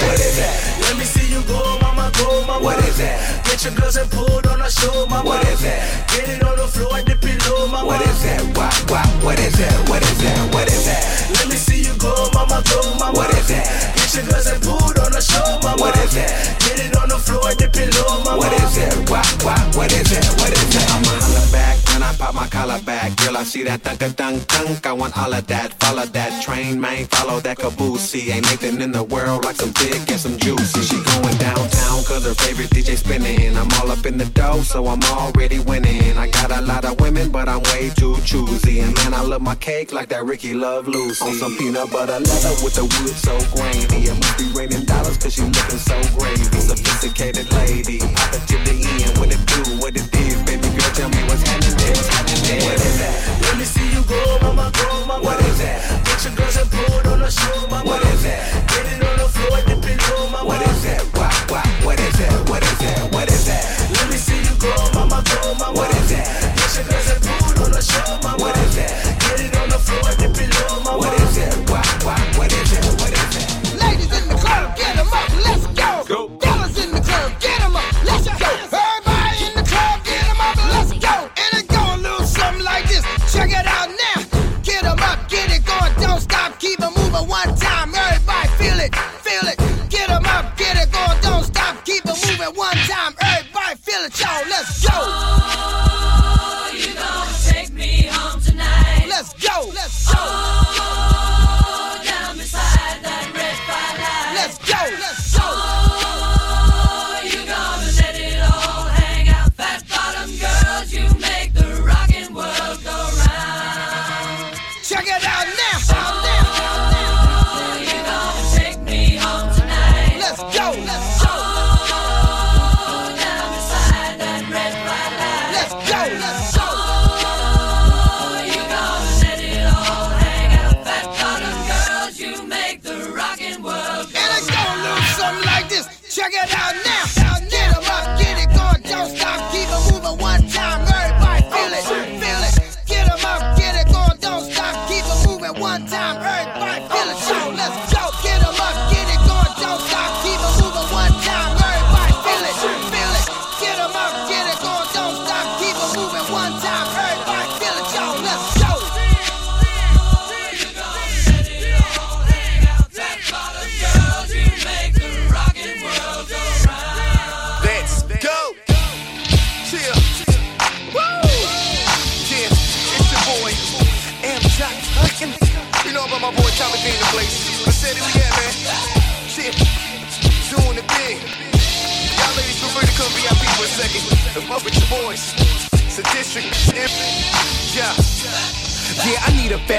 What 0.03 0.19
is 0.19 0.35
that? 0.35 0.79
Let 0.81 0.97
me 0.97 1.05
see 1.05 1.31
you 1.31 1.41
go, 1.47 1.88
mama, 2.19 2.47
mama. 2.47 2.63
What 2.63 2.79
is 2.85 2.97
that? 2.97 3.45
Get 3.45 3.63
your 3.63 3.73
girls 3.75 3.95
and 3.95 4.09
pull 4.11 4.41
on 4.49 4.59
the 4.59 4.69
show, 4.69 5.05
mama. 5.07 5.27
What 5.27 5.47
is 5.47 5.61
that? 5.61 6.07
Get 6.09 6.29
it 6.29 6.43
on 6.43 6.57
the 6.57 6.67
floor 6.67 6.97
and 6.97 7.05
dip 7.05 7.23
it 7.23 7.39
low, 7.47 7.67
mama. 7.67 7.87
What 7.87 8.01
is 8.01 8.23
that? 8.23 8.41
What, 8.57 8.73
what, 8.89 9.07
what 9.23 9.39
is 9.39 9.53
that? 9.57 9.89
What 9.89 10.01
is 10.03 10.17
that? 10.21 10.53
What 10.53 10.67
is 10.67 10.85
that? 10.85 11.01
Let 11.39 11.47
me 11.49 11.55
see 11.55 11.83
you 11.83 11.95
go, 11.97 12.13
mama, 12.33 12.63
go, 12.69 12.79
mama. 12.99 13.15
What 13.15 13.31
is 13.35 13.47
that? 13.47 13.95
Get 13.95 14.09
your 14.15 14.25
girls 14.27 14.47
and 14.47 14.61
pull 14.63 14.91
on 15.03 15.11
the 15.11 15.21
show, 15.21 15.45
mama. 15.63 15.79
What 15.79 15.95
is 16.03 16.13
that? 16.15 16.31
Get 16.59 16.79
it 16.79 16.95
on 16.97 17.09
the 17.09 17.19
floor 17.19 17.49
and 17.49 17.57
dip 17.57 17.75
it 17.75 17.93
low, 17.95 18.23
mama. 18.23 18.37
What 18.37 18.53
is 18.53 18.75
that? 18.75 18.93
What, 19.09 19.27
what, 19.43 19.61
what 19.75 19.91
is 19.93 20.07
that? 20.11 20.27
What 20.39 20.51
is 20.51 20.67
that? 20.75 20.87
I'ma 20.91 21.13
holla 21.19 21.45
back 21.51 21.88
when 21.99 22.07
I 22.07 22.15
pop 22.15 22.33
my 22.33 22.47
collar 22.47 22.79
back. 22.83 23.15
Girl, 23.17 23.35
I 23.37 23.43
see 23.43 23.63
that 23.63 23.81
thunk 23.81 24.01
a 24.01 24.09
dunk 24.09 24.47
dunk. 24.47 24.85
I 24.85 24.93
want 24.93 25.17
all 25.17 25.33
of 25.33 25.45
that. 25.47 25.73
Follow 25.81 26.05
that 26.05 26.41
train, 26.41 26.79
man. 26.79 27.05
Follow 27.07 27.39
that 27.41 27.57
caboose. 27.57 28.15
Ain't 28.15 28.43
nothing 28.43 28.79
in 28.81 28.91
the 28.91 29.03
world 29.03 29.43
like 29.43 29.57
some 29.57 29.73
thick 29.73 30.09
and 30.09 30.19
some 30.19 30.37
juicy. 30.37 30.81
She 30.81 30.95
going 30.95 31.37
downtown 31.37 32.03
cause 32.07 32.25
her 32.25 32.33
favorite 32.33 32.69
DJ 32.69 32.95
spinning. 32.95 33.57
I'm 33.57 33.69
all 33.79 33.91
up 33.91 34.05
in 34.05 34.17
the 34.17 34.25
dough, 34.25 34.61
so 34.61 34.87
I'm 34.87 35.03
already 35.03 35.59
winning. 35.59 36.17
I 36.17 36.29
got 36.29 36.51
a 36.51 36.61
lot 36.61 36.85
of 36.85 36.99
women, 37.01 37.31
but 37.31 37.49
I'm 37.49 37.61
way 37.73 37.91
too 37.95 38.15
choosy. 38.23 38.79
And 38.79 38.95
man, 38.95 39.13
I 39.13 39.21
love 39.21 39.41
my 39.41 39.55
cake 39.55 39.91
like 39.91 40.09
that 40.09 40.23
Ricky 40.23 40.53
Love 40.53 40.87
Lucy. 40.87 41.25
On 41.25 41.33
some 41.33 41.57
peanut 41.57 41.91
butter 41.91 42.19
leather 42.19 42.55
with 42.63 42.75
the 42.75 42.83
wood 42.83 43.15
so 43.27 43.35
grainy. 43.53 44.07
It 44.07 44.15
must 44.15 44.37
be 44.37 44.47
raining 44.57 44.85
dollars 44.85 45.17
cause 45.17 45.33
she 45.33 45.41
looking 45.41 45.83
so 45.83 45.99
gravy. 46.17 46.43
Sophisticated 46.59 47.51
lady. 47.51 47.98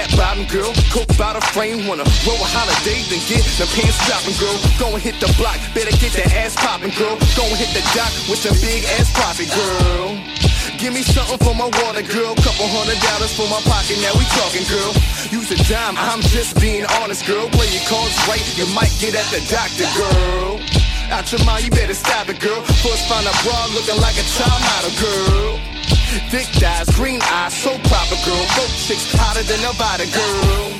Fat 0.01 0.17
bottom 0.17 0.45
girl, 0.49 0.73
coke 0.93 1.13
bottle 1.19 1.45
frame, 1.53 1.87
wanna 1.87 2.05
roll 2.25 2.41
a 2.41 2.49
holiday, 2.49 3.05
then 3.13 3.21
get 3.29 3.45
the 3.61 3.67
pants 3.77 3.99
dropping, 4.09 4.37
girl. 4.41 4.57
Go 4.81 4.87
and 4.97 5.03
hit 5.03 5.21
the 5.21 5.29
block, 5.37 5.61
better 5.77 5.93
get 6.01 6.13
that 6.17 6.33
ass 6.33 6.57
popping, 6.57 6.93
girl. 6.97 7.17
Go 7.37 7.45
and 7.45 7.59
hit 7.61 7.73
the 7.77 7.85
dock 7.93 8.13
with 8.29 8.41
some 8.41 8.57
big 8.65 8.85
ass 8.97 9.13
profit, 9.13 9.51
girl. 9.53 10.17
Give 10.81 10.97
me 10.97 11.03
something 11.05 11.37
for 11.45 11.53
my 11.53 11.69
water, 11.85 12.01
girl. 12.01 12.33
Couple 12.41 12.69
hundred 12.73 12.97
dollars 13.05 13.33
for 13.37 13.45
my 13.53 13.61
pocket, 13.69 14.01
now 14.01 14.13
we 14.17 14.25
talking, 14.41 14.65
girl. 14.73 14.93
Use 15.29 15.53
a 15.53 15.59
dime, 15.69 15.97
I'm 15.99 16.25
just 16.33 16.57
being 16.61 16.87
honest, 17.01 17.27
girl. 17.27 17.49
Play 17.53 17.69
your 17.69 17.85
cards 17.85 18.17
right, 18.25 18.45
you 18.57 18.65
might 18.73 18.93
get 18.97 19.13
at 19.13 19.29
the 19.29 19.45
doctor, 19.53 19.89
girl. 19.97 20.61
Out 21.13 21.29
your 21.29 21.45
mind, 21.45 21.65
you 21.67 21.71
better 21.71 21.95
stop 21.95 22.29
it, 22.31 22.41
girl. 22.41 22.63
First 22.81 23.05
find 23.11 23.27
a 23.27 23.35
bra 23.45 23.59
looking 23.77 24.01
like 24.01 24.17
a 24.17 24.25
child 24.33 24.61
model, 24.65 24.95
girl. 24.97 25.70
Thick 26.11 26.51
thighs, 26.59 26.91
green 26.99 27.23
eyes, 27.31 27.55
so 27.55 27.71
proper, 27.87 28.19
girl. 28.27 28.43
Both 28.59 28.75
chicks 28.83 29.07
hotter 29.15 29.47
than 29.47 29.63
Nevada, 29.63 30.11
girl. 30.11 30.75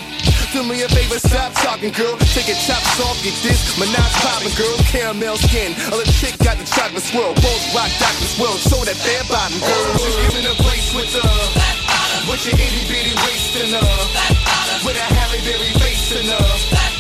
Do 0.51 0.67
me 0.67 0.83
a 0.83 0.91
favor, 0.91 1.23
stop 1.23 1.55
talking, 1.63 1.95
girl. 1.95 2.19
Take 2.35 2.51
your 2.51 2.59
chops 2.59 2.99
off, 2.99 3.15
get 3.23 3.39
this. 3.39 3.79
Menage 3.79 4.17
popping, 4.27 4.51
girl. 4.59 4.75
Caramel 4.91 5.39
skin. 5.39 5.79
Other 5.95 6.03
chick 6.19 6.35
got 6.43 6.59
the 6.59 6.67
chocolate 6.67 7.07
swirl. 7.07 7.31
Both 7.39 7.63
rock 7.71 7.87
Dr. 8.03 8.27
Swirl. 8.27 8.59
Show 8.59 8.83
that 8.83 8.99
bare 9.07 9.23
bottom, 9.31 9.63
girl. 9.63 9.87
She's 10.03 10.35
in 10.35 10.51
a 10.51 10.57
place 10.59 10.91
with 10.99 11.15
the. 11.15 11.23
With 12.27 12.43
your 12.51 12.59
itty 12.59 12.83
bitty 12.91 13.15
waist 13.23 13.55
and 13.63 13.79
uh. 13.79 14.83
With 14.83 14.99
a 14.99 15.07
Halle 15.15 15.39
Berry 15.47 15.71
face 15.79 16.11
and 16.11 16.35
uh. 16.35 16.91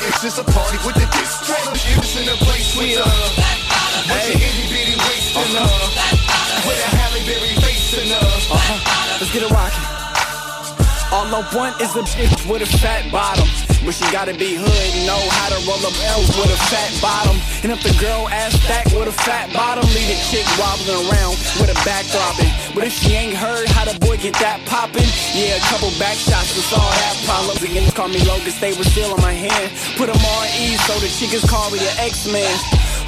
It's 0.00 0.22
just 0.24 0.40
a 0.40 0.44
party 0.44 0.78
with 0.84 0.96
the 0.96 1.04
district. 1.12 1.76
It's 1.76 2.16
in 2.16 2.24
a 2.24 2.36
place 2.40 2.72
with 2.72 2.96
a 2.96 3.60
bunch 4.08 4.28
of 4.32 4.40
itty 4.40 4.64
bitty 4.72 4.96
waist 4.96 5.36
and 5.36 5.56
uh, 5.60 6.19
with 6.70 6.86
a 6.86 6.90
Halle 6.94 7.20
Berry 7.26 7.54
face 7.66 7.98
and 7.98 8.14
uh. 8.14 8.54
Uh-huh. 8.54 9.18
Let's 9.18 9.32
get 9.34 9.42
it 9.42 9.50
rocking. 9.50 9.86
All 11.10 11.26
I 11.26 11.42
want 11.50 11.74
is 11.82 11.90
a 11.98 12.06
bitch 12.06 12.46
with 12.46 12.62
a 12.62 12.70
fat 12.78 13.10
bottom. 13.10 13.50
But 13.82 13.96
she 13.98 14.06
gotta 14.12 14.36
be 14.36 14.54
hood 14.54 14.70
and 14.94 15.02
know 15.08 15.18
how 15.40 15.48
to 15.50 15.58
roll 15.66 15.82
up 15.82 15.96
L's 16.14 16.30
with 16.38 16.52
a 16.54 16.60
fat 16.70 16.92
bottom. 17.02 17.34
And 17.66 17.74
if 17.74 17.82
the 17.82 17.90
girl 17.98 18.28
ass 18.30 18.54
back 18.70 18.86
with 18.94 19.10
a 19.10 19.16
fat 19.26 19.50
bottom, 19.50 19.82
leave 19.90 20.06
the 20.06 20.18
chick 20.30 20.46
wobbling 20.60 21.10
around 21.10 21.34
with 21.58 21.72
a 21.74 21.78
back 21.82 22.06
throbbing. 22.06 22.52
But 22.76 22.86
if 22.86 22.94
she 22.94 23.18
ain't 23.18 23.34
heard 23.34 23.66
how 23.74 23.88
the 23.88 23.98
boy 23.98 24.20
get 24.22 24.38
that 24.38 24.62
poppin', 24.70 25.08
yeah, 25.34 25.58
a 25.58 25.62
couple 25.66 25.90
back 25.98 26.14
shots 26.14 26.54
to 26.54 26.62
solve 26.70 26.94
that 27.02 27.16
problem. 27.26 27.56
Again, 27.58 27.90
call 27.96 28.12
me 28.12 28.22
Logan, 28.22 28.52
stay 28.52 28.76
with 28.78 28.86
still 28.92 29.10
on 29.10 29.22
my 29.24 29.34
hand. 29.34 29.74
Put 29.98 30.12
them 30.12 30.22
on 30.22 30.44
ease 30.54 30.78
so 30.86 30.94
the 31.02 31.10
chickens 31.10 31.42
call 31.48 31.72
me 31.72 31.82
the 31.82 31.90
X-Man. 32.04 32.54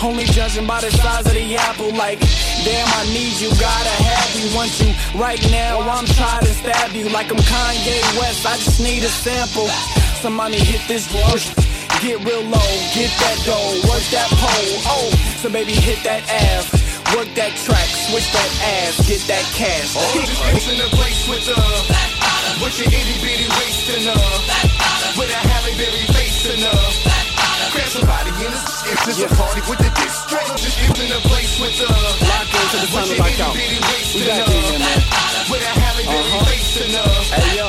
Only 0.02 0.24
judging 0.24 0.66
by 0.66 0.80
the 0.80 0.90
size 0.90 1.24
of 1.26 1.32
the 1.32 1.54
apple, 1.54 1.94
like, 1.94 2.18
damn, 2.66 2.88
I 2.98 3.06
need 3.14 3.38
you, 3.38 3.50
gotta 3.54 3.94
have 4.02 4.30
you, 4.34 4.50
want 4.50 4.74
you 4.82 4.90
right 5.14 5.38
now. 5.50 5.78
I'm 5.78 6.06
trying 6.18 6.42
to 6.42 6.52
stab 6.58 6.90
you 6.90 7.08
like 7.10 7.30
I'm 7.30 7.38
Kanye 7.38 8.02
West. 8.18 8.44
I 8.44 8.56
just 8.58 8.82
need 8.82 9.04
a 9.04 9.08
sample. 9.08 9.68
Somebody 10.18 10.58
hit 10.58 10.82
this 10.88 11.06
rush. 11.14 11.54
Get 12.02 12.18
real 12.26 12.42
low, 12.50 12.72
get 12.98 13.14
that 13.22 13.38
dough, 13.46 13.78
work 13.86 14.02
that 14.10 14.26
pole. 14.42 14.74
Oh, 14.90 15.06
so 15.38 15.48
baby, 15.48 15.70
hit 15.70 16.02
that 16.02 16.26
ass. 16.26 16.66
work 17.14 17.30
that 17.38 17.54
track, 17.62 17.86
switch 18.10 18.26
that 18.34 18.50
ass, 18.82 19.06
get 19.06 19.22
that 19.30 19.46
cash. 19.54 19.94
It's 20.56 20.66
in 20.66 20.78
the 20.82 20.90
place 20.98 21.28
with 21.30 21.46
uh, 21.46 21.62
with 22.58 22.74
your 22.74 22.90
itty 22.90 23.16
bitty 23.22 23.46
waist 23.54 23.86
and 23.94 24.06
uh, 24.10 25.14
with 25.14 25.30
a 25.30 25.40
Halle 25.46 25.72
Berry 25.78 26.04
face 26.10 26.42
and 26.50 26.62
uh, 26.66 27.70
grab 27.70 27.88
somebody 27.88 28.30
in 28.44 28.50
this. 28.50 28.71
It's 28.92 29.06
just 29.06 29.20
a 29.24 29.28
party 29.34 29.60
with 29.70 29.78
the 29.78 29.88
district. 29.96 30.52
It's 30.52 31.00
in 31.00 31.12
a 31.12 31.20
place 31.28 31.58
with 31.58 31.80
uh, 31.80 31.88
lock 32.28 32.44
into 32.52 32.76
the 32.76 32.88
of 33.00 33.18
my 33.18 33.30
couch. 33.32 33.56
We 34.14 34.20
got 34.26 34.46
you 34.46 34.60
here, 34.68 34.78
man. 34.78 35.00
with 35.50 35.62
a 35.62 35.72
Halle 35.80 36.04
Berry 36.04 36.44
face 36.44 36.76
and 36.84 36.94
uh. 36.96 37.08
Hey 37.32 37.56
yo. 37.56 37.68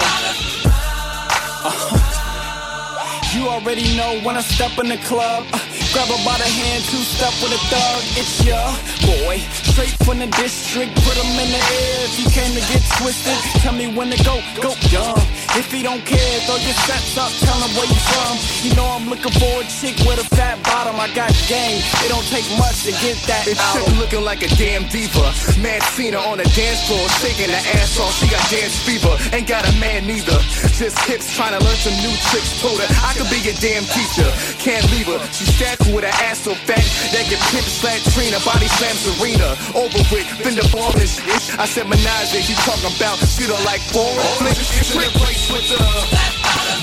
You 3.40 3.48
already 3.50 3.96
know 3.98 4.20
when 4.22 4.36
I 4.38 4.42
step 4.42 4.78
in 4.80 4.90
the 4.90 4.98
club. 4.98 5.46
uh, 5.54 5.60
grab 5.94 6.10
her 6.10 6.22
by 6.26 6.36
the 6.42 6.50
hand, 6.50 6.82
two 6.90 7.06
step 7.06 7.32
with 7.38 7.54
a 7.54 7.62
thug. 7.70 8.02
It's 8.18 8.42
your 8.42 8.66
boy, 9.06 9.38
straight 9.70 9.94
from 10.02 10.20
the 10.20 10.28
district. 10.42 10.98
Put 11.06 11.16
him 11.22 11.30
in 11.38 11.50
the 11.54 11.62
air 11.62 11.98
if 12.10 12.18
he 12.18 12.26
came 12.34 12.52
to 12.58 12.64
get 12.74 12.82
twisted. 12.98 13.38
Tell 13.62 13.78
me 13.78 13.94
when 13.94 14.10
to 14.10 14.18
go, 14.26 14.42
go 14.58 14.74
dumb. 14.90 15.22
If 15.54 15.70
he 15.70 15.86
don't 15.86 16.02
care, 16.02 16.34
throw 16.50 16.58
your 16.58 16.74
sets 16.90 17.14
up, 17.16 17.30
tell 17.46 17.62
him 17.62 17.72
where 17.78 17.86
you 17.86 18.00
from. 18.10 18.34
You 18.66 18.74
know 18.74 18.90
I'm 18.90 19.06
looking 19.06 19.32
for 19.38 19.54
a 19.62 19.66
chick 19.70 19.94
with 20.02 20.18
a 20.18 20.28
fat 20.34 20.58
bottom. 20.66 20.98
I 20.98 21.14
got 21.14 21.30
game, 21.46 21.78
it 22.02 22.10
don't 22.10 22.26
take 22.34 22.50
much 22.58 22.90
to 22.90 22.92
get 22.98 23.16
that 23.30 23.46
It's 23.46 23.62
chick 23.72 23.86
looking 24.02 24.26
like 24.26 24.42
a 24.42 24.50
damn 24.58 24.90
diva. 24.90 25.30
Mad 25.62 25.86
seen 25.94 26.18
her 26.18 26.24
on 26.26 26.42
the 26.42 26.50
dance 26.58 26.82
floor, 26.90 27.06
shaking 27.22 27.54
her 27.54 27.64
ass 27.78 28.02
off. 28.02 28.18
She 28.18 28.26
got 28.34 28.42
dance 28.50 28.74
fever, 28.82 29.14
ain't 29.30 29.46
got 29.46 29.70
a 29.70 29.74
man 29.78 30.10
neither. 30.10 30.42
Just 30.74 30.98
hips 31.06 31.30
trying 31.38 31.54
to 31.54 31.62
learn 31.62 31.78
some 31.78 31.94
new 32.02 32.16
tricks. 32.34 32.50
Told 32.66 32.82
her 32.82 32.90
I 33.06 33.14
could 33.14 33.30
be 33.30 33.38
your 33.46 33.58
damn 33.62 33.86
teacher. 33.94 34.26
Can't 34.58 34.86
leave 34.90 35.06
her. 35.06 35.22
She 35.30 35.46
shackled 35.46 35.83
with 35.92 36.06
her 36.06 36.16
ass 36.24 36.40
so 36.46 36.54
fat 36.54 36.84
that 37.12 37.26
can 37.28 37.42
pimp 37.52 37.68
slat 37.68 38.00
Trina, 38.16 38.40
body 38.48 38.70
slam 38.80 38.96
Serena. 38.96 39.58
Over 39.76 40.00
with, 40.14 40.28
fender 40.40 40.68
ball 40.72 40.94
this 40.96 41.20
shit. 41.20 41.60
I 41.60 41.66
said 41.66 41.90
menage, 41.90 42.32
she 42.32 42.56
talking 42.64 42.88
about 42.96 43.20
shit 43.20 43.50
her 43.50 43.62
like 43.68 43.82
foreign 43.92 44.24
flicks. 44.40 44.64
It's 44.80 44.96
in 44.96 45.04
a 45.04 45.12
place 45.20 45.46
with 45.52 45.68
uh, 45.76 45.84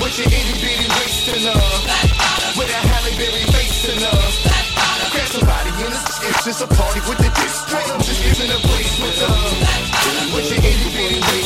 with 0.02 0.14
your 0.18 0.28
itty 0.28 0.54
bitty 0.60 0.88
waist 1.00 1.28
and 1.32 1.46
uh, 1.48 1.56
with 2.58 2.68
a 2.68 2.80
Halle 2.90 3.12
Berry 3.16 3.44
face 3.56 3.88
and 3.88 4.04
uh. 4.04 4.60
Grab 5.10 5.26
somebody 5.26 5.70
in 5.82 5.90
this. 5.90 6.06
It's 6.22 6.44
just 6.44 6.62
a 6.62 6.68
party 6.68 7.00
with 7.08 7.18
the 7.18 7.30
district. 7.34 7.88
Just 8.06 8.22
isn't 8.22 8.50
a 8.50 8.60
place 8.62 8.94
with 9.02 9.18
uh, 9.26 10.34
with 10.34 10.46
your 10.50 10.60
itty 10.62 10.88
bitty 10.94 11.18
waist 11.18 11.39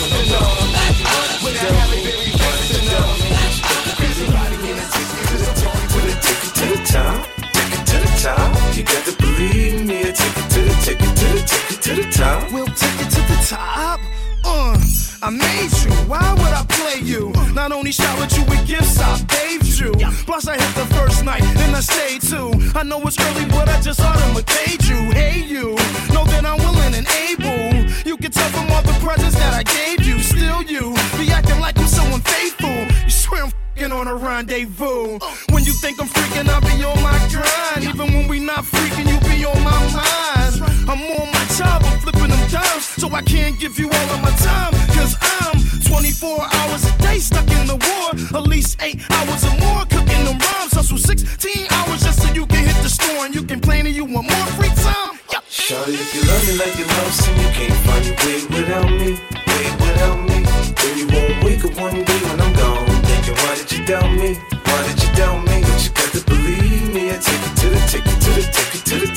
top. 13.44 14.00
Uh, 14.44 14.78
I 15.22 15.30
made 15.30 15.72
you. 15.84 15.92
Why 16.08 16.32
would 16.32 16.52
I 16.52 16.64
play 16.68 17.00
you? 17.02 17.32
Not 17.52 17.72
only 17.72 17.92
showered 17.92 18.32
you 18.32 18.44
with 18.44 18.66
gifts, 18.66 18.98
I 19.00 19.22
bathed 19.24 19.78
you. 19.78 19.92
Plus, 20.24 20.48
I 20.48 20.54
hit 20.54 20.74
the 20.74 20.86
first 20.94 21.24
night 21.24 21.42
and 21.42 21.76
I 21.76 21.80
stayed 21.80 22.22
too. 22.22 22.52
I 22.74 22.82
know 22.82 23.00
it's 23.02 23.18
early, 23.20 23.44
but 23.46 23.68
I 23.68 23.80
just 23.80 24.00
automated 24.00 24.86
you. 24.88 24.96
Hey, 25.12 25.42
you. 25.42 25.74
Know 26.12 26.24
that 26.24 26.44
I'm 26.44 26.58
willing 26.58 26.94
and 26.94 27.06
able. 27.28 27.90
You 28.06 28.16
can 28.16 28.30
tell 28.32 28.48
from 28.50 28.70
all 28.70 28.82
the 28.82 28.96
presents 29.04 29.36
that 29.36 29.52
I 29.54 29.62
gave 29.62 30.06
you. 30.06 30.18
Still, 30.20 30.62
you 30.62 30.94
be 31.18 31.30
acting 31.30 31.60
like 31.60 31.78
I'm 31.78 31.86
so 31.86 32.04
unfaithful. 32.04 32.76
You 33.04 33.10
swear 33.10 33.44
I'm 33.44 33.52
fing 33.84 33.92
on 33.92 34.08
a 34.08 34.14
rendezvous. 34.14 35.18
When 35.52 35.64
you 35.64 35.72
think 35.72 36.00
I'm 36.00 36.08
freaking, 36.08 36.48
I'll 36.48 36.60
be 36.60 36.84
on 36.84 37.00
my 37.02 37.18
grind. 37.32 37.84
Even 37.84 38.14
when 38.14 38.28
we 38.28 38.40
not 38.40 38.64
freaking, 38.64 39.06
you 39.12 39.18
be 39.28 39.44
on 39.44 39.60
my 39.62 39.78
mind. 39.92 40.54
I'm 40.88 41.00
on 41.18 41.28
my 41.32 41.44
job, 41.58 41.82
I'm 41.84 41.98
flipping 42.00 42.30
them 42.30 42.48
dimes. 42.48 42.84
So 43.00 43.08
I 43.10 43.22
can't 43.22 43.58
give 43.58 43.78
you 43.78 43.88
all 43.90 44.08
of 44.14 44.22
my 44.22 44.34
time. 44.50 44.72
Cause 44.96 45.16
I'm 45.20 45.56
24 45.90 46.40
hours 46.40 46.84
a 46.84 46.98
day 46.98 47.18
stuck 47.18 47.48
in 47.50 47.66
the 47.66 47.76
war. 47.76 48.40
At 48.40 48.46
least 48.46 48.80
8 48.80 49.00
hours 49.10 49.44
or 49.44 49.56
more 49.60 49.84
cooking 49.86 50.24
them 50.24 50.38
rhymes. 50.38 50.72
Hustle 50.72 50.98
16 50.98 51.66
hours 51.70 52.02
just 52.02 52.22
so 52.22 52.32
you 52.32 52.46
can 52.46 52.64
hit 52.64 52.78
the 52.82 52.88
store 52.88 53.24
and 53.26 53.34
you 53.34 53.42
can 53.42 53.60
plan 53.60 53.86
and 53.86 53.94
you 53.94 54.04
want 54.04 54.28
more 54.30 54.48
free 54.56 54.74
time. 54.88 55.18
Yeah. 55.32 55.40
Shawty, 55.48 55.94
if 55.94 56.14
you 56.14 56.22
love 56.30 56.44
me 56.48 56.54
like 56.62 56.74
you 56.78 56.86
love 56.86 57.12
some, 57.12 57.36
you 57.36 57.50
can't 57.58 57.78
find 57.86 58.04
your 58.06 58.16
way 58.24 58.36
without 58.56 58.90
me. 59.00 59.33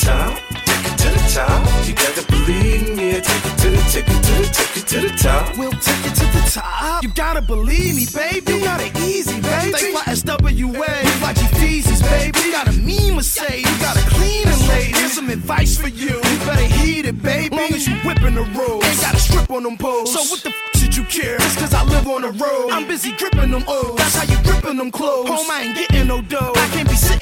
Top. 0.08 0.40
Take 0.64 0.86
it 0.88 0.98
to 1.04 1.10
the 1.12 1.24
top. 1.36 1.88
You 1.88 1.94
got 1.94 2.14
to 2.16 2.24
believe 2.32 2.96
me. 2.96 3.12
Take 3.20 3.46
it 3.50 3.56
to 3.62 3.68
the, 3.76 3.82
take 3.92 4.08
it 4.08 4.22
to 4.28 4.34
the, 4.40 4.48
take 4.58 4.78
it 4.80 4.88
to 4.88 4.98
the 5.04 5.12
top. 5.20 5.58
We'll 5.58 5.72
take 5.72 6.04
it 6.08 6.16
to 6.16 6.26
the 6.36 6.44
top. 6.48 7.04
You 7.04 7.10
gotta 7.10 7.42
believe 7.42 7.96
me, 7.96 8.06
baby. 8.16 8.54
You 8.54 8.64
got 8.64 8.80
it 8.80 8.96
easy, 9.00 9.42
baby. 9.42 9.72
Think 9.74 9.94
my 9.94 10.06
SWA. 10.16 10.54
You 10.58 10.72
like 11.22 11.38
Ephesians, 11.38 12.02
baby. 12.02 12.40
You 12.40 12.52
got 12.52 12.68
a 12.70 12.74
mean 12.74 13.16
Mercedes. 13.16 13.68
You 13.68 13.80
got 13.80 13.98
a 13.98 14.06
clean 14.16 14.48
and 14.48 14.68
lady. 14.70 14.94
Here's 14.98 15.14
some 15.14 15.30
advice 15.30 15.78
for 15.78 15.90
you. 15.90 16.16
You 16.16 16.38
better 16.48 16.70
heed 16.80 17.06
it, 17.06 17.22
baby. 17.22 17.56
Long 17.56 17.74
as 17.74 17.86
you 17.88 17.96
mm. 17.96 18.06
whipping 18.08 18.36
the 18.36 18.46
rules. 18.58 18.86
Ain't 18.86 19.02
got 19.02 19.14
a 19.14 19.20
strip 19.20 19.50
on 19.52 19.64
them 19.64 19.78
poles. 19.78 20.14
So 20.14 20.22
what 20.32 20.42
the 20.44 20.50
f 20.50 20.80
should 20.80 20.96
you 20.96 21.04
care? 21.04 21.38
Just 21.38 21.60
cause 21.60 21.74
I 21.74 21.84
live 21.84 22.08
on 22.08 22.22
the 22.22 22.32
road. 22.32 22.72
I'm 22.72 22.88
busy 22.88 23.12
gripping 23.12 23.52
them 23.52 23.66
O's. 23.68 23.98
That's 23.98 24.16
how 24.16 24.26
you 24.32 24.40
gripping 24.44 24.78
them 24.78 24.92
clothes. 24.92 25.28
Home, 25.30 25.52
I 25.52 25.64
ain't 25.64 25.78
getting 25.78 26.08
no 26.08 26.22
dough. 26.22 26.57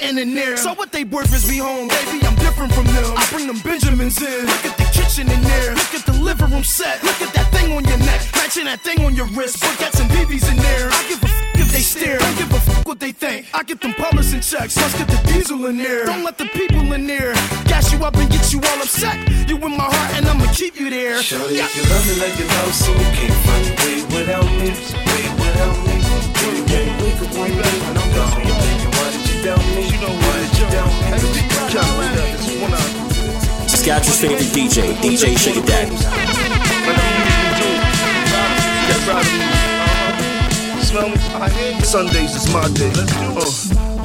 I 0.05 0.09
can't 0.09 0.19
in 0.19 0.35
there. 0.35 0.55
So 0.55 0.73
what 0.75 0.91
they 0.91 1.03
worth 1.03 1.33
is 1.33 1.49
be 1.49 1.57
home, 1.57 1.87
baby. 1.87 2.21
I'm 2.27 2.35
different 2.35 2.71
from 2.73 2.85
them. 2.85 3.17
I 3.17 3.25
bring 3.31 3.47
them 3.47 3.57
Benjamins 3.65 4.21
in. 4.21 4.45
Look 4.45 4.65
at 4.65 4.77
the 4.77 4.85
kitchen 4.93 5.25
in 5.31 5.41
there. 5.41 5.73
Look 5.73 5.93
at 5.97 6.05
the 6.05 6.13
living 6.13 6.51
room 6.51 6.63
set. 6.63 7.03
Look 7.03 7.19
at 7.23 7.33
that 7.33 7.49
thing 7.49 7.73
on 7.73 7.83
your 7.85 7.97
neck. 7.97 8.21
Matching 8.35 8.65
that 8.65 8.81
thing 8.81 9.03
on 9.03 9.15
your 9.15 9.25
wrist. 9.33 9.63
Put 9.63 9.79
got 9.79 9.93
some 9.93 10.07
BBs 10.09 10.45
in 10.51 10.57
there. 10.57 10.89
I 10.93 11.01
give 11.09 11.23
a 11.23 11.25
f 11.25 11.57
if 11.57 11.71
they 11.73 11.81
stare. 11.81 12.19
Don't 12.19 12.37
give 12.37 12.51
a 12.53 12.61
f 12.61 12.85
what 12.85 12.99
they 12.99 13.13
think. 13.13 13.47
I 13.55 13.63
get 13.63 13.81
them 13.81 13.95
publishing 13.95 14.41
checks. 14.41 14.77
Let's 14.77 14.93
get 14.93 15.07
the 15.07 15.17
diesel 15.25 15.65
in 15.65 15.77
there. 15.77 16.05
Don't 16.05 16.23
let 16.23 16.37
the 16.37 16.45
people 16.53 16.85
in 16.93 17.07
there 17.07 17.33
gas 17.65 17.91
you 17.91 17.97
up 18.05 18.15
and 18.15 18.29
get 18.29 18.53
you 18.53 18.61
all 18.61 18.81
upset. 18.85 19.17
You 19.49 19.57
in 19.57 19.73
my 19.73 19.89
heart 19.89 20.09
and 20.17 20.27
I'ma 20.27 20.45
keep 20.53 20.79
you 20.79 20.91
there. 20.91 21.17
Shawty, 21.17 21.57
if 21.57 21.73
you 21.73 21.81
love 21.89 22.05
me 22.05 22.13
like 22.21 22.37
you 22.37 22.45
love 22.45 22.73
some, 22.77 22.93
you 22.93 23.09
can't 23.17 23.39
find 23.41 23.63
your 23.65 23.77
way 23.81 23.97
without 24.13 24.49
me. 24.53 24.69
Way 25.09 25.25
without 25.41 25.75
me. 25.81 25.95
Then 26.37 26.53
you 26.53 26.65
won't 26.69 27.01
wake 27.01 27.21
up 27.25 27.37
one 27.41 27.53
day 27.57 27.75
when 27.81 27.97
I'm 27.97 28.13
gone. 28.13 28.44
Got 29.45 29.61
to 29.61 29.67
believe 29.75 30.01
me. 30.01 30.15
Saskatchewan's 33.67 34.19
favorite 34.19 34.49
DJ, 34.55 34.93
DJ 34.95 35.37
Sugar 35.37 35.65
Daddy. 35.67 35.95
Smell? 40.81 41.15
Sundays 41.83 42.35
is 42.35 42.51
my 42.51 42.67
day. 42.73 42.91
Uh, 43.37 43.45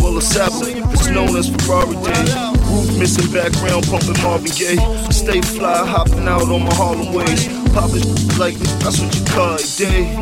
well, 0.01 0.15
the 0.15 0.21
Sabbath 0.21 0.69
is 0.93 1.09
known 1.09 1.35
as 1.37 1.49
Ferrari 1.49 1.97
Day. 2.05 2.51
Roof 2.69 2.99
missing 2.99 3.33
background, 3.33 3.87
pumping 3.87 4.23
Marvin 4.23 4.53
Gaye. 4.53 4.77
Stay 5.11 5.41
fly, 5.41 5.87
hopping 5.87 6.29
out 6.29 6.43
on 6.43 6.65
my 6.65 6.75
Harlem 6.75 7.15
ways. 7.15 7.49
Popping 7.73 8.05
like 8.37 8.59
me, 8.61 8.67
that's 8.85 9.01
what 9.01 9.15
you 9.15 9.25
call 9.25 9.55
a 9.55 9.65
day. 9.79 10.17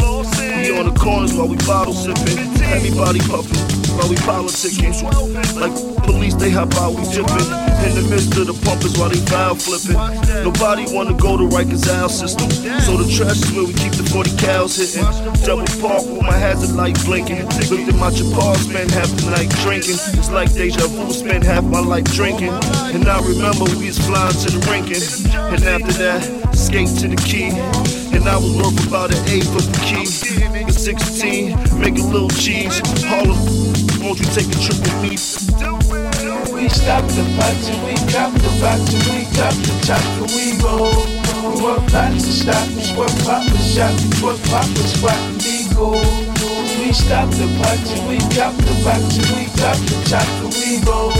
We 0.62 0.78
on 0.78 0.92
the 0.92 0.96
corners 0.98 1.34
while 1.34 1.48
we 1.48 1.56
bottle 1.66 1.94
sipping. 1.94 2.38
Everybody 2.62 3.20
puffin', 3.20 3.87
while 3.98 4.08
we 4.08 4.16
politicking. 4.22 4.94
Like 5.58 5.74
police, 6.04 6.34
they 6.34 6.50
hop 6.50 6.74
out, 6.76 6.94
we 6.94 7.02
dipping. 7.10 7.50
In 7.82 7.94
the 7.94 8.06
midst 8.10 8.36
of 8.38 8.46
the 8.46 8.54
pumpers 8.64 8.98
while 8.98 9.08
they 9.10 9.18
valve 9.26 9.60
flipping. 9.60 9.98
Nobody 10.44 10.86
wanna 10.94 11.14
go 11.14 11.36
to 11.36 11.44
Rikers 11.44 11.88
Isle 11.90 12.08
system. 12.08 12.50
So 12.86 12.96
the 12.96 13.10
trash 13.10 13.42
is 13.42 13.50
where 13.52 13.66
we 13.66 13.74
keep 13.74 13.92
the 13.92 14.06
40 14.06 14.36
cows 14.38 14.76
hitting. 14.78 15.06
Double 15.42 15.66
park 15.82 16.06
with 16.06 16.22
my 16.22 16.36
hazard 16.38 16.74
light 16.76 16.98
blinking. 17.04 17.42
Looked 17.70 17.90
at 17.90 17.98
my 17.98 18.10
Chapar, 18.10 18.54
spent 18.58 18.90
half 18.90 19.10
the 19.18 19.30
night 19.30 19.50
drinking. 19.62 19.98
It's 20.14 20.30
like 20.30 20.52
deja 20.52 20.86
vu, 20.86 21.10
spent 21.12 21.44
half 21.44 21.64
my 21.64 21.80
life 21.80 22.06
drinking. 22.14 22.54
And 22.94 23.08
I 23.08 23.18
remember 23.26 23.64
we 23.78 23.90
was 23.90 23.98
flying 23.98 24.34
to 24.46 24.48
the 24.54 24.62
rinking. 24.70 25.02
And 25.34 25.62
after 25.64 25.92
that, 25.98 26.22
skate 26.54 26.94
to 27.02 27.08
the 27.08 27.16
key. 27.16 27.50
And 28.14 28.28
I 28.28 28.36
was 28.36 28.54
worth 28.56 28.86
about 28.86 29.14
an 29.14 29.22
eighth 29.28 29.54
of 29.54 29.66
the 29.66 29.78
key. 29.86 30.06
At 30.66 30.74
16, 30.74 31.80
make 31.80 31.98
a 31.98 32.02
little 32.02 32.30
cheese. 32.30 32.80
Harlem, 33.06 33.38
won't 34.00 34.18
you 34.20 34.26
take 34.26 34.48
a 34.48 34.58
trip 34.58 34.78
with 34.80 35.02
me? 35.02 35.10
We 36.52 36.68
stop 36.68 37.04
the 37.14 37.24
party, 37.38 37.74
we 37.84 37.94
drop 38.10 38.32
the 38.32 38.50
party, 38.60 38.96
we 39.10 39.24
drop 39.34 39.54
the 39.54 39.74
top, 39.86 40.04
and 40.18 40.30
we 40.34 40.58
roll. 40.62 40.92
We 41.42 41.62
work 41.62 41.92
lots 41.92 42.26
of 42.26 42.34
stop, 42.34 42.68
we 42.74 42.84
work 42.98 43.14
pop 43.24 43.46
a 43.46 43.58
shot, 43.58 43.94
work 44.22 44.38
pop 44.50 44.66
a 44.66 44.84
spot, 44.86 45.16
and 45.16 45.42
we 45.42 45.68
go. 45.74 45.90
We 46.78 46.92
stop 46.92 47.30
the 47.30 47.48
party, 47.62 47.96
we 48.06 48.18
drop 48.34 48.54
the 48.56 48.74
party, 48.84 49.20
we 49.34 49.46
drop 49.56 49.78
the 49.86 49.96
top, 50.10 50.28
and 50.42 50.52
we 50.54 50.82
roll. 50.84 51.12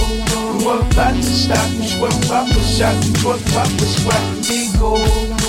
We 0.52 0.64
work 0.66 0.96
lots 0.96 1.26
of 1.26 1.34
stop, 1.34 1.68
we 1.78 1.88
work 2.00 2.18
pop 2.28 2.48
a 2.48 2.62
shot, 2.62 2.96
work 3.24 3.42
pop 3.52 3.68
a 3.68 3.86
spot, 3.86 4.22
and 4.34 4.46
we 4.48 4.72
go. 4.78 5.47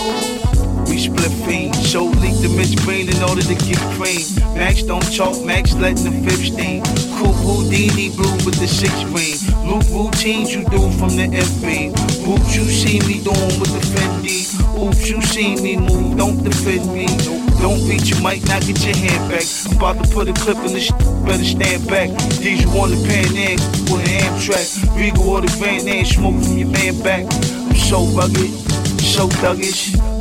Split 1.00 1.32
fiend, 1.48 1.76
show 1.78 2.04
leak 2.20 2.36
the 2.44 2.50
Mitch 2.50 2.76
Green 2.84 3.08
in 3.08 3.24
order 3.24 3.42
to 3.42 3.56
get 3.56 3.80
cream. 3.96 4.20
Max 4.54 4.84
don't 4.84 5.02
chalk, 5.10 5.42
Max 5.46 5.74
letting 5.76 6.04
the 6.04 6.12
fifth 6.28 6.52
steam. 6.52 6.84
Cool 7.16 7.32
Houdini 7.32 8.10
blue 8.12 8.36
with 8.44 8.60
the 8.60 8.68
six 8.68 8.92
ring. 9.08 9.40
Loop 9.64 9.88
routines 9.96 10.54
you 10.54 10.68
do 10.68 10.92
from 11.00 11.16
the 11.16 11.32
FB. 11.32 11.96
Oops, 12.28 12.54
you 12.54 12.66
see 12.68 13.00
me 13.08 13.24
doing 13.24 13.56
with 13.64 13.72
the 13.72 13.84
Fendi. 13.96 14.44
Oops, 14.76 15.10
you 15.10 15.22
see 15.22 15.56
me 15.56 15.78
move, 15.78 16.18
don't 16.18 16.44
defend 16.44 16.92
me. 16.92 17.08
Don't 17.64 17.80
beat, 17.88 18.12
you 18.12 18.20
might 18.22 18.44
not 18.48 18.62
get 18.68 18.84
your 18.84 18.96
hand 18.96 19.32
back. 19.32 19.48
I'm 19.72 19.78
about 19.78 20.04
to 20.04 20.10
put 20.12 20.28
a 20.28 20.34
clip 20.34 20.58
in 20.68 20.74
the 20.74 20.82
sh- 20.82 20.92
better 21.24 21.48
stand 21.48 21.88
back. 21.88 22.10
These 22.44 22.64
you 22.64 22.70
on 22.76 22.92
the 22.92 23.00
Pan 23.08 23.32
Am 23.40 23.56
with 23.88 24.04
an 24.04 24.36
Amtrak. 24.36 24.68
Regal 25.00 25.30
or 25.30 25.40
the 25.40 25.52
Van 25.64 25.88
Am, 25.88 26.04
smoke 26.04 26.44
from 26.44 26.58
your 26.58 26.68
man 26.68 27.00
back. 27.02 27.24
I'm 27.24 27.76
so 27.76 28.04
rugged, 28.12 28.52
so 29.00 29.30
thuggish. 29.40 30.19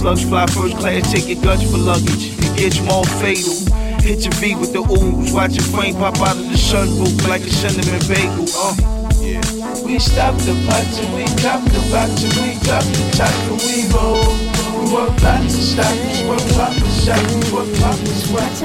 Slugs 0.00 0.24
fly 0.24 0.46
first 0.46 0.78
class, 0.78 1.12
take 1.12 1.28
your 1.28 1.44
guts 1.44 1.62
for 1.70 1.76
luggage. 1.76 2.32
It 2.40 2.56
gets 2.56 2.80
more 2.80 3.04
fatal. 3.20 3.52
Hit 4.00 4.24
your 4.24 4.32
V 4.40 4.54
with 4.54 4.72
the 4.72 4.80
ooze. 4.80 5.30
Watch 5.30 5.56
your 5.56 5.64
frame 5.64 5.96
pop 5.96 6.16
out 6.24 6.40
of 6.40 6.44
the 6.48 6.56
sunroof 6.56 7.28
like 7.28 7.42
a 7.42 7.50
cinnamon 7.50 8.00
bagel. 8.08 8.48
Uh. 8.48 8.72
Yeah. 9.20 9.44
We 9.84 9.98
stop 9.98 10.32
the 10.48 10.56
party, 10.64 11.04
we 11.12 11.28
drop 11.36 11.60
the 11.68 11.84
party, 11.92 12.32
we 12.40 12.56
drop 12.64 12.80
the 12.80 13.12
top, 13.12 13.28
and 13.52 13.60
we 13.60 13.92
roll. 13.92 14.24
We 14.72 14.88
work 14.88 15.12
lots 15.20 15.52
of 15.52 15.68
stop, 15.68 15.92
work 16.24 16.40
pop 16.56 16.72
a 16.72 16.88
shot, 16.96 17.20
work 17.52 17.68
pop 17.76 18.00
a 18.00 18.08
spot. 18.08 18.56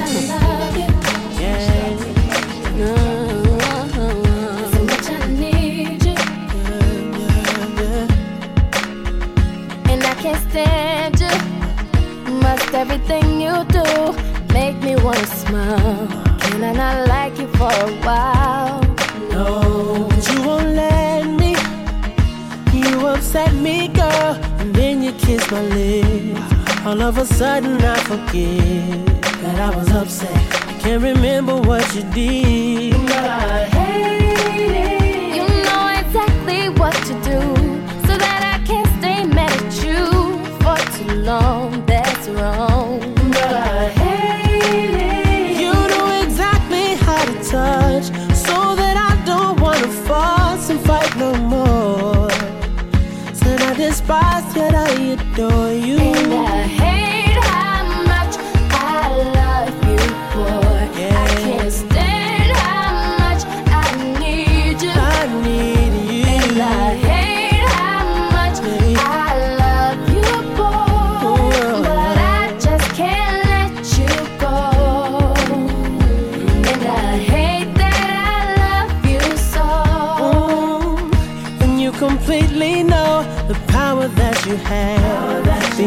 And 2.80 3.15
everything 12.76 13.40
you 13.40 13.64
do 13.78 13.84
make 14.52 14.76
me 14.82 14.96
wanna 14.96 15.26
smile. 15.26 16.06
Can 16.40 16.62
I 16.62 16.72
not 16.72 17.08
like 17.08 17.38
you 17.38 17.48
for 17.58 17.72
a 17.88 17.90
while? 18.04 18.82
No, 19.30 20.06
but 20.10 20.22
you 20.30 20.42
won't 20.42 20.68
let 20.82 21.24
me. 21.40 21.52
You 22.74 23.06
upset 23.06 23.54
me, 23.54 23.88
girl, 23.88 24.32
and 24.60 24.74
then 24.74 25.02
you 25.02 25.12
kiss 25.12 25.50
my 25.50 25.62
lips. 25.62 26.40
All 26.84 27.00
of 27.00 27.16
a 27.16 27.24
sudden, 27.24 27.80
I 27.80 27.98
forget 28.10 29.06
that 29.42 29.58
I 29.58 29.74
was 29.74 29.90
upset. 29.90 30.36
I 30.68 30.74
can't 30.80 31.02
remember 31.02 31.56
what 31.56 31.84
you 31.94 32.02
did, 32.12 32.92
but 33.06 33.24
I 33.24 33.64
hate 33.76 34.76
it. 34.84 35.36
You 35.36 35.44
know 35.64 35.84
exactly 36.02 36.68
what 36.80 36.94
to 37.08 37.14
do 37.30 37.55
adore 55.36 55.72
you. 55.74 56.15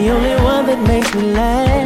Only 0.09 0.35
one 0.43 0.65
that 0.65 0.81
makes 0.87 1.13
me 1.13 1.21
laugh. 1.33 1.78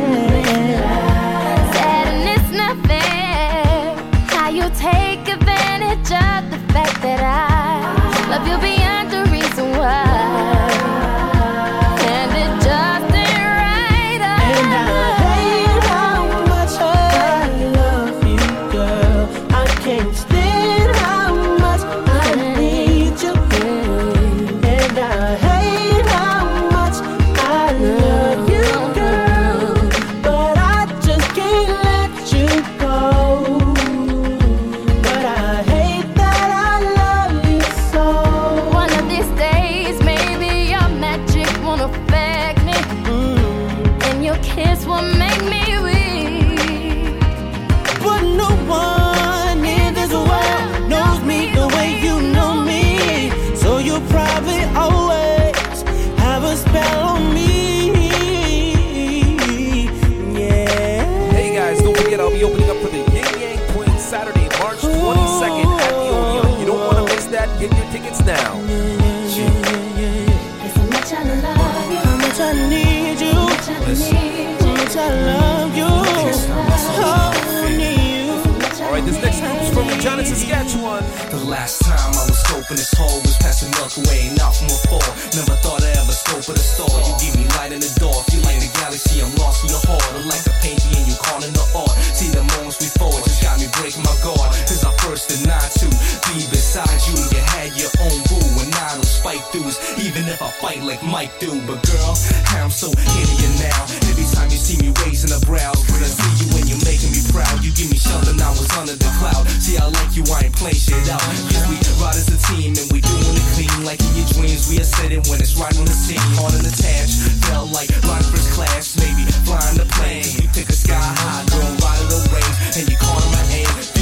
Johnny, 80.04 80.28
Saskatchewan. 80.28 81.00
The 81.32 81.40
last 81.48 81.80
time 81.80 82.12
I 82.12 82.28
was 82.28 82.36
scoping 82.44 82.76
this 82.76 82.92
hole 82.92 83.24
was 83.24 83.40
passing 83.40 83.72
Milkway, 83.80 84.36
not 84.36 84.52
from 84.52 84.68
a 84.68 84.76
fall. 84.92 85.00
Never 85.32 85.56
thought 85.64 85.80
I 85.80 85.96
ever 85.96 86.12
scope 86.12 86.44
at 86.44 86.60
a 86.60 86.66
star. 86.76 86.92
You 87.08 87.16
give 87.24 87.40
me 87.40 87.48
light 87.56 87.72
in 87.72 87.80
the 87.80 87.88
door. 88.04 88.12
Feel 88.28 88.44
like 88.44 88.60
the 88.60 88.68
galaxy, 88.84 89.24
I'm 89.24 89.32
lost 89.40 89.64
in 89.64 89.72
your 89.72 89.80
heart. 89.88 90.04
I 90.12 90.28
like 90.28 90.44
a 90.44 90.52
painting 90.60 90.92
and 90.92 91.08
you 91.08 91.16
calling 91.24 91.56
the 91.56 91.64
art. 91.72 91.96
See 92.12 92.28
the 92.36 92.44
moments 92.60 92.84
we 92.84 92.92
forward 93.00 93.24
just 93.24 93.40
got 93.40 93.56
me 93.64 93.72
break 93.80 93.96
my 94.04 94.12
guard. 94.20 94.52
Cause 94.68 94.84
I 94.84 94.92
first 95.08 95.32
denied 95.32 95.72
to 95.80 95.88
be 96.28 96.52
beside 96.52 97.00
you. 97.08 97.16
You 97.32 97.40
had 97.56 97.72
your 97.80 97.96
own 98.04 98.20
boo, 98.28 98.44
and 98.60 98.76
I 98.76 99.00
don't 99.00 99.08
spike 99.08 99.40
dudes, 99.56 99.80
even 100.04 100.28
if 100.28 100.44
I 100.44 100.52
fight 100.60 100.84
like 100.84 101.00
Mike 101.00 101.32
do. 101.40 101.48
But 101.64 101.80
girl, 101.88 102.12
I'm 102.60 102.76
so 102.76 102.92
into 102.92 103.36
you 103.40 103.52
now. 103.64 103.88
Every 104.12 104.28
time 104.36 104.52
you 104.52 104.60
see 104.60 104.76
me 104.84 104.92
raising 105.08 105.32
the 105.32 105.40
brow, 105.48 105.72
when 105.96 106.04
I 106.04 106.12
see 106.12 106.44
you 106.44 106.52
when 106.52 106.68
you're 106.68 106.84
making 106.84 107.13
proud. 107.34 107.66
You 107.66 107.74
give 107.74 107.90
me 107.90 107.98
shelter, 107.98 108.38
now 108.38 108.54
it's 108.54 108.70
under 108.78 108.94
the 108.94 109.10
cloud. 109.18 109.50
See, 109.58 109.82
I 109.82 109.90
like 109.90 110.14
you, 110.14 110.22
I 110.30 110.46
ain't 110.46 110.56
playing 110.56 110.78
shit 110.78 111.10
out. 111.10 111.20
Cause 111.50 111.66
we 111.66 111.82
ride 111.98 112.14
as 112.14 112.30
a 112.30 112.38
team 112.54 112.78
and 112.78 112.88
we 112.94 113.02
doing 113.02 113.34
it 113.34 113.48
clean. 113.58 113.74
Like 113.82 114.00
in 114.06 114.14
your 114.14 114.30
dreams, 114.38 114.70
we 114.70 114.78
are 114.78 114.86
sitting 114.86 115.26
when 115.26 115.42
it's 115.42 115.58
right 115.58 115.74
on 115.74 115.90
the 115.90 115.98
scene. 115.98 116.22
Hard 116.38 116.54
and 116.54 116.64
attached, 116.70 117.18
felt 117.50 117.74
like 117.74 117.90
line 118.06 118.24
first 118.30 118.54
class. 118.54 118.94
Maybe 119.02 119.26
flying 119.50 119.82
the 119.82 119.90
plane. 119.98 120.30
we 120.38 120.46
take 120.54 120.70
a 120.70 120.78
sky 120.78 120.94
high, 120.94 121.44
girl, 121.50 121.74
ride 121.82 122.00
of 122.06 122.10
the 122.14 122.22
range. 122.30 122.58
And 122.78 122.86
you 122.86 122.98
call 123.02 123.20
my 123.34 123.42
name. 123.50 123.93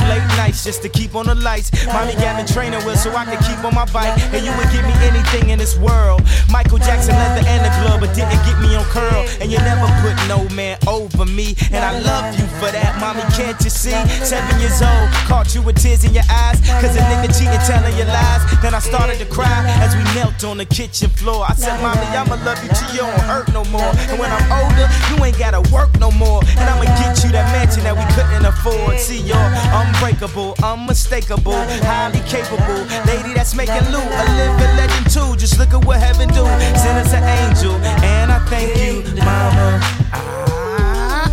up 0.00 0.08
late 0.08 0.26
nights 0.36 0.64
just 0.64 0.82
to 0.82 0.88
keep 0.88 1.14
on 1.14 1.26
the 1.26 1.34
lights. 1.34 1.70
Mommy 1.86 2.14
got 2.14 2.40
the 2.40 2.52
trainer 2.52 2.78
with 2.84 2.98
so 2.98 3.10
I 3.14 3.24
could 3.24 3.40
keep 3.44 3.62
on 3.64 3.74
my 3.74 3.84
bike. 3.92 4.16
And 4.32 4.44
you 4.44 4.52
would 4.56 4.70
give 4.72 4.84
me 4.84 4.94
anything 5.04 5.50
in 5.50 5.58
this 5.58 5.76
world. 5.78 6.22
Michael 6.50 6.78
Jackson 6.78 7.14
leather 7.14 7.46
and 7.46 7.62
a 7.64 7.70
glove, 7.82 8.00
but 8.00 8.14
didn't 8.14 8.40
get 8.44 8.58
me 8.60 8.74
on 8.74 8.84
curl. 8.84 9.26
And 9.40 9.50
you 9.50 9.58
never 9.58 9.86
put 10.02 10.16
no 10.28 10.48
man 10.54 10.78
over 10.86 11.24
me. 11.26 11.56
And 11.72 11.84
I 11.84 11.98
love 12.00 12.38
you 12.38 12.46
for 12.58 12.70
that, 12.70 12.98
mommy. 13.00 13.22
Can't 13.36 13.58
you 13.62 13.70
see? 13.70 13.96
Seven 14.24 14.60
years 14.60 14.80
old, 14.82 15.08
caught 15.28 15.54
you 15.54 15.62
with 15.62 15.80
tears 15.80 16.04
in 16.04 16.14
your 16.14 16.26
eyes. 16.30 16.60
Cause 16.80 16.96
a 16.96 17.02
nigga 17.10 17.30
cheated 17.30 17.60
telling 17.66 17.96
you 17.96 18.04
lies. 18.04 18.42
Then 18.62 18.74
I 18.74 18.80
started 18.80 19.18
to 19.18 19.26
cry 19.26 19.64
as 19.80 19.94
we 19.96 20.02
knelt 20.14 20.42
on 20.44 20.58
the 20.58 20.64
kitchen 20.66 21.10
floor. 21.10 21.44
I 21.48 21.54
said, 21.54 21.80
Mommy, 21.82 22.06
I'ma 22.16 22.36
love 22.44 22.62
you 22.62 22.70
till 22.70 22.90
you 22.92 23.02
don't 23.04 23.20
hurt 23.26 23.52
no 23.52 23.64
more. 23.70 23.92
And 24.10 24.18
when 24.18 24.30
I'm 24.30 24.46
older, 24.50 24.86
you 25.10 25.24
ain't 25.24 25.38
gotta 25.38 25.62
work 25.72 25.98
no 25.98 26.10
more. 26.10 26.42
And 26.58 26.66
I'ma 26.68 26.84
get 27.00 27.22
you 27.24 27.30
that 27.32 27.50
mansion 27.52 27.84
that 27.84 27.96
we 27.96 28.04
couldn't 28.14 28.44
afford. 28.44 28.98
See, 28.98 29.22
y'all, 29.22 29.50
unbreakable, 29.90 30.54
unmistakable, 30.62 31.52
highly 31.82 32.20
capable. 32.20 32.84
Lady 33.06 33.34
that's 33.34 33.54
making 33.54 33.84
loot, 33.90 34.04
a 34.04 34.24
living 34.36 34.76
legend 34.76 35.10
too. 35.10 35.36
Just 35.36 35.58
look 35.58 35.72
at 35.74 35.84
what 35.84 35.98
heaven 36.00 36.28
do. 36.28 36.44
Send 36.78 36.98
us 36.98 37.12
an 37.12 37.24
angel, 37.24 37.74
and 38.04 38.30
I 38.32 38.38
thank 38.46 38.76
you, 38.78 39.02
mama. 39.24 39.80
I, 40.12 41.30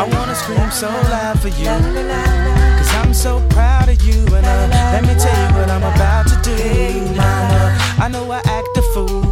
I 0.00 0.08
wanna 0.14 0.34
scream 0.34 0.70
so 0.70 0.88
loud 0.88 1.40
for 1.40 1.48
you. 1.48 1.66
Cause 2.78 2.94
I'm 2.96 3.14
so 3.14 3.40
proud 3.50 3.88
of 3.88 4.02
you, 4.02 4.24
and 4.34 4.46
uh, 4.46 4.68
let 4.92 5.02
me 5.02 5.14
tell 5.14 5.36
you 5.42 5.58
what 5.58 5.70
I'm 5.70 5.82
about 5.82 6.26
to 6.28 6.36
do, 6.42 7.16
mama. 7.16 7.76
I 7.98 8.08
know 8.08 8.30
I 8.30 8.38
act 8.44 8.76
a 8.76 8.82
fool 8.94 9.29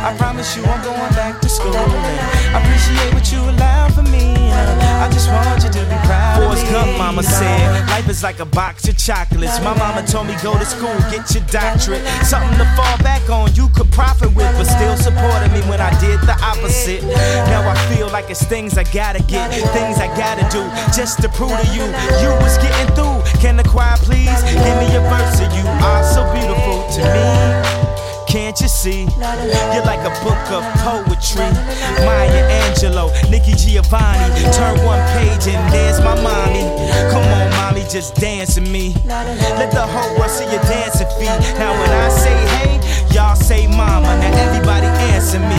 I 0.00 0.16
promise 0.16 0.56
you 0.56 0.64
I'm 0.64 0.82
going 0.82 1.12
back 1.12 1.40
to 1.42 1.48
school. 1.48 1.76
I 1.76 2.56
appreciate 2.56 3.12
what 3.12 3.30
you 3.30 3.40
allowed 3.52 3.92
for 3.92 4.02
me. 4.02 4.32
I 4.50 5.08
just 5.12 5.28
want 5.28 5.62
you 5.62 5.68
to 5.68 5.84
be 5.84 5.96
proud. 6.08 6.40
of 6.40 6.40
me. 6.40 6.46
Forrest 6.48 6.72
Gump, 6.72 6.96
mama 6.96 7.22
said, 7.22 7.86
life 7.88 8.08
is 8.08 8.22
like 8.22 8.40
a 8.40 8.46
box 8.46 8.88
of 8.88 8.96
chocolates. 8.96 9.60
My 9.60 9.76
mama 9.76 10.06
told 10.06 10.26
me 10.26 10.36
go 10.42 10.58
to 10.58 10.64
school, 10.64 10.96
get 11.12 11.34
your 11.34 11.44
doctorate. 11.52 12.00
Something 12.24 12.56
to 12.56 12.64
fall 12.76 12.96
back 13.04 13.28
on, 13.28 13.52
you 13.54 13.68
could 13.76 13.90
profit 13.92 14.34
with, 14.34 14.50
but 14.56 14.64
still 14.64 14.96
supported 14.96 15.52
me 15.52 15.60
when 15.68 15.80
I 15.80 15.92
did 16.00 16.20
the 16.22 16.36
opposite. 16.40 17.04
Now 17.52 17.68
I 17.68 17.76
feel 17.92 18.08
like 18.08 18.30
it's 18.30 18.44
things 18.44 18.78
I 18.78 18.84
gotta 18.84 19.22
get, 19.24 19.52
things 19.76 19.98
I 19.98 20.08
gotta 20.16 20.48
do, 20.48 20.64
just 20.96 21.20
to 21.22 21.28
prove 21.28 21.52
to 21.52 21.66
you, 21.76 21.84
you 22.24 22.32
was 22.40 22.56
getting 22.56 22.88
through. 22.96 23.20
Can 23.40 23.56
the 23.56 23.64
choir 23.64 23.96
please 23.98 24.42
give 24.48 24.76
me 24.80 24.88
a 24.96 25.02
verse 25.12 25.40
of 25.44 25.52
you? 25.52 25.64
Are 25.84 26.04
so 26.04 26.24
beautiful 26.32 26.88
to 26.96 27.00
me. 27.12 27.79
Can't 28.30 28.60
you 28.60 28.68
see? 28.68 29.08
You're 29.18 29.84
like 29.90 30.06
a 30.06 30.14
book 30.22 30.38
of 30.54 30.62
poetry. 30.78 31.50
Maya 32.06 32.62
Angelou, 32.62 33.10
Nikki 33.28 33.54
Giovanni. 33.56 34.30
Turn 34.52 34.78
one 34.86 35.02
page 35.18 35.48
and 35.48 35.74
there's 35.74 35.98
my 35.98 36.14
mommy. 36.22 36.62
Come 37.10 37.24
on, 37.24 37.50
mommy, 37.50 37.84
just 37.90 38.14
dance 38.14 38.54
with 38.56 38.70
me. 38.70 38.94
Let 39.04 39.72
the 39.72 39.84
whole 39.84 40.16
world 40.16 40.30
see 40.30 40.44
your 40.44 40.62
dancing 40.62 41.08
feet. 41.18 41.58
Now 41.58 41.72
when 41.72 41.90
I 41.90 42.08
say 42.08 42.36
hey, 42.54 42.80
y'all 43.12 43.34
say 43.34 43.66
mama. 43.66 44.16
Now 44.20 44.32
everybody 44.46 44.86
answer 44.86 45.40
me. 45.40 45.58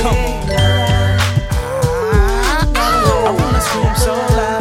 Come 0.00 0.16
on. 0.16 0.48
I 3.26 3.30
wanna 3.38 3.60
scream 3.60 3.94
so 3.96 4.14
loud. 4.34 4.57